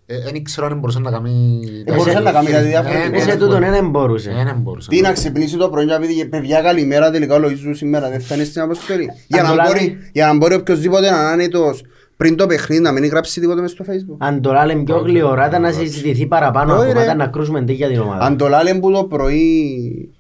ε, 0.07 0.21
δεν 0.21 0.35
ήξερα 0.35 0.67
αν 0.67 0.79
μπορούσε 0.79 0.99
να 0.99 1.11
κάνει... 1.11 1.61
Ε, 1.87 1.95
μπορούσε 1.95 2.19
να 2.21 2.33
κάνει 2.33 2.51
κάτι 2.51 2.67
διαφορετικό. 2.67 3.09
Ναι, 3.11 3.17
Ε, 3.17 3.21
σε 3.21 3.27
ναι, 3.27 3.33
τούτον 3.37 3.59
μπορεί. 3.59 3.71
δεν 3.71 3.91
μπορούσε. 3.91 4.31
Ε, 4.31 4.45
δεν 4.45 4.57
μπορούσε. 4.61 4.89
Τι 4.91 5.01
να 5.01 5.13
ξυπνήσει 5.13 5.57
το 5.57 5.69
πρωί 5.71 5.87
και 5.87 5.93
να 5.93 5.99
πει 6.01 6.27
παιδιά 6.27 6.61
καλημέρα 6.63 7.11
τελικά 7.11 7.35
ο 7.35 7.39
Λοΐζου 7.45 7.71
σήμερα 7.75 8.11
δεν 8.11 8.21
θα 8.21 8.35
είναι 8.35 8.45
στην 8.45 8.61
αποστολή. 8.61 9.11
Για 9.27 9.43
να 9.43 9.49
το 9.49 9.55
μπορεί, 9.55 9.69
λάβει- 9.87 10.11
για 10.13 10.27
να 10.27 10.37
μπορεί 10.37 10.55
οποιοςδήποτε 10.55 11.11
να 11.11 11.17
είναι 11.17 11.27
άνετος 11.27 11.83
πριν 12.17 12.37
το 12.37 12.47
παιχνίδι 12.47 12.83
να 12.83 12.93
μην 12.93 13.07
γράψει 13.07 13.41
τίποτα 13.41 13.61
μες 13.61 13.71
στο 13.71 13.85
facebook. 13.89 14.17
Αν 14.19 14.41
το 14.41 14.53
λάλε 14.53 14.75
πιο 14.75 14.99
γλυοράτα 14.99 15.59
να 15.59 15.73
συζητηθεί 15.73 16.27
παραπάνω 16.27 16.77
Όχι, 16.77 16.91
ακόμα, 16.91 17.05
ρε. 17.05 17.15
να 17.15 17.27
κρούσουμε 17.27 17.65
τι 17.65 17.73
για 17.73 17.89
την 17.89 18.01
ομάδα. 18.01 18.25
Αν 18.25 18.37
το 18.37 18.49
λάλε 18.49 18.75
που 18.75 18.93
το 18.93 19.05
πρωί 19.05 20.15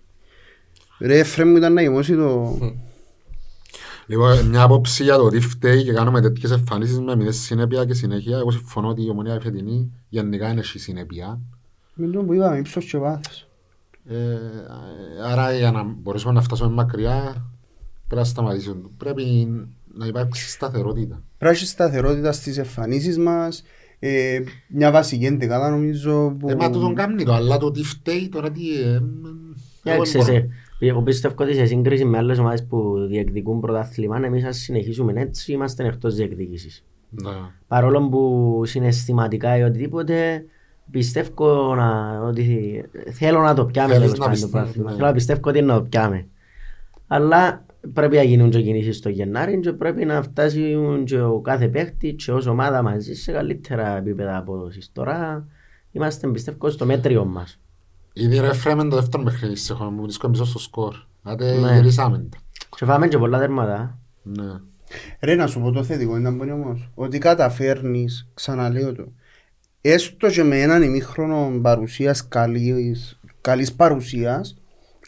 ρε 0.99 1.22
φρέ 1.22 1.45
μου 1.45 1.57
ήταν 1.57 1.72
να 1.72 1.82
γεμώσει 1.82 2.16
το... 2.16 2.59
Λοιπόν, 4.07 4.47
μια 4.47 4.62
άποψη 4.62 5.03
για 5.03 5.16
το 5.16 5.28
τι 5.28 5.40
φταίει 5.40 5.84
και 5.84 5.93
κάνουμε 5.93 6.20
τέτοιες 6.20 6.51
εμφανίσεις 6.51 7.01
με 7.01 7.16
μηδές 7.16 7.36
συνέπεια 7.36 7.84
και 7.84 7.95
συνέχεια. 7.95 8.36
Εγώ 8.36 8.51
συμφωνώ 8.51 8.88
ότι 8.88 9.05
η 9.05 9.09
ομονία 9.11 9.40
φετινή 9.40 9.93
γενικά 10.09 10.51
είναι 10.51 10.62
στη 10.62 10.78
συνέπεια. 10.78 11.40
Με 11.95 12.07
το 12.07 12.22
που 12.22 12.34
είπαμε 12.34 12.59
ύψος 12.59 12.84
και 12.84 12.99
βάθος. 12.99 13.49
Ε, 14.07 14.16
άρα 15.30 15.53
για 15.53 15.70
να 15.70 15.82
μπορέσουμε 15.82 16.32
να 16.32 16.43
φτάσουμε 16.43 16.70
μακριά 16.70 17.47
πρέπει 18.12 18.14
να 18.14 18.24
σταματήσουν. 18.24 18.90
Πρέπει 18.97 19.22
να 19.95 20.07
υπάρξει 20.07 20.49
σταθερότητα. 20.51 21.14
Πρέπει 21.14 21.24
να 21.38 21.51
έχει 21.51 21.66
σταθερότητα 21.66 22.32
στις 22.32 22.59
εμφανίσεις 22.59 23.18
μας, 23.18 23.62
ε, 23.99 24.40
μια 24.68 24.90
βασική 24.90 25.24
εντεκάδα 25.24 25.70
νομίζω 25.70 26.36
που... 26.38 26.49
Ε, 26.49 26.55
μα 26.55 26.70
το 26.70 26.80
τον 26.80 26.95
κάνει 26.95 27.24
το, 27.24 27.32
αλλά 27.32 27.57
το 27.59 27.70
τι 27.70 27.82
φταίει 27.84 28.28
τώρα 28.28 28.51
τι... 28.51 28.61
ε, 28.80 28.88
ε, 28.88 28.95
εγώ 28.95 29.01
Εντάξει, 29.82 30.18
δεν 30.18 30.26
μπορώ. 30.26 30.38
σε- 30.38 30.49
εγώ 30.78 31.03
πιστεύω 31.03 31.34
ότι 31.38 31.55
σε 31.55 31.64
σύγκριση 31.66 32.05
με 32.05 32.18
άλλες 32.18 32.38
ομάδες 32.38 32.64
που 32.66 33.07
διεκδικούν 33.09 33.61
πρωτάθλημα, 33.61 34.20
εμείς 34.24 34.45
αν 34.45 34.53
συνεχίσουμε 34.55 35.12
έτσι 35.16 35.53
είμαστε 35.53 35.84
εκτός 35.86 36.14
διεκδίκησης. 36.14 36.84
Ναι. 37.11 37.30
Παρόλο 37.68 38.09
που 38.09 38.62
συναισθηματικά 38.64 39.57
ή 39.57 39.62
οτιδήποτε, 39.62 40.45
πιστεύω 40.90 41.74
να, 41.74 42.20
ότι 42.26 42.84
θέλω 43.12 43.40
να 43.40 43.55
το 43.55 43.64
πιάμε 43.64 43.93
Θέλεις 43.93 44.11
τέλος 44.12 44.18
να 44.18 44.24
πάντων 44.24 44.40
το 44.40 44.47
πιστεύεις, 44.47 44.51
πρωτάθλημα. 44.51 44.90
ναι. 44.90 44.97
Θέλω 44.97 45.07
να 45.09 45.12
πιστεύω 45.14 45.40
ότι 45.45 45.59
είναι 45.59 45.66
να 45.66 45.74
το 45.78 45.82
πιάμε. 45.82 46.26
Αλλά 47.07 47.64
πρέπει 47.93 48.16
να 48.16 48.22
γίνουν 48.22 48.51
και 48.51 48.62
κινήσεις 48.62 48.97
στο 48.97 49.09
Γενάρη 49.09 49.61
και 49.61 49.72
πρέπει 49.72 50.05
να 50.05 50.22
φτάσει 50.22 50.76
και 51.05 51.20
ο 51.20 51.41
κάθε 51.41 51.68
παίχτης 51.68 52.24
και 52.24 52.33
ως 52.33 52.47
ομάδα 52.47 52.83
μαζί 52.83 53.14
σε 53.14 53.33
καλύτερα 53.33 53.97
επίπεδα 53.97 54.37
απόδοσης. 54.37 54.91
Τώρα 54.93 55.47
είμαστε 55.93 56.28
πιστεύω 56.28 56.70
στο 56.70 56.87
μέτριο 56.87 57.24
μας. 57.24 57.61
Ήδη 58.12 58.39
ρε 58.39 58.53
φρέμε 58.53 58.89
το 58.89 58.97
δεύτερο 58.97 59.22
παιχνίδι 59.22 59.57
σε 59.57 59.74
χώρο 59.74 59.91
μου 59.91 60.03
βρίσκω 60.03 60.30
πίσω 60.30 60.45
στο 60.45 60.59
σκορ. 60.59 60.95
Άτε 61.22 61.59
Ναι. 61.59 61.74
γυρίσαμε 61.74 62.26
τα. 62.30 62.39
Και 62.76 62.85
φάμε 62.85 63.09
και 63.09 63.18
πολλά 63.18 63.39
τέρματα. 63.39 63.99
Ναι. 64.22 64.53
Ρε 65.20 65.35
να 65.35 65.47
σου 65.47 65.61
πω 65.61 65.70
το 65.70 65.83
θετικό 65.85 66.16
ήταν 66.18 66.37
που 66.37 66.43
είναι 66.43 66.53
όμως 66.53 66.91
ότι 66.95 67.18
καταφέρνεις, 67.18 68.28
ξαναλέω 68.35 68.93
το, 68.93 69.12
έστω 69.80 70.30
και 70.30 70.43
με 70.43 70.61
έναν 70.61 70.83
ημίχρονο 70.83 71.59
παρουσίας 71.62 72.28
καλής, 72.28 73.20
καλής 73.41 73.72
παρουσίας, 73.72 74.61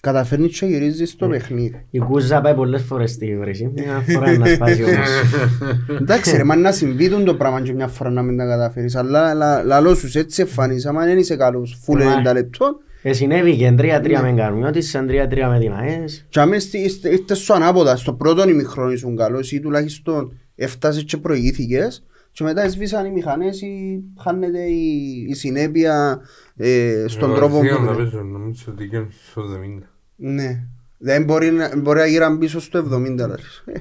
καταφέρνεις 0.04 0.58
και 0.58 0.66
γυρίζεις 0.66 1.16
το 1.16 1.28
παιχνίδι. 1.28 1.86
Η 1.90 1.98
Κούζα 1.98 2.40
πάει 2.40 2.54
πολλές 2.54 2.82
φορές 2.82 3.10
στη 3.10 3.36
βρύση. 3.38 3.70
Μια 3.74 4.04
φορά 4.08 4.32
είναι 4.32 4.38
να 4.48 4.54
σπάσει 4.54 4.82
όμως. 4.84 5.08
Εντάξει 6.00 6.36
ρε, 6.36 6.44
μα 6.44 6.56
να 6.56 6.72
συμβεί 6.72 7.08
τον 7.08 7.24
το 7.24 7.34
πράγμα 7.34 7.60
και 7.60 7.72
μια 7.72 7.88
φορά 7.88 8.10
να 8.10 8.22
μην 8.22 8.36
τα 8.36 8.44
καταφέρεις, 8.46 8.96
αλλά 8.96 9.34
λα- 9.34 9.62
λαλός 9.62 9.98
σου 9.98 10.18
έτσι 10.18 10.40
εμφανίζεις, 10.42 10.86
άμα 10.86 11.04
δεν 11.04 11.18
είσαι 11.18 11.36
καλός, 11.36 11.78
φουλ 11.82 11.98
Ναι. 12.02 12.04
90 12.30 12.32
λεπτών, 12.32 12.76
Ε, 13.02 13.12
συνέβη 13.12 13.56
και 13.56 13.70
3-3 13.78 14.20
με 14.22 14.32
Καρμιώτης, 14.36 14.90
σαν 14.90 15.06
3-3 15.06 15.48
με 15.48 15.58
την 15.58 15.72
ΑΕΣ. 15.72 16.26
και 16.28 16.40
άμα 16.40 16.56
είστε- 16.56 16.80
είστε 16.84 17.08
είστε 17.08 17.34
στο 17.34 17.54
ανάποδα, 17.54 17.96
στο 17.96 18.12
πρώτο 18.12 18.48
ημίχρονο 18.48 18.92
ήσουν 18.92 19.16
καλός 19.16 19.52
ή 19.52 19.60
τουλάχιστον 19.60 20.32
έφτασες 20.54 21.04
και 21.04 21.16
προηγήθηκες 21.16 22.04
και 22.32 22.44
μετά 22.44 22.68
σβήσαν 22.68 23.06
οι 23.06 23.10
μηχανές 23.10 23.60
ή 23.60 24.02
χάνεται 24.22 24.58
η, 24.62 25.26
η 25.28 25.34
συνέπεια 25.34 26.20
ε, 26.56 27.04
στον 27.08 27.34
τρόπο 27.34 27.56
Γραφείο 27.58 27.76
που... 27.76 27.82
να 27.84 27.92
παίζω, 27.94 28.22
νομίζω 28.22 28.64
ότι 28.68 28.84
γίνουν 28.84 29.08
στο 29.30 29.42
70. 29.80 29.82
Ναι. 30.16 30.66
Δεν 30.98 31.24
μπορεί, 31.24 31.50
να- 31.50 31.76
μπορεί 31.80 31.98
να 31.98 32.06
γύραν 32.06 32.38
πίσω 32.38 32.60
στο 32.60 32.78
70 32.78 33.16
λάρις. 33.28 33.62
Ε, 33.66 33.72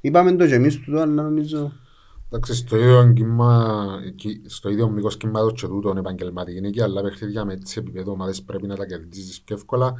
είπαμε 0.00 0.32
το 0.32 0.46
και 0.46 0.54
εμείς 0.54 0.80
τούτο, 0.80 0.98
αλλά 1.00 1.22
νομίζω... 1.22 1.72
Εντάξει, 2.26 2.54
στο 2.54 2.76
ίδιο 2.76 3.12
κύμα, 3.14 3.86
εκεί- 4.06 4.40
στο 4.46 4.70
ίδιο 4.70 4.88
μήκος 4.88 5.16
κύματος 5.16 5.52
και 5.60 5.66
τούτον 5.66 5.96
επαγγελματική 5.96 6.58
είναι 6.58 6.70
και 6.70 6.82
άλλα 6.82 7.02
παιχνίδια 7.02 7.44
με 7.44 7.52
έτσι 7.52 7.78
επίπεδο 7.78 8.12
ομάδες 8.12 8.42
πρέπει 8.42 8.66
να 8.66 8.76
τα 8.76 8.86
κερδίσεις 8.86 9.40
πιο 9.40 9.56
εύκολα. 9.56 9.94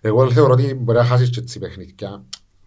Εγώ 0.00 0.30
θεωρώ 0.30 0.52
ότι 0.52 0.74
μπορεί 0.74 0.98
να 0.98 1.04
χάσεις 1.04 1.30
και 1.30 1.40
έτσι 1.40 1.58
παιχνίδια. 1.58 2.24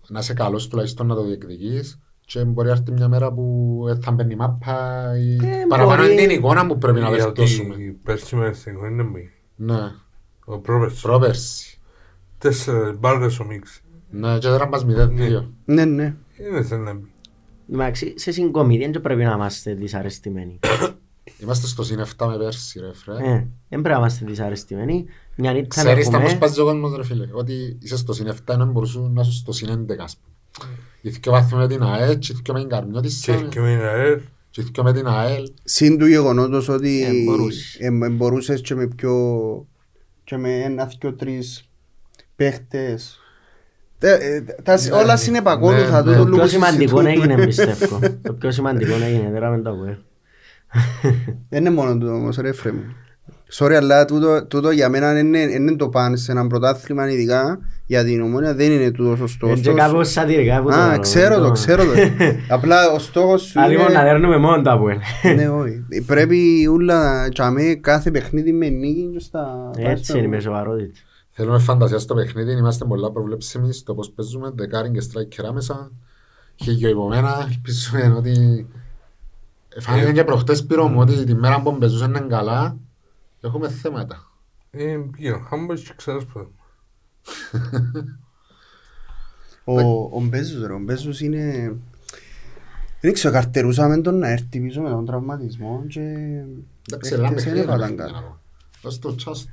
Να 0.08 0.20
είσαι 0.20 0.34
καλός 0.34 0.68
τουλάχιστον 0.68 1.08
να 1.08 1.16
το 1.16 1.24
διεκδικείς 1.26 2.00
και 2.26 2.44
μπορεί 2.44 2.68
να 2.68 2.74
έρθει 2.74 2.92
μια 2.92 3.08
μέρα 3.08 3.32
που 3.34 3.82
δεν 3.86 4.02
θα 4.02 4.12
μπαίνει 4.12 4.36
μάπα 4.36 5.04
ή 5.18 5.34
Ε, 5.36 5.66
παραπάνω 5.70 6.02
μπορεί. 6.02 6.14
είναι 6.14 6.22
την 6.22 6.30
εικόνα 6.38 6.68
που 6.68 6.78
πρέπει 6.78 7.00
να 7.00 7.10
βελτιώσουμε. 7.10 7.76
Γιατί 7.76 8.00
πέρσι 8.04 8.36
μες 8.36 8.58
στην 8.58 8.72
εικόνα 8.74 8.88
είναι 8.90 9.04
μη. 9.04 9.30
Ναι, 9.56 9.92
Ο 10.46 10.58
πρόπερσι. 10.60 11.02
πρόπερση. 11.02 11.80
Τέσσερες 12.38 12.98
μπάρδες 13.00 13.40
ο 13.40 13.44
μίξ. 13.46 13.82
Ναι, 14.10 14.38
και 14.38 14.48
τώρα 14.48 14.68
μας 14.68 14.86
0-2. 14.86 15.46
Ναι, 15.66 15.86
ναι. 15.86 16.16
Είναι 16.50 16.62
σαν 16.62 16.82
να 16.84 16.94
μπει. 16.94 17.10
Εντάξει, 17.74 18.14
σε 18.18 18.32
συγκομιδία 18.32 18.90
δεν 18.92 19.02
πρέπει 19.02 19.24
να 19.24 19.32
είμαστε 19.32 19.74
δυσαρεστημένοι. 19.74 20.60
Είμαστε 21.42 21.68
στο 21.68 21.84
συν 21.84 22.00
7 22.18 22.26
με 22.28 22.38
πέρσι 22.38 22.80
ρε 22.80 22.94
φρέ. 22.94 23.14
Ε, 23.14 23.34
Δεν 23.38 23.48
πρέπει 23.70 23.88
να 23.90 23.96
είμαστε 23.98 24.26
δυσαρεστημένοι. 24.26 25.06
Μια 25.36 25.54
νύχτα 25.54 25.84
να 25.84 25.90
Ξέρεις 25.90 26.06
τα 26.10 26.12
πώς 26.12 26.24
έχουμε... 26.24 26.40
παίζει 26.40 26.60
ο 26.62 26.64
κόσμος 26.64 26.96
ρε 26.96 27.04
φίλε, 27.04 27.28
ότι 27.32 27.78
είσαι 27.82 27.98
στο 27.98 28.14
συν 28.14 28.28
7 28.32 28.34
ενώ 28.54 28.66
μπορούσουν 28.66 29.14
να 29.14 29.22
είσαι 29.22 29.32
στο 29.32 29.52
συν 29.52 29.68
11 29.92 29.96
ας 30.00 30.18
πούμε. 30.18 30.76
Οι 31.02 31.10
δυο 31.10 31.32
βάθμοι 31.32 31.58
με 31.58 31.68
την 31.68 31.84
ΑΕΛ 31.84 32.18
και 32.18 32.34
οι 32.34 32.40
δυο 32.44 32.54
με 32.54 32.60
την 32.60 32.70
Καρμιώτης 32.70 33.22
Και 33.22 33.32
και 33.50 33.60
με 33.60 33.68
την 33.76 33.86
ΑΕΛ. 33.86 34.20
και 34.50 34.62
οι 34.62 34.68
δυο 34.74 34.84
με 34.84 34.94
την 34.94 35.08
ΑΕΛ. 35.08 35.52
Συν 35.64 35.98
του 35.98 36.06
γεγονότος 36.06 36.68
ότι 36.70 37.04
Ε, 37.04 37.24
μπορούσες. 37.24 37.78
ε, 37.80 37.86
ε, 38.06 38.10
μπορούσες 38.10 38.62
και 38.62 38.76
με 38.76 38.88
πιο... 38.88 39.12
και 40.26 40.38
με 40.38 40.62
ένα, 40.62 40.86
δυο, 41.00 41.14
τρεις 41.14 41.70
παίχτες. 42.36 43.20
Τε- 43.98 44.22
ε, 44.22 44.42
τα- 44.64 44.82
Ναι, 44.82 44.92
Όλα 44.92 45.18
συνεπακόλουθα. 45.18 46.04
ναι, 46.04 46.12
τούτο 46.12 46.12
ναι. 46.12 46.18
Το 46.18 46.26
λόγο 46.26 46.38
πιο 46.42 46.48
σημαντικό 46.48 47.02
συζητούμε. 47.02 47.12
έγινε 47.32 47.46
πιστεύω. 47.46 48.00
Το 48.22 48.34
πιο 48.34 48.52
σημαντικό 48.52 48.94
έγινε 48.94 49.30
τώρα 49.34 49.50
με 49.50 49.62
το 49.62 49.70
ΑΚΟΕ. 49.70 49.98
Δεν 51.50 51.60
είναι 51.60 51.70
μόνο 51.70 51.98
τούτο 51.98 52.14
όμως 52.14 52.38
ρε 52.38 52.52
φρέ 52.52 52.72
μου. 52.72 52.96
Sorry, 53.54 53.74
αλλά 53.74 54.06
τούτο, 54.06 54.46
τούτο 54.46 54.72
για 54.72 54.90
μένα 54.90 55.20
είναι, 55.20 55.40
είναι 55.40 55.76
το 55.76 55.90
παν 55.90 56.18
σε 56.18 56.32
ένα 56.32 56.48
πρωτάθλημα 56.48 57.10
ειδικά 57.10 57.60
για 57.86 58.04
την 58.04 58.22
ομόνια 58.22 58.54
δεν 58.54 58.72
είναι 58.72 58.92
τούτος 58.92 59.20
ο 59.20 59.28
στόχος. 59.28 59.60
Είναι 59.60 59.68
και 59.68 59.74
κάπως 59.74 60.12
σατυρικά 60.12 60.62
που 60.62 60.70
το 60.70 60.76
Α, 60.76 60.88
λέω. 60.88 61.00
ξέρω 61.00 61.40
το, 61.40 61.52
ξέρω 61.52 61.84
το. 61.84 61.92
Απλά 62.56 62.92
ο 62.92 63.00
στόχος 63.00 63.42
σου 63.42 63.60
Α, 63.60 63.68
λοιπόν, 63.68 63.86
να 63.86 63.92
είναι... 63.92 64.10
δέρνουμε 64.10 64.38
μόνο 64.38 64.62
το 64.62 64.72
ΑΚΟΕ. 64.72 64.98
Ναι, 65.36 65.50
όχι. 65.50 65.86
Πρέπει 66.06 66.68
ούλα 66.72 67.30
τσαμέ 67.30 67.76
κάθε 67.76 68.12
παιχνίδι 68.12 68.52
με 68.54 68.70
νίκη 68.70 69.10
και 69.14 69.20
στα... 69.20 69.72
Έτσι 69.76 70.18
είναι 70.18 70.28
με 70.28 70.40
σοβαρότητα. 70.40 71.00
Θέλουμε 71.32 71.60
φαντασία 71.60 72.00
στο 72.00 72.14
παιχνίδι, 72.14 72.52
είμαστε 72.52 72.86
πολλά 72.86 73.12
προβλέψιμοι 73.12 73.74
στο 73.74 73.94
πώς 73.94 74.12
παίζουμε, 74.12 74.52
δεκάριν 74.56 74.94
και 74.94 75.02
στράικερ 75.02 75.46
άμεσα. 75.46 75.92
Χίλιο 76.56 76.90
υπομένα, 76.90 77.48
ελπίζουμε 77.50 78.16
ότι... 78.18 78.68
Φάνηκε 79.80 80.12
και 80.12 80.24
προχτές 80.24 80.66
πήρω 80.66 80.88
μου 80.88 81.00
ότι 81.00 81.24
τη 81.24 81.36
μέρα 81.36 81.62
που 81.62 81.78
παίζουσαν 81.78 82.10
είναι 82.10 82.26
καλά, 82.30 82.78
έχουμε 83.48 83.70
θέματα. 83.70 84.32
Ε, 84.72 84.98
πήγαινε 85.12 85.46
χάμπος 85.50 85.82
και 85.84 85.94
ξέρεις 85.96 86.26
πρώτα. 86.26 86.50
Ο, 89.64 89.80
ο 90.18 90.20
Μπέζος 90.22 90.68
ρε, 90.68 90.74
ο 90.74 90.80
Μπέζος 90.80 91.22
είναι... 91.22 91.76
Δεν 93.02 93.14
ξέρω, 93.14 93.34
καρτερούσαμε 93.34 94.02
τον 94.02 94.18
να 94.18 94.28
έρθει 94.30 94.60
πίσω 94.60 94.82
με 94.82 94.90
τον 94.90 95.06
τραυματισμό 95.06 95.84
και... 95.88 96.00
Εντάξει, 96.90 97.14
ένα 97.14 97.24
Έχτες 97.28 97.44
παιχνίδι, 97.44 97.66
δεν 97.66 97.74
ένα 97.74 97.74
έπαθαν 97.86 97.96
παιχνίδι, 97.96 98.12
κάτι. 98.14 98.14
να 98.14 98.22
πω. 98.30 98.38
Δώσ' 98.82 99.00
το 99.00 99.16
τσάστο. 99.16 99.50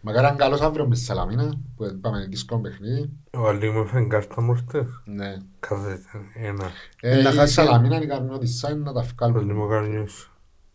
Μακάρι 0.00 0.26
αν 0.26 0.36
καλός 0.36 0.60
αύριο 0.60 0.86
μες 0.86 0.98
τη 0.98 1.04
Σαλαμίνα, 1.04 1.52
που 1.76 1.98
πάμε 2.00 2.26
δύσκολο 2.26 2.60
παιχνίδι. 2.60 3.10
Ο 3.30 3.48
Αλή 3.48 3.70
μου 3.70 3.80
έφερε 3.80 4.04
κάρτα 4.04 4.42
μου 4.42 4.54
χτες. 4.56 4.86
Ναι. 5.04 5.36
Κάθε 5.60 6.00
ένα. 6.34 6.70
Ε, 7.00 7.22
Να 7.22 7.30
η 7.30 7.34
χάσει- 7.34 7.54
Σαλαμίνα 7.54 7.96
είναι 7.96 8.06
κάνει 8.06 8.32
ό,τι 8.34 8.46
σαν 8.46 8.78
να 8.82 8.92
τα 8.92 9.00
Πρώτη 9.16 9.32
βγάλουν. 9.34 9.56
μου 9.56 9.68
καρνιούς. 9.68 10.31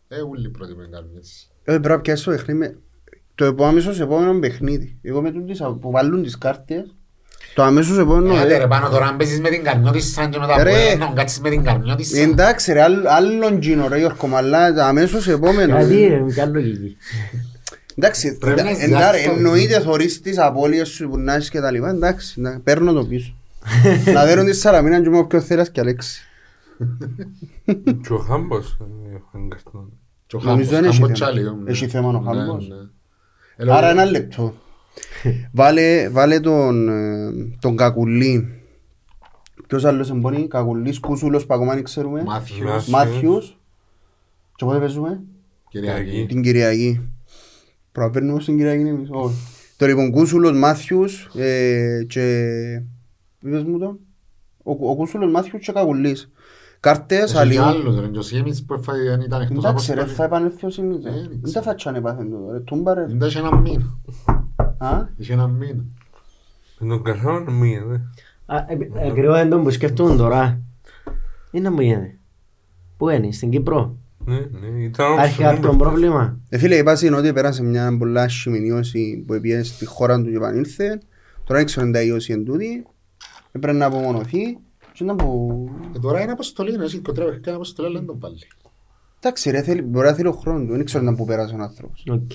Ε, 0.08 0.22
ούλοι 0.22 0.50
πρώτοι 0.50 0.76
με 0.76 0.88
κάνουν 0.92 1.12
έτσι. 1.18 1.34
Ε, 1.64 1.72
πρέπει 1.72 1.88
να 1.88 2.00
πιάσεις 2.00 2.26
το 2.26 2.32
παιχνίδι 2.32 2.60
με... 2.60 2.78
Το 3.36 3.46
επόμενο 3.46 3.70
αμέσως 3.70 4.00
επόμενο 4.00 4.40
παιχνίδι. 4.40 4.98
Εγώ 5.02 5.22
με 5.22 5.32
τούτες 5.32 5.62
που 5.82 5.92
βάλουν 5.92 6.24
τις 6.24 6.38
κάρτες, 6.38 6.96
το 7.56 7.64
αμέσως 7.64 7.98
επόμενο... 7.98 8.34
Άντε 8.34 8.56
ε, 8.56 8.58
ρε 8.58 8.68
πάνω 8.68 8.90
τώρα 8.90 9.06
αν 9.06 9.18
παίζεις 9.18 9.40
με 9.40 9.50
την 9.50 9.64
καρνιό 9.64 9.92
της 9.92 10.12
σαν 10.14 10.30
και 10.30 10.40
μετά 10.40 10.64
Ρε. 10.64 10.72
που 10.92 10.98
να 11.00 11.12
κάτσεις 11.16 11.40
με 11.40 11.50
την 11.50 11.64
καρνιό 11.64 11.96
της 11.96 12.10
σαν. 12.10 12.30
Εντάξει 12.30 12.74
ρε, 12.74 12.82
άλλ- 12.82 13.08
άλλον 13.08 13.58
γίνο 13.62 13.88
ρε 13.88 13.98
Γιώργο, 13.98 14.30
αλλά 14.36 14.74
το 14.74 14.82
αμέσως 14.82 15.28
επόμενο. 15.28 15.78
Γιατί 15.78 16.08
ρε, 16.08 16.18
ποια 16.28 16.46
λογική. 16.46 16.98
Εντάξει, 17.96 18.38
Πρέπει 18.38 18.62
να 18.62 18.70
εντα- 18.70 18.82
ζηλιάσεις 18.82 19.06
εντάρε, 19.06 19.24
το 19.26 19.32
εννοείται 19.32 19.80
θωρείς 19.80 20.22
τις 20.22 20.38
απώλειες 20.38 20.88
σου 20.90 21.10
που 21.10 21.18
να 21.18 21.34
έχεις 21.34 21.50
και 21.50 21.60
τα 21.60 21.72
λοιπά, 21.72 21.90
εντάξει, 21.90 22.42
να- 22.42 22.60
παίρνω 22.60 22.94
το 22.94 23.06
πίσω. 23.06 23.34
Να 24.14 24.26
δέρουν 24.26 24.46
τη 24.46 24.54
Σαλαμίνα 24.54 25.02
και 25.02 25.10
με 25.10 25.18
όποιο 25.18 25.42
θέλας 25.42 25.70
και 25.72 25.80
Αλέξη. 25.80 26.22
Και 28.08 28.14
ο 28.14 28.18
Χάμπος 28.18 28.78
έφερε 29.06 29.48
κάρτα. 29.48 29.86
Και 30.28 30.36
ο 30.36 30.40
Νομίζω 30.44 30.50
Χάμπος, 30.50 30.68
δεν 30.68 30.84
έχει 30.84 31.02
Χάμπος 31.02 31.20
θέμα. 31.20 31.32
τσάλι, 31.32 31.42
ναι. 31.64 31.72
Έχει 31.72 31.88
θέμα 31.88 32.08
ο 32.08 32.12
Ναι, 32.12 32.20
Χάμπος. 32.40 32.68
ναι. 32.68 32.76
Ε, 33.56 33.64
λόγω- 33.64 33.78
Άρα 33.78 33.90
ένα 33.90 34.06
λεπτό. 34.06 34.54
Βάλε, 35.54 36.10
βάλε 36.10 36.40
τον, 36.40 36.90
ε, 36.90 37.32
τον 37.60 37.76
Κακουλή. 37.76 38.62
Ποιος 39.68 39.86
άλλος 39.86 40.10
εμπονεί, 40.10 40.48
Κακουλής, 40.48 41.00
Κούσουλος 41.00 41.46
που 41.46 41.54
ακόμα 41.54 41.74
δεν 41.74 41.84
ξέρουμε. 41.84 42.24
Μάθιος, 42.24 42.60
Μάθιος. 42.70 42.88
Μάθιους. 42.90 43.58
Και 44.56 44.66
πότε 44.66 44.80
παίζουμε, 44.80 45.22
Κυριακή. 45.70 46.26
την 46.28 46.42
Κυριακή. 46.42 47.02
Προβαίνουμε 47.92 48.40
στην 48.40 48.58
Κυριακή 48.58 48.88
εμείς, 48.88 49.08
όχι. 49.12 49.36
Το 49.78 49.86
λοιπόν 49.86 50.12
Κούσουλος, 50.12 50.58
Μάθιους 50.58 51.30
ε, 51.36 52.04
και... 52.08 52.24
Είπες 53.42 53.64
μου 53.64 53.80
το. 53.80 54.00
Ο, 54.64 54.72
ο 54.90 54.96
Κούσουλος, 54.96 55.32
Μάθιους 55.32 55.66
και 55.66 55.72
Κακουλής. 55.72 56.32
Κάρτες, 56.80 57.24
Έχει 57.24 57.34
και 57.34 57.40
αλλιώς. 57.40 57.66
άλλος, 57.66 58.00
ρε, 58.00 58.08
και 58.08 58.18
ο 58.18 58.22
Σιέμις 58.22 58.66
που 58.66 58.74
έφαγε, 58.74 59.10
δεν 59.10 59.22
ήταν 59.22 59.42
εκτός 59.42 59.58
Εντάξει 59.64 59.86
ρε, 59.88 59.92
αποστολής. 59.94 60.14
θα 60.14 60.24
επανέλθει 60.24 60.66
ο 60.66 60.70
Σιμίτ. 60.70 61.06
Ε, 61.06 61.10
δεν 61.12 61.40
Δεν 61.42 61.54
τα 61.54 61.62
φάτσαν 61.62 61.96
επάθεν 61.96 62.30
τούτο 62.30 62.52
ρε. 62.52 62.60
Τούμπα 62.60 62.94
ρε. 62.94 63.06
Δεν 63.10 63.28
είχε 63.28 63.40
ένα 63.40 63.56
μήνα. 63.56 63.98
Α, 64.78 65.06
Είχε 65.18 65.34
ένα 65.34 65.48
μήνα. 65.48 65.84
Δεν 66.80 66.90
τον 66.90 67.04
καθόμουν 67.04 67.54
μία, 67.54 67.84
δε. 67.86 67.96
Α, 68.46 68.58
ε, 68.58 69.08
Ακριβώς 69.10 69.40
είναι 69.40 69.50
το 69.50 69.60
που 69.60 69.70
σκέφτομαι 69.70 70.16
τώρα. 70.16 70.62
Είναι 71.52 71.70
μου 71.70 71.82
γίνεται. 71.82 72.18
Πού 72.98 73.10
είναι, 73.10 73.32
στην 73.32 73.50
Κύπρο; 73.50 73.98
Ναι, 74.26 74.36
ναι, 74.36 74.84
ήταν 74.84 75.06
όμως 75.06 75.18
Υπάρχει 75.18 75.34
στο 75.34 75.44
κάποιο 75.44 75.60
νούμερο. 75.72 75.78
πρόβλημα. 75.90 76.40
Ε, 76.50 76.58
φίλε, 76.58 76.76
η 76.76 76.84
βάση 76.84 77.08
είναι 77.08 77.16
ότι 77.16 77.34
πέρασε 77.34 77.64
μια 77.64 77.98
πολλά 77.98 78.22
άσχημη 78.22 78.60
νιώση 78.60 79.24
που 79.28 79.40
πήγε 79.42 79.64
στη 79.64 79.86
χώρα 79.86 80.22
του 80.22 80.30
και 80.30 80.36
επανήλθε. 80.36 80.88
Τώρα 81.44 81.60
δεν 81.60 81.66
ξέρω 81.66 81.86
αν 81.86 81.92
τα 81.92 82.02
ιώση 82.04 82.34
εν 82.34 82.46
τούτη. 82.46 82.86
Έπρεπε 83.52 83.78
να 83.78 83.86
απομονωθεί. 83.86 84.58
Και 84.98 85.04
να 85.04 85.16
που... 85.16 85.70
Ε, 85.96 86.00
τώρα 86.00 86.22
είναι 86.22 86.32
αποστολή, 86.32 86.74
είναι 86.74 86.84
εσύ 86.84 87.00
κοντρέα 87.00 87.26
παιχνίδια 87.26 87.56
αποστολή, 87.56 87.88
αλλά 87.88 87.98
δεν 87.98 88.08
τον 88.08 88.20
πάλι. 88.20 88.38
Εντάξει 89.20 89.50
ρε, 89.50 89.62
θέλει, 89.62 89.82
μπορεί 89.82 90.08
να 90.08 90.14
θέλει 90.14 90.28
ο 90.28 90.32
χρόνος 90.32 90.68
του. 90.68 90.76
Δεν 90.76 90.86
ξέρω 90.86 91.04
να 91.04 91.16
που 91.16 91.26
πέρασε 91.26 91.56
ο 91.56 91.62
άνθρωπος. 91.62 92.06
Οκ. 92.10 92.32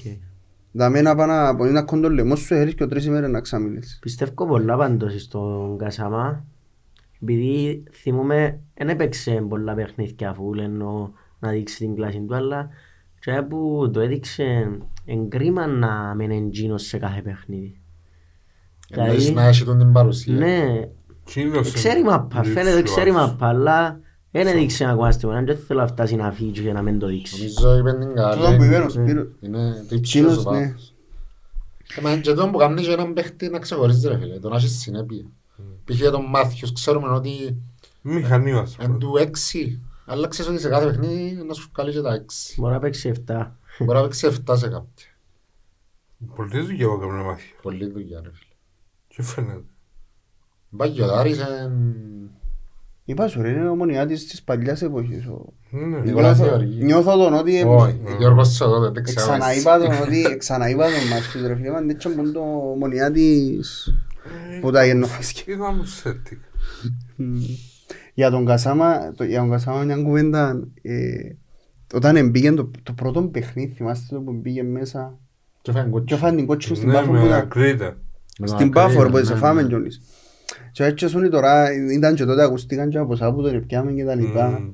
Τα 0.76 0.88
μένα 0.88 1.14
πάνω 1.14 1.48
από 1.48 1.64
ένα 1.64 1.82
κοντό 1.82 2.10
λαιμό 2.10 2.36
σου 2.36 2.44
θέλεις 2.44 2.74
και 2.74 2.82
ο 2.82 2.88
τρεις 2.88 3.04
ημέρες 3.04 3.30
να 3.30 3.40
ξαμιλείς. 3.40 3.98
Πιστεύω 4.00 4.46
πολλά 4.46 4.76
πάντως 4.76 5.22
στον 5.22 5.78
Κασαμά. 5.78 6.44
Επειδή 7.22 7.82
θυμούμε, 7.92 8.58
δεν 8.74 8.88
έπαιξε 8.88 9.44
πολλά 9.48 9.74
παιχνίδια 9.74 10.30
αφού 10.30 10.54
λένε 10.54 10.84
να 11.38 11.50
δείξει 11.50 11.78
την 11.78 11.94
κλάση 11.94 12.20
του, 12.20 12.34
αλλά 12.34 12.68
και 13.20 13.42
που 13.48 13.90
το 13.92 14.00
έδειξε 14.00 14.78
εγκρίμα 15.04 15.66
να 15.66 16.14
μην 16.14 16.30
είναι 16.30 16.46
εκείνος 16.46 16.82
σε 16.82 16.98
κάθε 16.98 17.22
παιχνίδι. 17.22 17.80
Εννοείς 18.88 19.18
Δηλαδή, 19.18 19.34
να 19.34 19.46
έχει 19.46 19.64
τον 19.64 19.78
την 19.78 19.92
παρουσία. 19.92 20.34
Ναι, 20.34 20.64
Τσίνος 20.68 21.01
ξέρει 21.72 21.98
είναι 22.00 22.08
μαπά, 22.08 22.42
φαίνεται 22.44 22.70
λίγο 22.70 22.82
ξέρει 22.82 23.10
άσχημο. 23.10 23.26
μαπά, 23.26 23.46
αλλά 23.48 24.00
δεν 24.30 24.46
έδειξε 24.46 24.84
ακόμα 24.84 25.12
στη 25.12 25.26
μόνα, 25.26 25.42
δεν 25.42 25.58
θέλω 25.58 25.80
να 25.80 25.86
φτάσει 25.86 26.16
να 26.16 26.32
φύγει 26.32 26.62
και 26.62 26.72
να 26.72 26.82
μην 26.82 26.98
το 26.98 27.06
δείξει. 27.06 27.52
Νομίζω 27.60 27.78
είπε 27.78 27.92
την 27.92 28.08
Τούτο 28.08 28.36
που 28.36 28.42
καλή. 28.42 28.66
είπε 28.66 28.76
ο 28.76 28.88
Σπύρος. 28.88 29.26
Είναι 29.40 29.84
το 29.88 29.94
υψηλός 29.94 30.32
Εκείνος, 30.36 30.42
σου 30.42 30.50
ναι. 30.50 30.66
βάθος. 30.66 30.94
Ε, 31.96 32.00
μα 32.00 32.16
και 32.16 32.32
τον 32.32 32.50
που 32.52 32.58
κάνεις 32.58 32.86
και 32.86 32.92
έναν 32.92 33.12
παίχτη 33.12 33.48
να 33.48 33.58
ξεχωρίζεις 33.58 34.04
ρε 34.04 34.18
φίλε, 34.18 34.38
τον 34.38 34.52
έχεις 34.52 34.78
συνέπεια. 34.80 35.24
Π.χ. 35.84 35.94
για 35.96 36.10
τον 36.10 36.24
Μάθιος 36.24 36.72
ξέρουμε 36.72 37.08
ότι 37.08 37.62
Μηχανή, 38.02 38.52
ας 38.52 38.76
εν 38.78 38.86
πούμε. 38.86 38.98
του 38.98 39.16
έξι, 39.16 39.80
αλλά 40.06 40.28
ξέρεις 40.28 40.50
ότι 40.50 40.60
σε 40.60 40.68
κάθε 40.68 40.86
παιχνίδι 40.86 41.42
να 41.46 41.54
σου 41.54 41.70
βγάλει 41.74 41.92
και 41.92 42.00
τα 42.00 42.14
έξι. 42.14 42.60
Μπορεί 42.60 42.72
να 42.72 42.78
παίξει 42.80 43.12
7. 43.28 43.46
Μπορεί 43.78 43.98
να 43.98 44.02
παίξει 44.02 44.26
7 44.46 44.56
σε 44.56 44.68
κάποια. 44.68 45.06
Πολύ 46.34 46.60
δουλειά 46.60 46.86
που 46.88 46.94
έκαμε 47.02 47.22
μάθει. 47.22 47.54
Πολύ 47.62 47.90
δουλειά 47.90 48.20
ρε 48.24 48.30
φίλε. 48.32 48.54
Και 49.08 49.22
φαίνεται. 49.22 49.64
Μπαγιοδάρης 50.74 51.38
εν... 51.38 51.72
Είπα 53.04 53.28
σου 53.28 53.42
ρε, 53.42 53.48
είναι 53.50 53.68
ο 53.68 53.74
μονιάτης 53.74 54.26
της 54.26 54.42
παλιάς 54.42 54.82
εποχής. 54.82 55.26
ο- 55.26 55.52
Ναι, 55.70 55.98
Νικόλας 55.98 56.38
Νιώθω- 56.38 56.56
Γεωργίου. 56.58 56.84
Νιώθω 56.84 57.16
τον 57.16 57.34
ότι... 57.34 57.58
ε, 57.58 57.64
Όχι, 57.64 58.00
Γιώργος 58.18 58.54
Σοδό 58.54 58.90
δεν 58.90 59.02
ξέρω. 59.02 59.20
Ξαναείπα 59.26 59.78
τον 59.78 59.90
ότι... 60.02 60.36
Ξαναείπα 60.38 60.84
τον 60.84 61.08
μας 61.10 61.46
ρε 61.46 61.56
φίλε, 61.56 61.70
μα 61.70 61.82
τέτοιο 61.86 62.10
που 62.10 62.20
είναι 62.20 62.30
το 62.32 62.40
μονιάτης 62.78 63.94
που 64.60 64.70
τα 64.70 64.84
γεννόφασκε. 64.86 65.50
Ήταν 65.50 65.74
μου 65.76 65.84
σέτικ. 65.84 66.38
Για 68.14 68.30
τον 68.30 68.44
Κασάμα, 68.44 69.12
το, 69.16 69.24
για 69.24 69.38
τον 69.40 69.50
Κασάμα 69.50 69.82
μια 69.82 69.96
κουβέντα, 69.96 70.68
ε, 70.82 71.16
όταν 71.94 72.16
εμπήγε 72.16 72.52
το, 72.52 72.70
το 72.82 72.92
πρώτο 72.92 73.22
παιχνίδι, 73.22 73.72
θυμάστε 73.72 74.14
το 74.14 74.20
που 74.20 74.32
μπήκε 74.32 74.62
μέσα; 74.62 75.18
Και 75.62 75.72
φάνε 75.72 75.84
και 75.84 75.90
κότσο. 75.90 76.14
έφανε 76.14 76.36
την 76.36 76.46
κότσινη 76.46 76.76
στην 76.76 76.88
Ναι, 76.88 76.94
Πάφο 76.94 77.06
που 77.06 77.12
με 77.12 77.18
ήταν, 77.24 77.32
ακρίτα. 77.32 77.96
στην 78.44 78.70
Πάφο 78.70 79.08
που 79.10 79.24
σε 79.24 79.34
φάμε 79.34 79.62
κιόλις. 79.64 80.00
Και 80.72 80.84
έτσι 80.84 81.04
έσουν 81.04 81.30
τώρα, 81.30 81.66
ήταν 81.92 82.14
και 82.14 82.24
τότε 82.24 82.42
ακουστήκαν 82.42 82.88
και 82.88 82.98
από 82.98 83.16
σάπου 83.16 83.42
τον 83.42 83.54
επιάμε 83.54 83.92
και 83.92 84.04
τα 84.04 84.14
λοιπά. 84.14 84.48
Μμμ. 84.48 84.70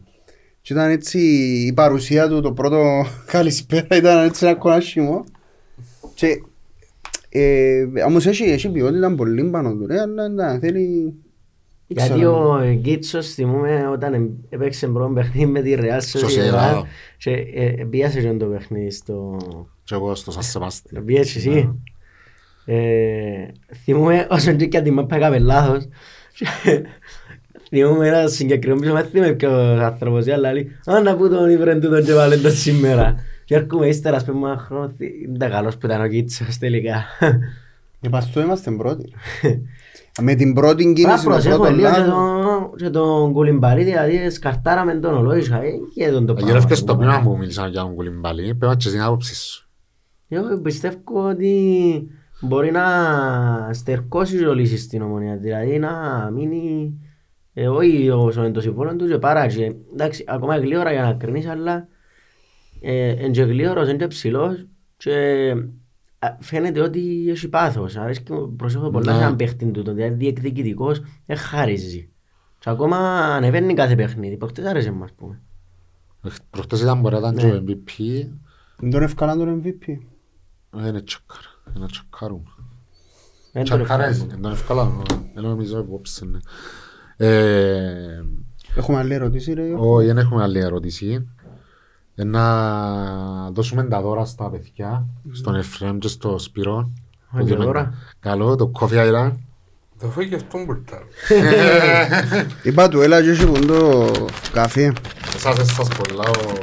Και 0.61 0.73
ήταν 0.73 0.91
έτσι 0.91 1.19
η 1.67 1.73
παρουσία 1.73 2.29
του, 2.29 2.41
το 2.41 2.53
πρώτο 2.53 3.05
καλησπέρα 3.33 3.97
ήταν 3.97 4.25
έτσι 4.25 4.47
ένα 4.47 4.55
κονάσιμο. 4.55 5.25
Και 6.15 6.43
ε, 7.29 7.85
όμως 8.07 8.27
έχει, 8.27 8.45
έχει 8.45 8.69
ποιότητα 8.69 9.15
πολύ 9.15 9.45
πάνω 9.45 9.75
του, 9.75 9.87
ρε, 9.87 10.01
αλλά 10.01 10.25
εντάξει, 10.25 10.59
θέλει... 10.59 11.15
Γιατί 11.87 12.13
ξέρω. 12.13 12.51
ο 12.53 12.73
Γκίτσος 12.75 13.29
θυμούμε 13.35 13.89
όταν 13.93 14.15
εμ- 14.15 14.31
έπαιξε 14.49 14.87
πρώτο 14.87 15.13
παιχνίδι 15.13 15.47
με 15.47 15.61
τη 15.61 15.75
Real 15.79 15.99
Στο 16.01 16.21
Sociedad 16.21 16.31
Σεγά. 16.31 16.83
και 17.19 17.31
ε, 17.55 17.85
πίασε 17.91 18.21
και 18.21 18.33
το 18.33 18.47
παιχνίδι 18.47 18.91
στο... 18.91 19.37
Και 19.85 19.95
εγώ 19.95 20.15
στο 20.15 20.31
Σαν 20.31 20.43
Σεβάστη. 20.43 21.01
Πιέσαι 21.01 21.39
εσύ; 21.39 21.81
Ε, 22.71 23.47
Θυμούμε 23.85 24.27
όσον 24.31 24.57
και 24.57 24.67
και 24.67 24.81
τη 24.81 24.91
μάπα 24.91 25.17
έκαμε 25.17 25.39
λάθος. 25.39 25.89
Θυμούμε 27.69 28.09
ένα 28.09 28.29
συγκεκριμένο 28.29 28.81
πίσω, 28.81 28.93
μα 28.93 29.03
θυμάμαι 29.03 29.33
ποιος 29.33 29.81
άνθρωπος 29.81 30.27
ή 30.27 30.31
άλλα 30.31 30.53
λέει 30.53 30.69
«Α, 30.87 31.01
να 31.01 31.17
πού 31.17 31.29
τον 31.29 31.51
ήβρεν 31.51 31.81
τούτον 31.81 32.05
και 32.05 32.13
βάλεν 32.13 32.43
τον 32.43 32.51
σήμερα». 32.53 33.15
Και 33.45 33.55
έρχομαι 33.55 33.87
ύστερα, 33.89 34.17
ας 34.17 34.25
πούμε, 34.25 34.49
ένα 34.51 34.59
χρόνο, 34.59 34.93
είναι 35.29 35.49
καλός 35.49 35.77
που 35.77 35.87
ήταν 35.87 36.01
ο 36.03 36.09
Κίτσος 36.09 36.59
τελικά. 36.59 37.05
Επ' 38.07 38.15
αυτό 38.17 38.41
είμαστε 38.41 38.71
πρώτοι. 38.71 39.13
Με 40.21 40.35
την 40.35 40.55
πρώτη 40.55 40.83
Πρέπει 40.83 40.93
κίνηση, 41.01 41.25
το 41.25 41.31
προσέχουμε 41.31 41.57
πρώτο 41.69 41.75
λίγο 41.75 41.89
και 41.91 41.99
λάθος. 41.99 42.13
τον- 42.15 42.77
και 42.77 42.91
τον 42.91 43.33
Κουλιμπαλί, 43.33 43.85
δηλαδή 43.85 44.31
σκαρτάραμε 44.31 44.95
τον 44.95 45.15
ολόγησα 45.17 45.63
ε, 45.63 45.71
και 45.95 46.09
τον 46.11 46.27
το 46.27 46.35
Αγιορεύκε 46.39 46.75
στο 46.75 46.97
πράγμα. 46.97 47.19
πείμα 47.19 47.31
που 47.31 47.37
μίλησαν 47.39 47.71
για 47.71 47.81
τον 47.81 47.95
Κουλιμπάλη. 47.95 48.55
Πέμα 48.55 48.77
και 48.77 48.91
την 48.91 49.01
άποψη 49.03 49.35
σου. 49.35 49.69
Εγώ 50.29 50.59
πιστεύω 50.61 50.97
ότι 51.29 51.53
μπορεί 52.41 52.71
να 52.71 53.71
στερκώσει 53.73 54.45
ο 54.47 54.55
λύση 54.55 54.79
στην 54.79 55.03
ομονία, 55.03 55.37
δηλαδή 55.37 55.79
να 55.79 55.91
μείνει 56.35 56.95
ε, 57.53 57.69
όχι 57.69 58.11
όσο 58.11 58.41
είναι 58.45 58.53
το 58.53 58.61
συμφώνο 58.61 58.97
τους 58.97 59.11
και 59.11 59.19
παρά 59.19 59.47
και, 59.47 59.75
εντάξει, 59.93 60.25
ακόμα 60.27 60.57
γλύωρα 60.59 60.93
για 60.93 61.03
να 61.03 61.13
κρίνεις, 61.15 61.47
αλλά 61.47 61.89
ε, 62.81 63.09
είναι 63.11 63.31
και 63.31 63.43
γλύωρος, 63.43 63.89
είναι 63.89 63.97
και 63.99 64.07
ψηλός 64.07 64.67
και 64.97 65.15
α, 66.19 66.29
φαίνεται 66.41 66.81
ότι 66.81 67.27
έχει 67.29 67.49
πάθος, 67.49 67.97
αρέσκει 67.97 68.33
μου, 68.33 68.57
προσέχω 68.57 68.91
πολλά 68.91 69.13
Ναι. 69.13 69.19
σαν 69.19 69.37
παίχτη 69.37 69.67
του, 69.67 69.83
δηλαδή 69.83 70.15
διεκδικητικός, 70.15 71.03
δεν 71.27 71.37
χαρίζει. 71.37 72.11
Και 72.59 72.71
ακόμα 72.71 72.97
ανεβαίνει 73.35 73.75
κάθε 73.75 73.95
παιχνίδι, 73.95 74.37
προχτές 74.37 74.65
άρεσε 74.65 74.91
μας 74.91 75.13
πούμε. 75.13 75.41
Προχτές 76.51 76.81
ήταν 76.81 77.01
μπορεί 77.01 77.15
να 77.15 77.21
ήταν 77.21 77.37
και 77.37 77.47
ο 77.47 77.65
MVP. 77.67 78.27
Δεν 78.79 78.91
τον 78.91 79.03
ευκάλαν 79.03 79.39
τον 79.39 79.63
MVP. 79.65 79.89
Ε, 80.83 80.89
Είναι 80.89 81.03
τσακάρα. 81.03 81.58
Είναι 81.77 81.87
τσακάρουμε. 81.87 82.43
Δεν 83.53 83.65
τον 83.65 83.79
Τσακάρες. 83.85 84.07
ευχαριστώ. 84.07 84.27
Δεν 84.27 84.41
τον 84.43 84.53
ευκάλαμε. 84.53 85.03
Δεν 85.35 85.43
νομίζω 85.45 85.79
υπόψη. 85.79 86.27
ναι. 86.27 86.39
Ε, 87.17 88.25
Έχουμε 88.77 88.99
άλλη 88.99 89.15
ερώτηση 89.15 89.53
ρε. 89.53 89.63
Όχι, 89.77 90.07
δεν 90.07 90.19
έχουμε 90.19 90.43
άλλη 90.43 90.59
ερώτηση. 90.59 91.29
Ε, 92.15 92.25
Να 92.25 93.51
δώσουμε 93.51 93.85
τα 93.85 94.01
δώρα 94.01 94.25
στα 94.25 94.51
παιδιά, 94.51 95.07
στον 95.33 95.55
Εφραίμ 95.55 95.99
και 95.99 96.09
στο 96.09 96.39
Σπύρο. 96.39 96.91
Όχι, 97.35 97.55
Που 97.55 97.63
δώρα. 97.63 97.81
δίνουμε- 97.81 97.95
Καλό, 98.21 98.57
το 98.57 98.71
Coffee 98.81 99.11
Island. 99.13 99.33
Το 100.01 100.07
φάει 100.07 100.29
και 100.29 100.35
αυτόν 100.35 100.65
μπουρτάρ. 100.65 101.03
Είπα 102.69 102.89
του 102.89 103.01
έλα 103.01 103.23
και 103.23 103.31
έχει 103.31 103.47
πούν 103.47 103.67
το 103.67 104.11
καφέ. 104.53 104.93
Εσάς 105.35 105.57
δεν 105.57 105.67
σας 105.67 105.89
πολλά 105.89 106.29
ο... 106.29 106.59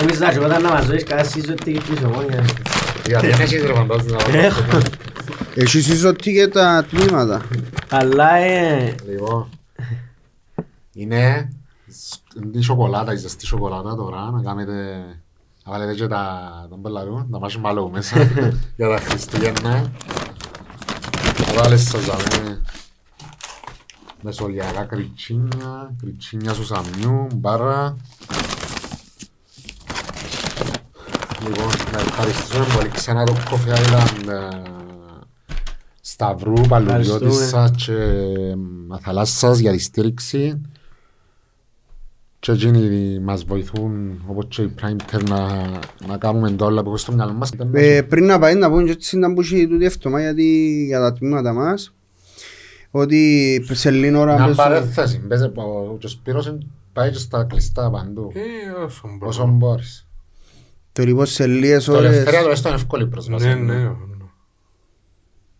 Νόμιζα 0.00 0.32
και 0.32 0.38
όταν 0.38 0.62
να 0.62 0.68
μας 0.72 0.86
δώσεις 0.86 1.02
κάτι 1.04 1.28
συζωτική 1.28 1.78
της 1.94 2.04
ομόνιας. 2.04 2.46
Γιατί 2.52 2.62
δεν 3.06 3.40
έχεις 3.40 3.62
ρε 3.62 3.74
φαντάζεσαι 3.74 4.16
να 4.32 4.38
Έχω. 4.38 4.62
Έχει 5.54 5.80
συζωτή 5.80 6.32
και 6.32 6.48
τα 6.48 6.86
τμήματα. 6.90 7.42
Αλλά 7.90 8.34
ε, 8.36 8.94
Λοιπόν, 9.08 9.48
είναι 10.92 11.52
σ- 11.88 12.20
είναι 12.44 12.58
η 12.58 12.62
σοκολάτα, 12.62 13.12
η 13.12 13.16
ζεστή 13.16 13.46
σοκολάτα 13.46 13.94
τώρα, 13.94 14.30
να 14.30 14.42
κάνετε, 14.42 14.72
να 15.64 15.72
βάλετε 15.72 15.94
και 15.94 16.06
τα, 16.06 16.40
τον 16.70 16.82
πελαρού, 16.82 17.26
να 17.30 17.38
βάζει 17.38 17.58
μάλλον 17.58 17.90
μέσα 17.90 18.16
για 18.76 18.88
τα 18.88 18.96
Χριστούγεννα. 18.98 19.70
Να 21.46 21.62
βάλεις 21.62 21.88
σας 21.88 22.04
δάμε 22.04 22.60
μεσολιακά 24.22 24.82
κριτσίνια, 24.84 25.94
κριτσίνια 26.00 26.52
σουσαμιού, 26.54 27.26
μπάρα. 27.34 27.96
Λοιπόν, 31.46 31.66
να 31.92 31.98
ευχαριστήσουμε 32.00 32.66
πολύ 32.76 32.88
ξανά 32.88 33.24
το 33.24 33.32
Coffee 33.50 33.76
Island 33.76 34.28
ε, 34.28 34.62
Σταυρού, 36.00 36.60
Παλουριώτησα 36.68 37.70
και 37.76 37.92
ε, 37.92 38.54
Αθαλάσσας 38.88 39.58
για 39.58 39.72
τη 39.72 39.78
στήριξη 39.78 40.60
και 42.38 42.52
εκείνοι 42.52 43.18
μας 43.20 43.44
βοηθούν 43.44 44.22
όπως 44.26 44.46
και 44.48 44.62
η 44.62 44.74
Prime 44.82 45.14
Care 45.14 45.28
να, 45.28 45.46
να 46.06 46.16
κάνουμε 46.18 46.50
το 46.50 46.64
όλα 46.64 46.82
που 46.82 46.88
έχω 46.88 46.96
στο 46.96 47.12
μυαλό 47.12 47.32
μας. 47.32 47.50
Ε, 47.72 48.02
πριν 48.02 48.24
να 48.26 48.38
πάει 48.38 48.54
να 48.54 48.70
πούμε 48.70 48.82
και 48.82 48.90
έτσι 48.90 49.16
να 49.18 49.32
μπούσει 49.32 49.68
τούτη 49.68 49.84
εύτομα 49.84 50.20
γιατί 50.20 50.84
για 50.86 50.98
τα 51.00 51.12
τμήματα 51.12 51.52
μας 51.52 51.94
ότι 52.90 53.60
σε 53.70 53.90
λίγη 53.90 54.14
ώρα 54.16 54.34
Μια 54.34 54.46
πες- 54.46 54.56
παρέθεση, 54.56 55.18
πες, 55.18 55.42
ο- 55.42 55.96
και 55.98 56.06
ο 56.06 56.08
Σπύρος 56.08 56.46
είναι- 56.46 56.58
πάει 56.92 57.10
και 57.10 57.18
στα 57.18 57.44
κλειστά 57.44 57.90
παντού, 57.90 58.32
Ε, 58.34 58.84
όσο 58.84 59.02
μπορώ. 59.08 59.28
όσο 59.28 59.46
μπορείς. 59.46 60.05
Το 60.96 61.02
λοιπόν 61.04 61.26
σε 61.26 61.46
λίγες 61.46 61.84
Το 61.84 61.92
ώρες 61.92 62.10
ελευθερία 62.10 62.40
τουλάχιστον 62.40 62.70
είναι 62.72 62.80
εύκολη 62.80 63.06
πρόσβαση. 63.06 63.46
Ναι, 63.46 63.54
ναι. 63.54 63.74
ναι. 63.74 63.90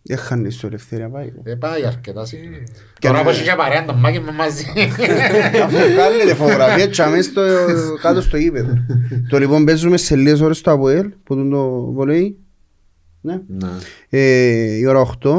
έχανες 0.07 0.57
το 0.57 0.67
ελευθερία 0.67 1.09
πάει. 1.09 1.31
Ε, 1.43 1.53
πάει 1.53 1.85
αρκετά 1.85 2.25
συχνά. 2.25 2.57
Και 2.99 3.07
Τώρα 3.07 3.17
να- 3.17 3.23
που 3.23 3.29
έχεις 3.29 3.41
και 3.41 3.55
παρέα 3.57 3.85
το 3.85 3.93
μάκι 3.93 4.19
με 4.19 4.31
μαζί. 4.31 4.65
Αφού 5.63 5.77
βγάλετε 5.93 6.35
φωτογραφία 6.35 6.89
τσάμε 6.89 7.21
στο, 7.21 7.41
κάτω 8.01 8.21
στο 8.21 8.37
γήπεδο. 8.37 8.73
το 9.29 9.37
λοιπόν 9.39 9.65
παίζουμε 9.65 9.97
σε 9.97 10.15
λίγες 10.15 10.41
ώρες 10.41 10.61
το 10.61 10.71
ΑΠΟΕΛ 10.71 11.09
που 11.23 11.33
είναι 11.33 11.49
το 11.49 11.91
βολέι. 11.91 12.37
Ναι. 13.21 13.41
Ναι. 13.47 13.69
Ε, 14.09 14.75
η 14.77 14.85
ώρα 14.85 15.05
8. 15.23 15.29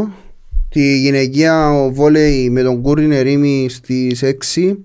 Τη 0.68 0.98
γυναικεία 1.00 1.70
ο 1.72 1.92
βόλεϊ 1.92 2.50
με 2.50 2.62
τον 2.62 2.80
Κούριν 2.82 3.12
Ερήμη 3.12 3.66
στις 3.70 4.24
6 4.54 4.76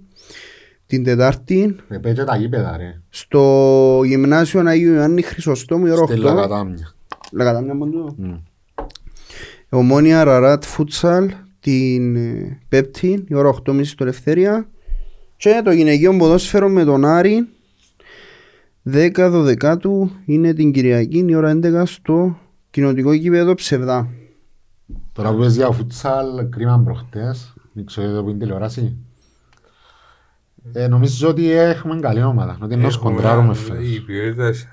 την 0.94 1.04
Τετάρτη 1.04 1.76
Ε, 1.88 1.98
πάει 1.98 2.14
και 2.14 2.24
τα 2.24 2.36
γήπεδα 2.36 2.78
ρε, 2.78 3.02
στο 3.10 4.02
γυμνάσιο 4.06 4.68
Αγίου 4.68 4.94
Ιωάννη 4.94 5.22
Χρυσοστόμου 5.22 5.86
η 5.86 5.91
ώρα 5.91 6.02
8. 6.02 6.08
στη 6.08 6.18
Λαγατάμια. 6.18 6.94
Λαγατάμια 7.32 7.74
μόνο. 7.74 8.16
Μμ. 8.18 8.34
Ομόνια 9.70 10.24
Ραράτ 10.24 10.64
Φούτσαλ 10.64 11.32
την 11.60 12.16
ε, 12.16 12.60
Πέπτη 12.70 13.26
η 13.28 13.36
ώρα 13.36 13.54
8.30 13.66 13.86
στο 13.86 14.04
Ελευθερία 14.04 14.70
και 15.38 15.62
το 15.64 15.72
γυναικείο 15.72 16.18
ποδόσφαιρο 16.18 16.70
με 16.70 16.84
τον 16.84 17.06
Άρη 17.06 17.48
10-12 18.91 19.76
του 19.80 20.12
είναι 20.26 20.54
την 20.54 20.72
Κυριακή 20.72 21.26
η 21.28 21.36
ώρα 21.36 21.60
11 21.64 21.84
στο 21.86 22.38
κοινοτικό 22.70 23.14
γήπεδο 23.14 23.54
Ψευδά. 23.54 24.10
Τώρα 25.14 25.32
που 25.32 25.38
πες 25.38 25.56
για 25.56 25.72
φουτσάλ, 25.72 26.50
κρίμα 26.50 26.82
προχτές, 26.86 27.54
δεν 27.74 27.86
ξέρω 27.86 28.08
εδώ 28.08 28.24
που 28.24 28.30
είναι 28.30 28.39
τηλεόραση. 28.39 28.98
Ε, 30.72 30.88
νομίζω 30.88 31.30
ότι 31.30 31.51
έχουμε 31.51 31.99
καλή 31.99 32.24
ομάδα, 32.24 32.57
ότι 32.61 32.74
ενός 32.74 32.95
Έχουμε 32.95 33.14
κοντράρουμε 33.14 33.45
ένα- 33.45 33.53
φέτος. 33.55 33.84
Η 33.88 34.01
ποιότητα 34.01 34.53
σε- 34.53 34.68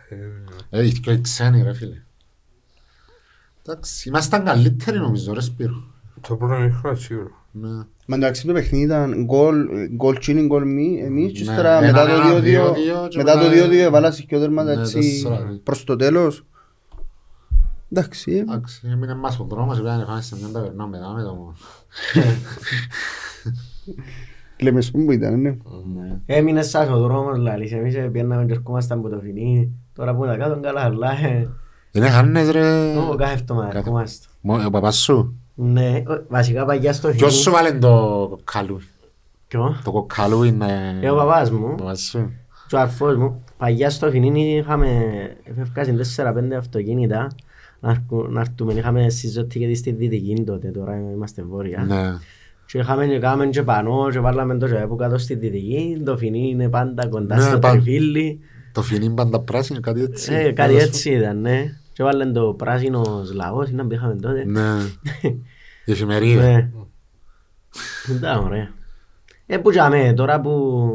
Ε, 0.70 0.86
οι 0.86 0.90
δυο 0.90 1.12
οι 1.12 1.20
ξένοι 1.20 1.62
ρε 1.62 1.72
φίλε. 1.74 2.02
Εντάξει, 3.66 4.08
ήμασταν 4.08 4.44
καλύτεροι 4.44 4.98
νομίζω 4.98 5.32
ρε 5.34 5.40
Σπύρο. 5.40 5.82
το 6.20 6.36
πρώτο 6.36 6.54
μήχρονο 6.60 6.96
σίγουρα. 6.96 7.30
Ναι. 7.52 7.68
Μα 8.06 8.16
εντάξει 8.16 8.46
το 8.46 8.52
παιχνίδι 8.52 8.84
ήταν 8.84 9.24
γκολ, 9.24 9.56
γκολ 9.96 10.18
τσίνι, 10.18 10.46
γκολ 10.46 10.66
μη, 10.68 11.00
εμείς 11.04 11.32
και 11.32 11.44
Ναι, 11.44 11.50
ύστερα 11.50 11.76
ένα, 11.78 11.86
μετά 11.86 12.06
το 12.06 12.12
ένα, 12.12 12.24
2-2 12.24 12.40
δύο-δύο 12.40 13.06
και 13.08 13.16
μετά 13.16 13.32
το 13.32 13.38
μετά- 13.48 13.50
2-2 13.66 13.72
έβαλασαι 13.82 14.22
και 14.22 14.36
ο 14.36 14.40
τέρματα 14.40 14.74
Ναι, 14.74 14.80
έτσι 14.80 14.94
τέσσερα, 14.94 15.36
δύο. 15.42 15.60
προς 15.62 15.84
το 15.84 15.96
τέλος. 15.96 16.44
Εντάξει, 17.92 18.32
ε, 18.32 18.38
Εντάξει, 18.38 18.80
έμεινε 18.92 19.14
μας 19.14 19.38
ο 19.40 19.44
δρόμος, 19.44 19.80
πρέπει 19.80 19.96
να 19.98 20.04
πάμε 20.04 20.20
σε 20.20 20.36
μια 20.36 20.48
ταβερνά 20.52 20.86
μετά 20.86 21.08
με 21.12 21.22
το... 21.22 21.54
λέμε 22.14 22.36
σου 24.80 24.90
που 25.04 25.12
ήταν, 25.12 25.40
ναι. 25.40 25.48
Ναι. 25.50 26.18
έμεινε 26.26 26.62
σας 26.62 26.88
ο 26.88 26.98
δρόμος 26.98 27.38
λαλής. 27.38 27.72
Εμείς 27.72 27.94
ε, 27.94 28.00
πιέναμε 28.00 28.44
και 28.44 28.52
ερχόμασταν 28.52 28.98
από 28.98 29.08
το 29.08 29.20
φινί. 29.20 29.72
Τώρα 29.94 30.14
που 30.14 30.24
είναι 30.24 30.36
κάτω 30.36 30.60
καλά 30.60 30.80
αλλά 30.80 31.10
ε, 31.10 31.48
Είναι 31.92 32.08
χάνες 32.08 32.50
ρε... 32.50 32.92
νόμο 32.94 33.14
κάθε 33.14 33.32
εβδομάδα 33.32 33.66
Κάθε- 33.66 33.78
ερχόμαστε. 33.78 34.26
Μο- 34.40 34.64
Ο 34.66 34.70
παπάς 34.70 34.96
σου; 34.96 35.34
Ναι, 35.54 36.02
ο- 36.06 36.24
βασικά 36.28 36.64
παγιά 36.64 36.92
στο 36.92 37.08
Ποιος 37.08 37.30
φινί. 37.30 37.42
σου 37.42 37.50
βάλε 37.50 37.72
το 37.72 38.26
κοκκαλού. 38.30 38.80
Ποιο; 39.48 39.80
Το 39.84 39.90
κοκκαλού 39.92 40.42
είναι... 40.42 40.98
Ε, 41.00 41.10
ο 41.10 41.14
παπάς 41.16 41.50
μου. 41.50 41.68
Ο 41.72 41.74
παπάς 41.74 42.00
σου. 42.00 42.32
Και 42.68 42.76
ο 42.76 42.80
αρφός 42.80 43.16
μου, 43.16 43.44
παγιά 43.56 43.90
στο 43.90 44.10
Φινίνι 44.10 44.56
είχαμε, 44.56 44.88
έφευκασαν 45.44 46.00
4-5 46.16 46.56
αυτοκίνητα 46.58 47.26
να 47.80 47.90
έρχου- 47.90 48.28
να 48.30 48.40
έρθουμε, 48.40 48.72
είχαμε 48.72 49.08
συζωτή 49.08 49.58
και 49.58 49.74
στη 49.74 49.90
Δυτική 49.92 50.42
τότε, 50.46 50.68
τώρα 50.68 50.96
είμαστε 51.14 51.42
βόρεια. 51.42 51.84
Ναι. 51.88 52.02
Και 52.72 52.78
είχαμε 52.78 53.06
και 53.06 53.18
κάμεν 53.18 53.50
και 53.50 53.62
πανώ 53.62 54.08
και 54.10 54.18
βάλαμε 54.20 54.58
το 54.58 54.68
και 54.68 54.80
από 54.80 54.96
κάτω 54.96 55.18
στη 55.18 55.34
Δυτική, 55.34 56.02
το 56.04 56.16
Φινί 56.16 56.48
είναι 56.48 56.68
πάντα 56.68 57.08
κοντά 57.08 57.36
Ναι, 57.36 57.42
στο 57.42 57.58
παν- 57.58 57.72
τριφύλι. 57.82 58.40
Το 58.72 58.82
φινί 58.82 59.10
πάντα 59.10 59.40
πράσινο, 59.40 59.80
κάτι 59.80 60.02
έτσι. 60.02 60.34
Ε, 60.34 60.52
κάτι 60.52 60.76
έτσι 60.76 61.10
ήταν, 61.10 61.40
ναι. 61.40 61.78
Και 61.92 62.02
βάλαν 62.02 62.32
το 62.32 62.54
πράσινος 62.58 63.32
λαός, 63.32 63.68
ήταν 63.68 63.86
που 63.88 63.94
είχαμε 63.94 64.16
τότε. 64.16 64.44
Ναι. 64.44 64.60
Η 65.84 65.92
εφημερίδα. 65.92 66.42
Ναι. 66.42 66.70
Ήταν 68.16 68.44
ωραία. 68.44 68.70
Ε, 69.46 69.56
που 69.58 69.70
τζάμε, 69.70 70.12
τώρα 70.16 70.40
που 70.40 70.50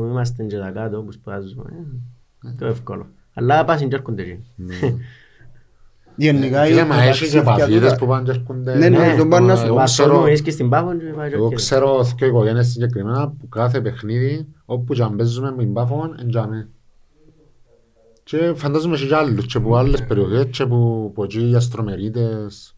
είμαστε 0.10 0.44
και 0.44 0.58
τα 0.58 0.70
κάτω, 0.70 1.02
που 1.02 1.12
σπάζουμε, 1.12 1.64
ε, 2.46 2.50
το 2.58 2.66
εύκολο. 2.66 3.08
Αλλά 3.34 3.66
πάσουν 3.66 3.90
και 3.90 3.96
έρχονται 3.96 4.22
εκεί. 4.22 4.44
Γενικά 6.16 6.64
Φίλε, 6.64 6.82
οι 6.82 6.86
μα 6.86 7.02
έχεις 7.04 7.30
και 7.30 7.42
ταξίδια 7.42 7.44
παφίδες 7.44 7.82
τούτα- 7.82 7.96
που 7.98 8.08
πάνε 8.08 8.24
και 8.24 8.32
έρχονται. 8.40 8.76
Ναι, 8.78 8.90
ναι, 8.90 9.16
τον 9.18 9.30
πάνε 9.30 9.46
να 9.46 9.56
σου- 9.56 9.66
Εγώ 9.66 9.76
Βάσο 9.76 10.04
ξέρω- 10.04 10.20
μου, 10.20 10.28
είσαι 10.28 10.44
και 10.44 10.52
στην 10.52 10.70
Πάφο 10.70 10.96
και 10.98 11.04
πάει 11.04 11.30
και 11.30 11.36
Εγώ 11.36 11.44
έρχεται. 11.44 11.56
ξέρω 11.62 12.04
δύο 12.18 12.28
οικογένειες 12.28 12.68
συγκεκριμένα 12.68 13.30
που 13.40 13.50
κάθε 13.50 13.82
παιχνίδι 13.82 14.48
όπου 14.66 14.94
και 14.94 15.04
αν 15.04 15.16
παίζουμε 15.16 15.52
με 15.52 15.64
την 15.64 15.74
Πάφο 15.74 16.14
εντιαμε. 16.22 16.70
Και 18.24 18.54
φαντάζομαι 18.56 18.98
και 18.98 19.16
άλλους 19.16 19.46
και 19.46 19.58
από 19.58 19.76
άλλες 19.76 20.04
περιοχές 20.04 20.46
και 20.52 20.66
που 20.66 21.06
από 21.12 21.24
εκεί 21.24 21.50
οι 21.50 21.56
αστρομερίτες. 21.56 22.75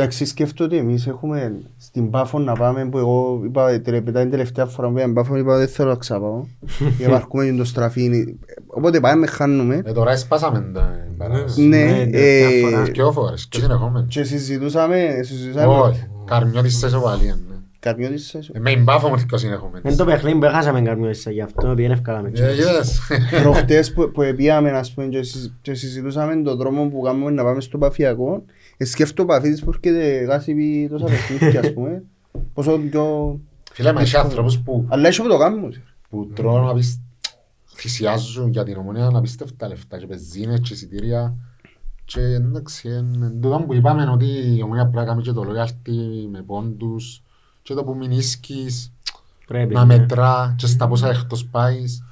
Εντάξει, 0.00 0.24
σκέφτομαι 0.24 0.68
ότι 0.68 0.78
εμείς 0.78 1.06
έχουμε 1.06 1.60
στην 1.76 2.10
Πάφο 2.10 2.38
να 2.38 2.52
πάμε 2.52 2.88
που 2.88 2.98
εγώ 2.98 3.40
είπα 3.44 3.80
τελε- 3.80 4.04
μετά 4.04 4.20
την 4.20 4.30
τελευταία 4.30 4.66
φορά 4.66 4.88
που 4.88 4.94
πήγαμε 4.94 5.12
Πάφο 5.12 5.36
είπα 5.36 5.58
δεν 5.58 5.68
θέλω 5.68 5.88
να 5.90 5.96
ξαπάω 5.96 6.44
γιατί 6.98 7.14
αρκούμε 7.14 7.44
και 7.44 7.52
το 7.52 7.64
στραφίνι 7.64 8.38
οπότε 8.66 9.00
πάμε 9.00 9.26
χάνουμε 9.26 9.82
Ε, 9.84 9.92
τώρα 9.92 10.12
έσπασαμε 10.12 10.70
τα 10.74 11.06
παράδοση. 11.16 11.62
ναι 11.62 11.84
Ναι, 11.84 11.90
τελευταία 12.10 12.48
ε, 12.48 12.60
φορά. 12.60 12.82
Δυο 12.82 13.12
φορές 13.12 13.46
και 13.46 13.60
συνεχόμενα. 13.60 14.06
και 14.08 14.22
συζητούσαμε 14.22 15.20
συζητούσαμε 15.22 15.74
Όχι, 15.74 16.06
καρμιώτης 16.24 16.78
σε 16.78 16.88
σοβαλία. 16.88 17.34
ναι. 17.48 17.54
καρμιώτης 17.80 18.26
σε 18.26 18.38
Ε, 18.52 18.58
Με 18.58 18.70
την 18.70 18.84
Πάφο 18.84 19.08
μου 19.08 19.16
δυο 19.16 19.38
συνεχόμενες. 19.38 19.82
Είναι 19.84 19.94
το 19.96 20.04
παιχνίδι 20.04 20.38
που 20.38 20.44
έχασαμε 20.44 20.82
καρμιό 20.82 21.08
ίσα, 21.10 21.30
γι' 21.30 21.40
αυτό 21.40 21.72
πήγαινε 21.74 21.94
ευκάλαμε. 21.94 22.30
Ε, 22.34 22.52
είδες. 22.52 23.00
προχτές 23.42 23.92
που, 23.92 24.10
που 24.12 24.22
πήγαμε 24.36 24.70
ας 24.70 24.92
πούμε 24.92 25.06
και, 25.06 25.22
συζη- 25.22 25.52
και 25.62 25.74
συζητούσαμε 25.74 26.36
τον 26.42 26.56
δρόμο 26.56 26.84
που 26.88 27.00
κάνουμε 27.00 27.30
να 27.30 27.42
πάμε 27.44 27.60
στο 27.60 27.78
Παφιακό 27.78 28.42
ε, 28.46 28.52
σκέφτομαι 28.84 29.32
ο 29.32 29.36
Παφίτης 29.36 29.64
που 29.64 29.70
έρχεται 29.70 30.24
γάσει 30.24 30.54
πει 30.54 30.88
τόσα 30.90 31.04
παιχνίδια 31.04 31.60
ας 31.60 31.72
πούμε 31.72 32.02
πόσο 32.54 32.78
πιο... 32.78 33.40
Φίλε, 33.72 33.92
μα 33.92 34.00
έχει 34.00 34.16
άνθρωπους 34.16 34.58
που 34.58 34.86
αλλά 34.88 35.08
έχει 35.08 35.22
που 35.22 35.28
το 35.28 35.38
κάνουμε 35.38 35.72
που 36.08 36.30
τρώνε 36.34 36.70
απισ- 36.70 37.00
θυσιάζουν 37.74 38.48
για 38.48 38.64
την 38.64 38.76
ομονία 38.76 39.08
να 39.10 39.18
απίστευτα 39.18 39.68
λεφτά 39.68 39.98
και 39.98 40.06
πεζίνες 40.06 40.60
και 40.60 40.72
εισιτήρια 40.72 41.34
και 42.04 42.20
εντάξει, 42.20 42.88
εν 42.88 43.40
τούτο 43.40 43.64
που 43.66 43.74
είπαμε 43.74 44.10
ότι 44.10 44.26
η 44.56 44.62
ομονία 44.62 44.82
πρέπει 44.82 44.96
να 44.96 45.04
κάνει 45.04 45.22
και 45.22 45.32
το 45.32 45.42
loyalty 45.42 46.28
με 46.30 46.42
πόντους 46.42 47.22
και 47.62 47.74
το 47.74 47.84
που 47.84 47.94
μην 47.94 48.10
ίσκεις 48.10 48.92
Πρέπει. 49.46 49.74
να 49.74 49.84
ναι. 49.84 49.98
μετρά 49.98 50.54
και 50.58 50.66
στα 50.66 50.88
πόσα 50.88 51.08
εκτός 51.08 51.46
πάεις 51.46 52.02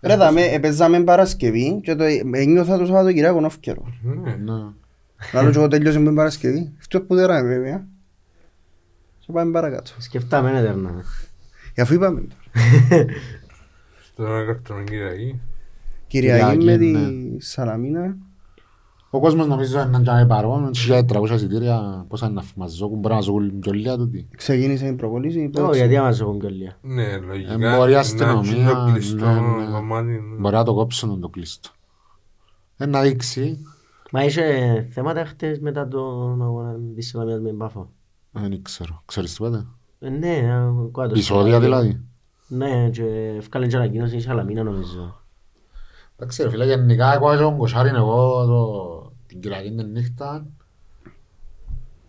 Ρε 0.00 0.16
δαμε, 0.16 0.42
επέζαμε 0.42 1.00
Παρασκευή 1.00 1.80
και 1.82 1.94
το 1.94 2.04
ένιωθα 2.32 2.78
το 2.78 2.86
Σαββατοκυριακό 2.86 3.40
νόφκερο. 3.40 3.82
Ναι. 4.44 4.54
Ναι. 5.32 5.40
Λάλο 5.40 5.50
και 5.50 5.58
εγώ 5.58 5.68
τελειώσε 5.68 5.98
με 5.98 6.04
την 6.04 6.14
Παρασκευή. 6.14 6.72
Αυτό 6.78 7.00
που 7.02 7.14
δεν 7.14 7.26
ράμε 7.26 7.48
βέβαια. 7.48 7.86
Και 9.18 9.32
πάμε 9.32 9.52
παρακάτω. 9.52 9.90
Σκεφτάμε 9.98 10.52
ναι 10.52 10.62
τερνάμε. 10.62 11.04
Ε, 11.74 11.82
Αφού 11.82 11.94
είπαμε 11.94 12.20
τώρα. 12.20 13.04
Στον 14.12 14.46
καρτονή 14.46 14.84
Κυριακή. 14.84 15.40
Κυριακή 16.06 16.56
Κυριακή, 16.58 16.64
με 16.64 16.76
τη 16.76 16.86
ναι. 16.86 17.40
Σαλαμίνα. 17.40 18.16
Ο 19.14 19.20
κόσμος 19.20 19.46
νομίζω 19.46 19.80
είναι 19.80 19.98
να 19.98 20.02
κάνει 20.02 20.26
παρόν, 20.26 20.70
1.300 20.88 21.30
εισιτήρια, 21.30 22.04
πόσα 22.08 22.26
είναι 22.26 22.34
να 22.34 22.42
φμαζόκουν, 22.42 22.98
μπορεί 22.98 23.14
να 23.14 23.20
ζώγουν 23.20 23.60
και 23.60 23.68
όλοι 23.68 23.96
τούτοι. 23.96 24.28
Ξεκίνησε 24.36 24.86
η 24.86 24.92
προπολίση. 24.92 25.50
Ω, 25.58 25.74
γιατί 25.74 25.96
άμα 25.96 26.12
σου 26.12 26.22
έχουν 26.22 26.40
και 26.40 26.48
λίγα. 26.48 26.76
Ναι, 26.80 27.16
λογικά. 27.16 27.52
Ε, 27.52 27.56
μπορεί 27.76 27.90
η 27.90 27.94
να 27.94 28.00
αστυνομία, 28.00 28.52
έχει 28.52 28.64
το 28.64 28.90
κλειστό 28.92 29.26
ναι, 29.26 29.40
ναι. 29.64 29.70
κομμάτι, 29.72 30.08
ναι. 30.08 30.36
Μπορεί 30.38 30.54
να 30.54 30.64
το 30.64 30.74
κόψουν 30.74 31.20
το 31.20 31.28
κλείστο. 31.28 31.68
Ε, 32.76 32.86
Να 32.86 33.00
δείξει. 33.02 33.58
Μα 34.14 34.24
είχε 34.24 34.86
θέματα 34.90 35.24
χτες 35.24 35.58
μετά 35.60 35.88
τον 35.88 36.42
αγώνα 36.42 36.76
της 36.94 37.06
Ισλαμίας 37.06 37.40
με 37.40 37.48
την 37.48 37.58
Πάφο. 37.58 37.90
Ε, 38.32 38.40
Δεν 38.40 38.62
ξέρω. 38.62 39.02
Ξέρεις 39.04 39.34
τίποτε. 39.34 39.66
Ε, 39.98 40.08
Ναι, 40.08 40.40
κάτω. 40.92 41.10
Επεισόδια 41.10 41.60
δηλαδή. 41.60 42.00
Ναι, 42.48 42.90
και 42.90 43.34
ευκάλεν 43.38 43.68
και 43.68 43.76
ανακοίνωση 43.76 44.16
η 44.16 44.20
Σαλαμίνα 44.20 44.62
νομίζω. 44.62 45.20
Εντάξει 46.16 46.42
ρε 46.42 46.50
φίλε, 46.50 46.64
γενικά 46.66 47.14
εγώ 47.14 47.30
έχω 47.32 47.42
τον 47.42 47.56
Κοσάριν 47.58 47.94
εγώ 47.94 48.46
το, 48.46 49.12
την 49.26 49.40
Κυριακή 49.40 49.74
την 49.74 49.90
νύχτα 49.90 50.46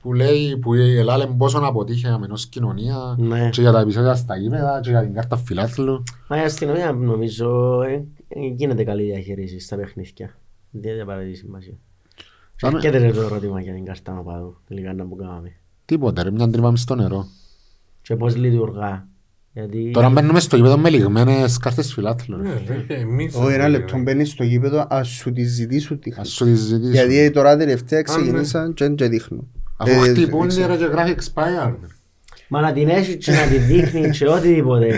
που 0.02 0.14
λέει 0.14 0.58
που 0.58 0.74
ελάλε 0.74 1.26
πόσο 1.28 1.58
αποτύχαμε 1.58 2.28
ως 2.32 2.48
κοινωνία 2.48 3.16
Ναι. 3.20 3.50
και 3.50 3.62
για 3.62 3.72
τα 3.72 3.80
επεισόδια 3.80 4.16
στα 4.16 4.38
γήπεδα 4.38 4.80
και 4.84 4.90
για 4.90 5.02
την 5.02 5.14
κάρτα 5.14 5.38
φιλάθλου. 5.38 6.04
Μα 6.30 6.38
η 6.38 6.44
αστυνομία 6.44 6.92
νομίζω 6.92 7.82
ε, 7.82 7.94
ε, 8.28 8.40
γίνεται 8.40 8.84
καλή 8.84 9.04
διαχείριση 9.04 9.60
στα 9.60 9.76
παιχνίδια. 9.76 10.36
Δεν 10.72 10.96
δεν 10.96 11.06
παραδείγει 11.06 11.36
σημασία. 11.36 11.74
Και 12.56 12.66
Πάμε. 12.70 12.78
έρχεται 12.78 12.98
ρε 12.98 13.12
το 13.12 13.22
ερώτημα 13.22 13.62
για 13.62 13.74
την 13.74 13.86
κάρτα 13.86 14.18
οπαδού, 14.20 14.58
τελικά 14.68 14.94
να 14.94 15.06
που 15.06 15.16
κάναμε. 15.16 15.52
Τίποτε 15.86 16.22
ρε, 16.24 16.32
μια 16.32 16.50
τρύπα 16.50 16.72
μες 16.72 16.82
στο 16.82 16.96
νερό. 16.96 17.28
Και 18.02 18.16
πώς 18.16 18.36
λειτουργά. 18.36 19.08
Γιατί... 19.54 19.92
Τώρα 19.94 20.10
μπαίνουμε 20.10 20.40
στο 20.40 20.56
γήπεδο 20.56 20.78
με 20.78 20.90
λιγμένες 20.90 21.58
κάρτες 21.58 21.94
φιλάθλου. 21.94 22.38
ρε. 22.38 22.44
Ναι, 22.44 22.86
ναι, 22.88 22.94
εμείς 22.96 23.36
Όχι, 23.36 23.54
ένα 23.54 23.62
δεν 23.64 23.72
λεπτό 23.72 23.86
πήγαμε. 23.86 24.04
μπαίνεις 24.04 24.30
στο 24.30 24.44
γήπεδο, 24.44 24.86
ας 24.90 25.08
σου 25.08 25.32
τη 25.32 25.44
ζητήσουν 25.44 26.00
τη 26.00 26.10
Ας 26.12 26.16
χρήση. 26.18 26.32
σου 26.36 26.46
τη 26.46 26.56
ζητήσω. 26.56 26.92
Γιατί 26.92 27.32
τώρα 27.32 27.58
τελευταία 27.58 27.98
ναι. 28.00 28.04
ξεκινήσαν 28.04 28.74
και 28.74 28.88
δεν 28.90 29.10
δείχνουν. 29.10 29.48
Αφού 29.78 30.04
Ε, 30.04 30.08
χτυπούν 30.10 30.48
ξέρω. 30.48 30.68
ρε 30.68 30.78
και 30.78 30.86
γράφει 30.86 31.16
expired. 31.20 31.76
Μα 32.48 32.62
να 32.62 32.74
την 32.74 32.90
έχεις 32.90 33.16
και 33.26 33.32
να 33.32 33.48
τη 33.48 33.58
δείχνει 33.58 34.10
και 34.10 34.28
οτιδήποτε. 34.28 34.94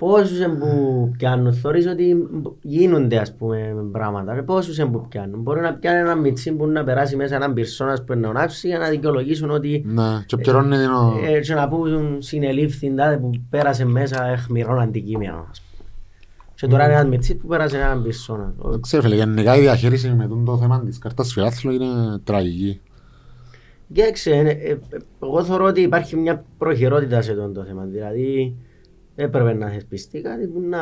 Πόσους 0.00 0.40
εν 0.40 0.58
που 0.58 1.10
πιάνουν, 1.18 1.52
θεωρείς 1.52 1.86
ότι 1.86 2.16
γίνονται 2.62 3.16
ας 3.18 3.34
πούμε 3.34 3.74
πράγματα. 3.92 4.34
Ρε, 4.34 4.42
Πόσους 4.42 4.78
εν 4.78 4.90
που 4.90 5.06
πιάνουν. 5.08 5.40
Μπορεί 5.40 5.60
να 5.60 5.74
πιάνει 5.74 5.98
ένα 5.98 6.14
μιτσί 6.14 6.52
που 6.52 6.66
να 6.66 6.84
περάσει 6.84 7.16
μέσα 7.16 7.34
έναν 7.34 7.52
πυρσόνας 7.52 8.04
που 8.04 8.12
είναι 8.12 8.22
να 8.22 8.28
ονάψει 8.28 8.68
για 8.68 8.78
να 8.78 8.88
δικαιολογήσουν 8.88 9.50
ότι 9.50 9.84
Ναι, 9.86 10.22
και 10.26 10.36
πληρώνει 10.36 10.76
την 10.76 10.90
ο... 10.90 11.20
ε, 11.26 11.40
και 11.40 11.54
να 11.54 11.68
πούν 11.68 12.22
συνελήφθη 12.22 12.94
τάδε 12.94 13.16
που 13.16 13.30
πέρασε 13.50 13.84
μέσα 13.84 14.26
εχμηρών 14.26 14.80
αντικείμενο. 14.80 15.46
ας 15.50 15.60
πούμε. 15.60 15.90
Και 16.54 16.66
τώρα 16.66 16.84
είναι 16.84 16.92
ένας 16.92 17.06
μιτσί 17.06 17.34
που 17.34 17.46
πέρασε 17.46 17.76
έναν 17.76 18.02
πυρσόνα. 18.02 18.54
Δεν 18.58 18.80
ξέρω 18.80 19.02
φίλε, 19.02 19.14
γενικά 19.14 19.56
η 19.56 19.60
διαχείριση 19.60 20.10
με 20.10 20.26
τον 20.26 20.44
το 20.44 20.58
θέμα 20.58 20.80
της 20.80 20.98
κάρτας 20.98 21.32
φιλάθλου 21.32 21.70
είναι 21.72 22.18
τραγική. 22.24 22.80
Κοίταξε, 23.92 24.30
ε, 24.30 24.40
ε, 24.40 24.70
ε, 24.70 24.78
εγώ 25.22 25.44
θεωρώ 25.44 25.64
ότι 25.64 25.80
υπάρχει 25.80 26.16
μια 26.16 26.44
προχειρότητα 26.58 27.22
σε 27.22 27.30
αυτό 27.30 27.48
το 27.48 27.64
θέμα. 27.64 27.84
Δηλαδή, 27.84 28.56
έπρεπε 29.22 29.54
να 29.54 29.68
θεσπιστεί 29.68 30.20
κάτι 30.20 30.46
που 30.46 30.60
να 30.68 30.78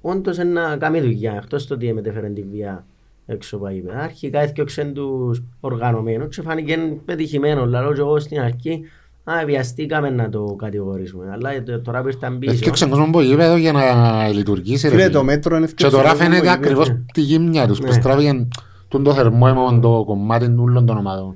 όντως 0.00 0.38
να 0.38 0.76
κάνει 0.76 1.00
δουλειά. 1.00 1.32
Εκτός 1.42 1.66
το 1.66 1.74
ότι 1.74 1.92
μετέφερε 1.92 2.28
τη 2.28 2.42
βία 2.42 2.86
έξω 3.26 3.56
από 3.56 3.64
τα 3.64 3.72
γήπεδα. 3.72 3.98
Αρχικά 3.98 4.40
έφτιαξαν 4.40 4.92
τους 4.92 5.42
οργανωμένους 5.60 6.36
και 6.36 6.42
φάνηκε 6.42 6.78
πετυχημένο. 7.04 7.66
Λαλό 7.66 7.92
και 7.92 8.00
εγώ 8.00 8.18
στην 8.18 8.40
αρχή, 8.40 8.80
α, 9.24 9.32
βιαστήκαμε 9.46 10.10
να 10.10 10.28
το 10.28 10.44
κατηγορήσουμε. 10.58 11.30
Αλλά 11.32 11.52
ε, 11.52 11.60
τώρα 11.60 12.02
που 12.02 12.08
ήρθαν 12.08 12.38
πίσω... 12.38 12.52
Έφτιαξαν 12.52 12.88
κόσμο 12.90 13.04
από 13.06 13.22
γήπεδο 13.22 13.56
για 13.56 13.72
να 13.72 14.28
λειτουργήσει 14.28 14.86
ρε 14.88 14.92
Φίλε, 14.94 15.02
φίλε. 15.02 15.14
το 15.14 15.24
μέτρο 15.24 15.56
είναι 15.56 15.66
Και 15.66 15.70
έφτιαξε 15.72 15.96
τώρα 15.96 16.10
το 16.10 16.16
φαίνεται 16.16 16.38
κόμμα 16.40 16.52
ακριβώς 16.52 16.86
γήπεδο. 16.86 17.04
τη 17.12 17.20
γύμνια 17.20 17.66
τους, 17.66 17.80
Ναι. 17.80 17.86
πως 17.86 17.98
τράβηγαν 17.98 18.48
τον 18.88 19.02
το 19.02 19.14
θερμόαιμο 19.14 19.78
το 19.80 20.02
κομμάτι 20.06 20.54
όλων 20.58 20.86
των 20.86 20.96
ομάδων. 20.96 21.34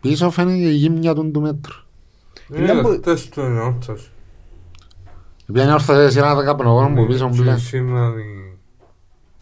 Πίσω 0.00 0.30
φαίνεται 0.30 0.56
η 0.68 0.72
γύμνια 0.74 1.14
του 1.14 1.30
του 1.30 1.40
μέτρου. 1.40 1.74
Είναι 2.54 2.72
Είναι 2.72 2.80
που- 2.82 2.88
χτες 2.88 3.28
μου 7.28 7.34
Και 7.34 7.42
λέει. 7.42 7.54
εσύ 7.54 7.80
να 7.80 8.12
την... 8.14 8.58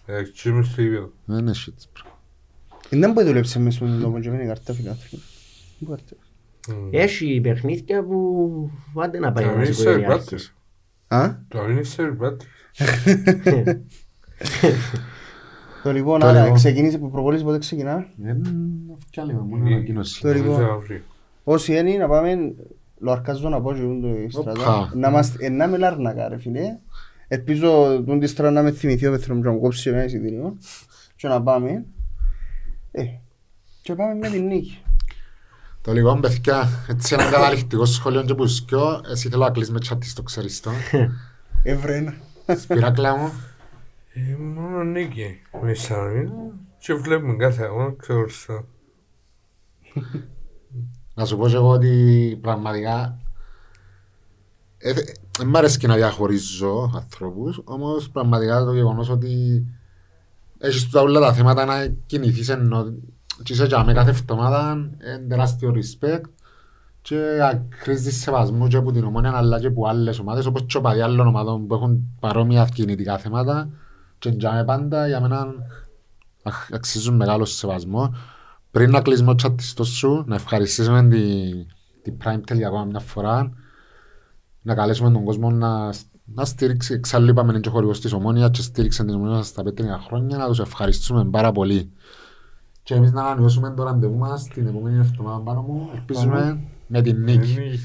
Ε, 0.06 0.18
εκεί 0.18 0.50
μες 0.52 0.66
στο 0.66 0.82
ίδιο. 0.82 1.12
Δεν 1.24 1.38
είναι 1.38 1.52
shit. 1.54 1.70
bro. 1.70 2.06
Δεν 2.90 3.12
μπορεί 3.12 3.24
να 3.24 3.30
δουλέψει 3.30 3.58
μέσα 3.58 3.76
στον 3.76 4.00
τόπο 4.02 4.20
και 4.20 4.30
μένει 4.30 4.46
κάρτα 4.46 4.72
φιλάθλου. 4.72 5.18
Δεν 5.78 5.88
μπορεί. 5.88 6.02
Μμ. 6.68 6.88
Έχει 6.90 7.40
παιχνίδια 7.42 8.02
που 8.04 8.70
άντε 9.02 9.18
να 9.18 9.32
πάει 9.32 9.44
Το 9.44 9.50
ένας 9.50 9.66
είναι 9.66 9.74
σε 9.76 9.82
οικογενειάρχης. 9.82 10.54
Α, 11.08 11.34
Το 11.48 11.68
είναι 11.70 11.82
σε 11.82 12.02
ρεπάτη. 12.02 12.46
το 15.82 15.92
λοιπόν, 15.92 16.20
Το 16.20 16.26
άρα 16.26 16.40
λοιπόν. 16.40 16.56
ξεκίνησε 16.56 16.98
που 16.98 17.10
προπόληση 17.10 17.44
πότε 17.44 17.58
ξεκινά; 17.58 18.06
Δεν 18.16 18.42
φτιάλε 19.06 19.32
μόνο 19.32 19.66
ανακοίνωση. 19.66 20.20
Το 20.20 20.32
λοιπόν. 20.32 20.50
Νομίζω 20.50 20.70
αύριο. 20.72 21.00
Όσοι 21.44 21.76
είναι 21.78 21.96
να 21.96 22.08
πάμε, 22.08 22.54
λοαρκάζω 22.98 23.48
να 23.48 23.60
πω 23.60 23.74
και 23.74 23.80
το 23.80 24.40
στρατά. 24.40 24.78
Οπα. 24.78 24.90
Να 24.94 25.08
είμαστε, 25.08 25.46
ε, 25.46 25.48
να 25.48 25.66
με 25.66 25.76
λάρνακα 25.76 26.28
ρε 26.28 26.38
φίλε. 26.38 26.78
Ελπίζω 27.28 28.02
τον 28.06 28.20
τη 28.20 28.26
στρατά 28.26 28.50
να 28.52 28.62
με 28.62 28.70
θυμηθεί 28.70 29.06
ο 29.06 29.10
πεθρόμου 29.10 29.40
και 29.40 29.46
να 29.46 29.52
μου 29.52 29.60
κόψει 29.60 29.90
ένα 29.90 30.04
εισιτήριο. 30.04 30.56
Και 31.16 31.28
να 31.28 31.42
πάμε. 31.42 31.84
Ε, 32.90 33.04
και 33.82 33.94
πάμε 33.94 34.14
με 34.14 34.28
την 34.28 34.46
νίκη. 34.46 34.80
Το 35.80 35.92
λοιπόν 35.92 36.20
παιδιά, 36.20 36.68
έτσι 36.88 37.14
ένα 37.14 37.30
καταληκτικό 37.30 37.84
σχόλιο 37.84 38.22
και 38.22 38.34
που 38.34 38.46
σκιώ, 38.46 39.00
εσύ 39.10 39.28
θέλω 39.28 39.44
να 39.44 39.50
κλείσεις 39.50 39.72
με 39.72 39.80
τσάτι 39.80 40.08
στο 40.08 40.22
ξέρεις 40.22 40.60
το. 40.60 40.70
Ευρένα. 41.62 42.14
Σπυράκλα 42.56 43.16
μου, 43.16 43.32
Ε, 44.12 44.36
μόνο 44.36 44.82
νίκη. 44.82 45.40
Με 45.62 45.74
Σαλαμίνα 45.74 46.32
και 46.78 46.94
βλέπουμε 46.94 47.36
κάθε 47.36 47.62
αγώνα 47.62 47.94
ξεχωριστά. 47.96 48.64
Να 51.16 51.24
σου 51.24 51.36
πω 51.36 51.48
και 51.48 51.54
εγώ 51.54 51.68
ότι 51.68 52.38
πραγματικά 52.42 53.18
ε, 54.78 54.92
δεν 55.38 55.46
μ' 55.48 55.56
αρέσει 55.56 55.78
και 55.78 55.86
να 55.86 55.94
διαχωρίζω 55.94 56.90
ανθρώπους, 56.94 57.60
όμως 57.64 58.10
πραγματικά 58.10 58.64
το 58.64 58.72
γεγονός 58.74 59.08
ότι 59.08 59.64
έχεις 60.58 60.84
τούτα 60.84 61.00
όλα 61.00 61.20
τα 61.20 61.32
θέματα 61.32 61.64
να 61.64 61.86
κινηθείς 62.06 62.48
ενώ 62.48 62.94
και 63.42 63.52
είσαι 63.52 63.66
και 63.66 63.76
με 63.84 63.92
κάθε 63.92 64.10
εβδομάδα 64.10 64.72
είναι 64.72 65.26
τεράστιο 65.28 65.74
respect 65.74 66.20
και 67.02 67.38
ακρίζεις 67.42 68.20
σεβασμό 68.20 68.68
και 68.68 68.76
από 68.76 68.92
την 68.92 69.04
ομόνια 69.04 69.32
αλλά 69.36 69.60
και 69.60 69.66
από 69.66 69.86
άλλες 69.86 70.18
ομάδες 70.18 70.46
όπως 70.46 70.64
και 70.66 70.78
από 70.78 70.88
άλλων 70.88 71.26
ομάδων 71.26 71.66
που 71.66 71.74
έχουν 71.74 72.16
παρόμοια 72.20 72.68
κινητικά 72.74 73.18
θέματα 73.18 73.68
και 74.18 74.28
για 74.28 74.64
πάντα 74.64 75.06
για 75.06 75.20
μένα 75.20 75.46
αχ- 76.42 76.72
αξίζουν 76.72 77.16
μεγάλο 77.16 77.44
σεβασμό. 77.44 78.14
Πριν 78.76 78.90
να 78.90 79.00
κλείσουμε 79.00 79.28
το 79.28 79.34
τσατιστό 79.34 79.84
σου, 79.84 80.24
να 80.26 80.34
ευχαριστήσουμε 80.34 81.08
την 81.08 81.66
τη 82.02 82.12
Prime 82.24 82.54
για 82.54 82.66
ακόμα 82.66 82.84
μια 82.84 83.00
φορά, 83.00 83.52
να 84.62 84.74
καλέσουμε 84.74 85.10
τον 85.10 85.24
κόσμο 85.24 85.50
να, 85.50 85.92
να 86.24 86.44
στήριξει, 86.44 86.94
εξάλλου 86.94 87.28
είπαμε 87.28 87.52
είναι 87.52 87.60
και 87.60 87.68
χορηγός 87.68 88.00
της 88.00 88.12
Ομόνιας 88.12 88.50
και 88.50 88.62
στήριξε 88.62 89.04
την 89.04 89.14
Ομόνια 89.14 89.42
στα 89.42 89.62
πέτρινα 89.62 89.98
χρόνια, 90.06 90.36
να 90.36 90.46
τους 90.46 90.58
ευχαριστούμε 90.58 91.24
πάρα 91.24 91.52
πολύ. 91.52 91.90
Και 92.82 92.94
εμείς 92.94 93.12
να 93.12 93.22
ανανεώσουμε 93.22 93.74
το 93.76 93.82
ραντεβού 93.82 94.16
μας 94.16 94.44
την 94.44 94.66
επόμενη 94.66 94.96
εβδομάδα 94.96 95.40
πάνω 95.40 95.60
μου, 95.60 95.90
ελπίζουμε 95.94 96.60
με 96.86 97.02
την 97.02 97.22
νίκη. 97.22 97.38
Νίκη. 97.38 97.78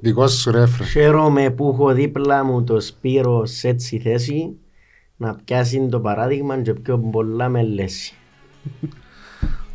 Δικός 0.00 0.32
σου 0.32 0.50
ρε 0.50 0.66
φρε. 0.66 0.84
Χαίρομαι 0.84 1.50
που 1.50 1.70
έχω 1.72 1.92
δίπλα 1.92 2.44
μου 2.44 2.64
το 2.64 2.80
Σπύρο 2.80 3.46
σε 3.46 3.68
έτσι 3.68 3.98
θέση 3.98 4.56
να 5.16 5.34
πιάσει 5.44 5.88
το 5.90 6.00
παράδειγμα 6.00 6.62
και 6.62 6.72
πιο 6.72 6.98
πολλά 6.98 7.48
με 7.48 7.62
λέση. 7.62 8.14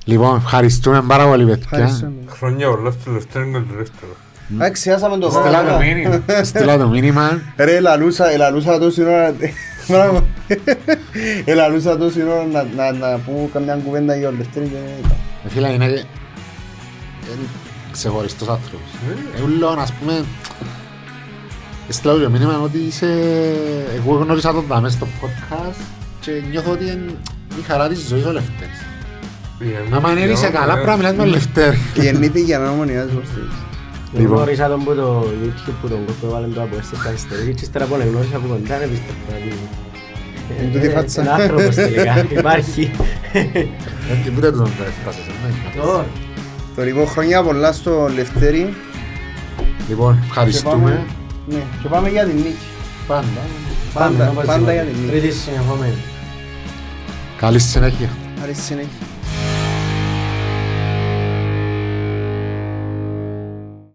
Λοιπόν, 0.05 0.35
ευχαριστούμε 0.35 1.01
πάρα 1.01 1.25
πολύ 1.27 1.45
παιδιά. 1.45 1.63
Ευχαριστούμε. 1.63 2.13
Χρόνια 2.27 2.69
πολλά 2.69 2.91
στο 2.91 2.99
τελευταίο 3.03 3.43
και 3.43 3.51
το 3.51 3.75
δεύτερο. 3.77 4.11
Α, 4.63 4.71
ξεχάσαμε 4.71 5.17
το 5.17 5.29
Στείλα 5.29 5.63
το 5.63 5.67
θέμα. 5.67 5.77
μήνυμα. 5.77 6.23
Στείλα 6.43 6.77
το 6.77 6.87
μήνυμα. 6.87 7.41
Ρε, 7.57 7.75
ελαλούσα, 7.75 8.31
ελαλούσα 8.31 8.79
τόση 8.79 9.03
ώρα. 9.03 9.33
Μπράβο. 9.87 10.27
Ελαλούσα 11.45 11.97
τόση 11.97 12.23
ώρα 12.23 12.45
να, 12.51 12.63
να, 12.75 12.91
να 12.91 13.17
πω 13.17 13.49
καμιά 13.53 13.75
κουβέντα 13.75 14.15
για 14.15 14.27
ο 14.27 14.31
Λευτέρη 14.31 14.65
και 14.65 14.75
δεν 14.85 14.93
είπα. 14.99 15.15
Ε, 15.45 15.49
Φίλε, 15.49 15.69
είναι 15.69 15.85
είναι 15.85 16.05
ξεχωριστός 17.91 18.47
άνθρωπος. 18.47 18.89
Ε, 19.37 19.41
ούλον, 19.41 19.79
ας 19.79 19.93
πούμε, 19.93 20.23
έστειλα 21.89 22.13
το 22.13 22.29
μήνυμα 22.29 22.59
ότι 22.63 22.77
είσαι... 22.77 23.07
Εγώ 23.95 24.15
γνώρισα 24.15 24.51
τον 24.51 24.65
Δαμέ 24.67 24.89
στο 24.89 25.07
podcast 25.21 25.75
και 26.19 26.31
νιώθω 26.51 26.71
ότι 26.71 26.83
είναι 26.83 27.11
η 27.59 27.61
χαρά 27.67 27.87
της 27.87 28.07
ζωής 28.07 28.25
ο 28.25 28.31
Λευτέρης. 28.31 28.84
Άμα 29.91 30.11
είναι 30.11 30.31
είσαι 30.31 30.49
καλά, 30.49 30.73
πρέπει 30.73 30.87
να 30.87 30.95
μιλάς 30.95 31.11
με 31.11 31.17
τον 31.17 31.27
Λευτέρη. 31.27 31.77
Γεννήθηκε 31.95 32.39
για 32.45 32.59
να 32.59 32.69
ομονιάζει 32.69 33.15
ο 33.15 33.21
Στήρης. 33.31 33.49
Λοιπόν. 34.13 34.35
Γνώρισα 34.35 34.67
τον 34.67 34.83
που 34.83 34.93
το 34.95 35.25
YouTube 35.43 35.73
που 35.81 35.87
τον 35.87 36.05
κόπο 36.05 36.27
έβαλε 36.27 36.47
το 36.47 36.61
από 36.61 36.75
έστω 36.79 36.95
στα 36.95 37.07
αριστερή 37.09 37.53
και 37.53 37.63
ύστερα 37.63 37.85
που 37.85 37.91
τον 37.97 38.07
γνώρισα 38.09 38.37
από 38.37 38.47
κοντά 38.47 38.77
δεν 38.79 38.89
πιστεύω 38.89 39.19
ότι... 39.29 39.57
Είναι 40.61 40.71
τούτη 40.73 40.85
η 40.85 40.89
φάτσα. 40.89 41.21
Είναι 41.21 41.31
άνθρωπος 41.31 41.75
τελικά, 41.75 42.25
υπάρχει. 42.39 42.91
Δεν 44.07 44.17
την 44.23 44.35
πείτε 44.35 44.51
τον 44.51 44.71
έφτασες, 44.87 45.23
ναι. 45.75 45.81
Ω, 45.81 46.05
Το 46.75 46.83
λοιπόν 46.83 47.07
χρόνια 47.07 47.43
πολλά 47.43 47.71
στο 47.71 48.09
Λευτέρη. 48.15 48.73
Λοιπόν, 49.89 50.13
Και 50.19 50.25
ευχαριστούμε. 50.27 50.73
πάμε- 50.75 51.05
Ναι, 51.47 51.61
και 51.81 51.87
πάμε 51.87 52.09
για 52.09 52.23
την 52.25 52.35
νίκη. 52.35 52.55
Πάντα. 53.07 53.23
πάμε, 53.93 54.17
Πάντα- 54.17 54.29
όπως 54.29 54.45
πάντα 54.45 54.57
είπατε. 54.59 54.73
για 54.73 54.83
την 54.83 54.95
νίκη. 55.01 55.09
Τρίτη 55.19 55.33
συνεχόμενη. 55.35 55.93
Καλή 57.37 57.59
συνέχεια. 57.59 58.09
Άρη 58.43 58.53
συνέχεια. 58.53 59.05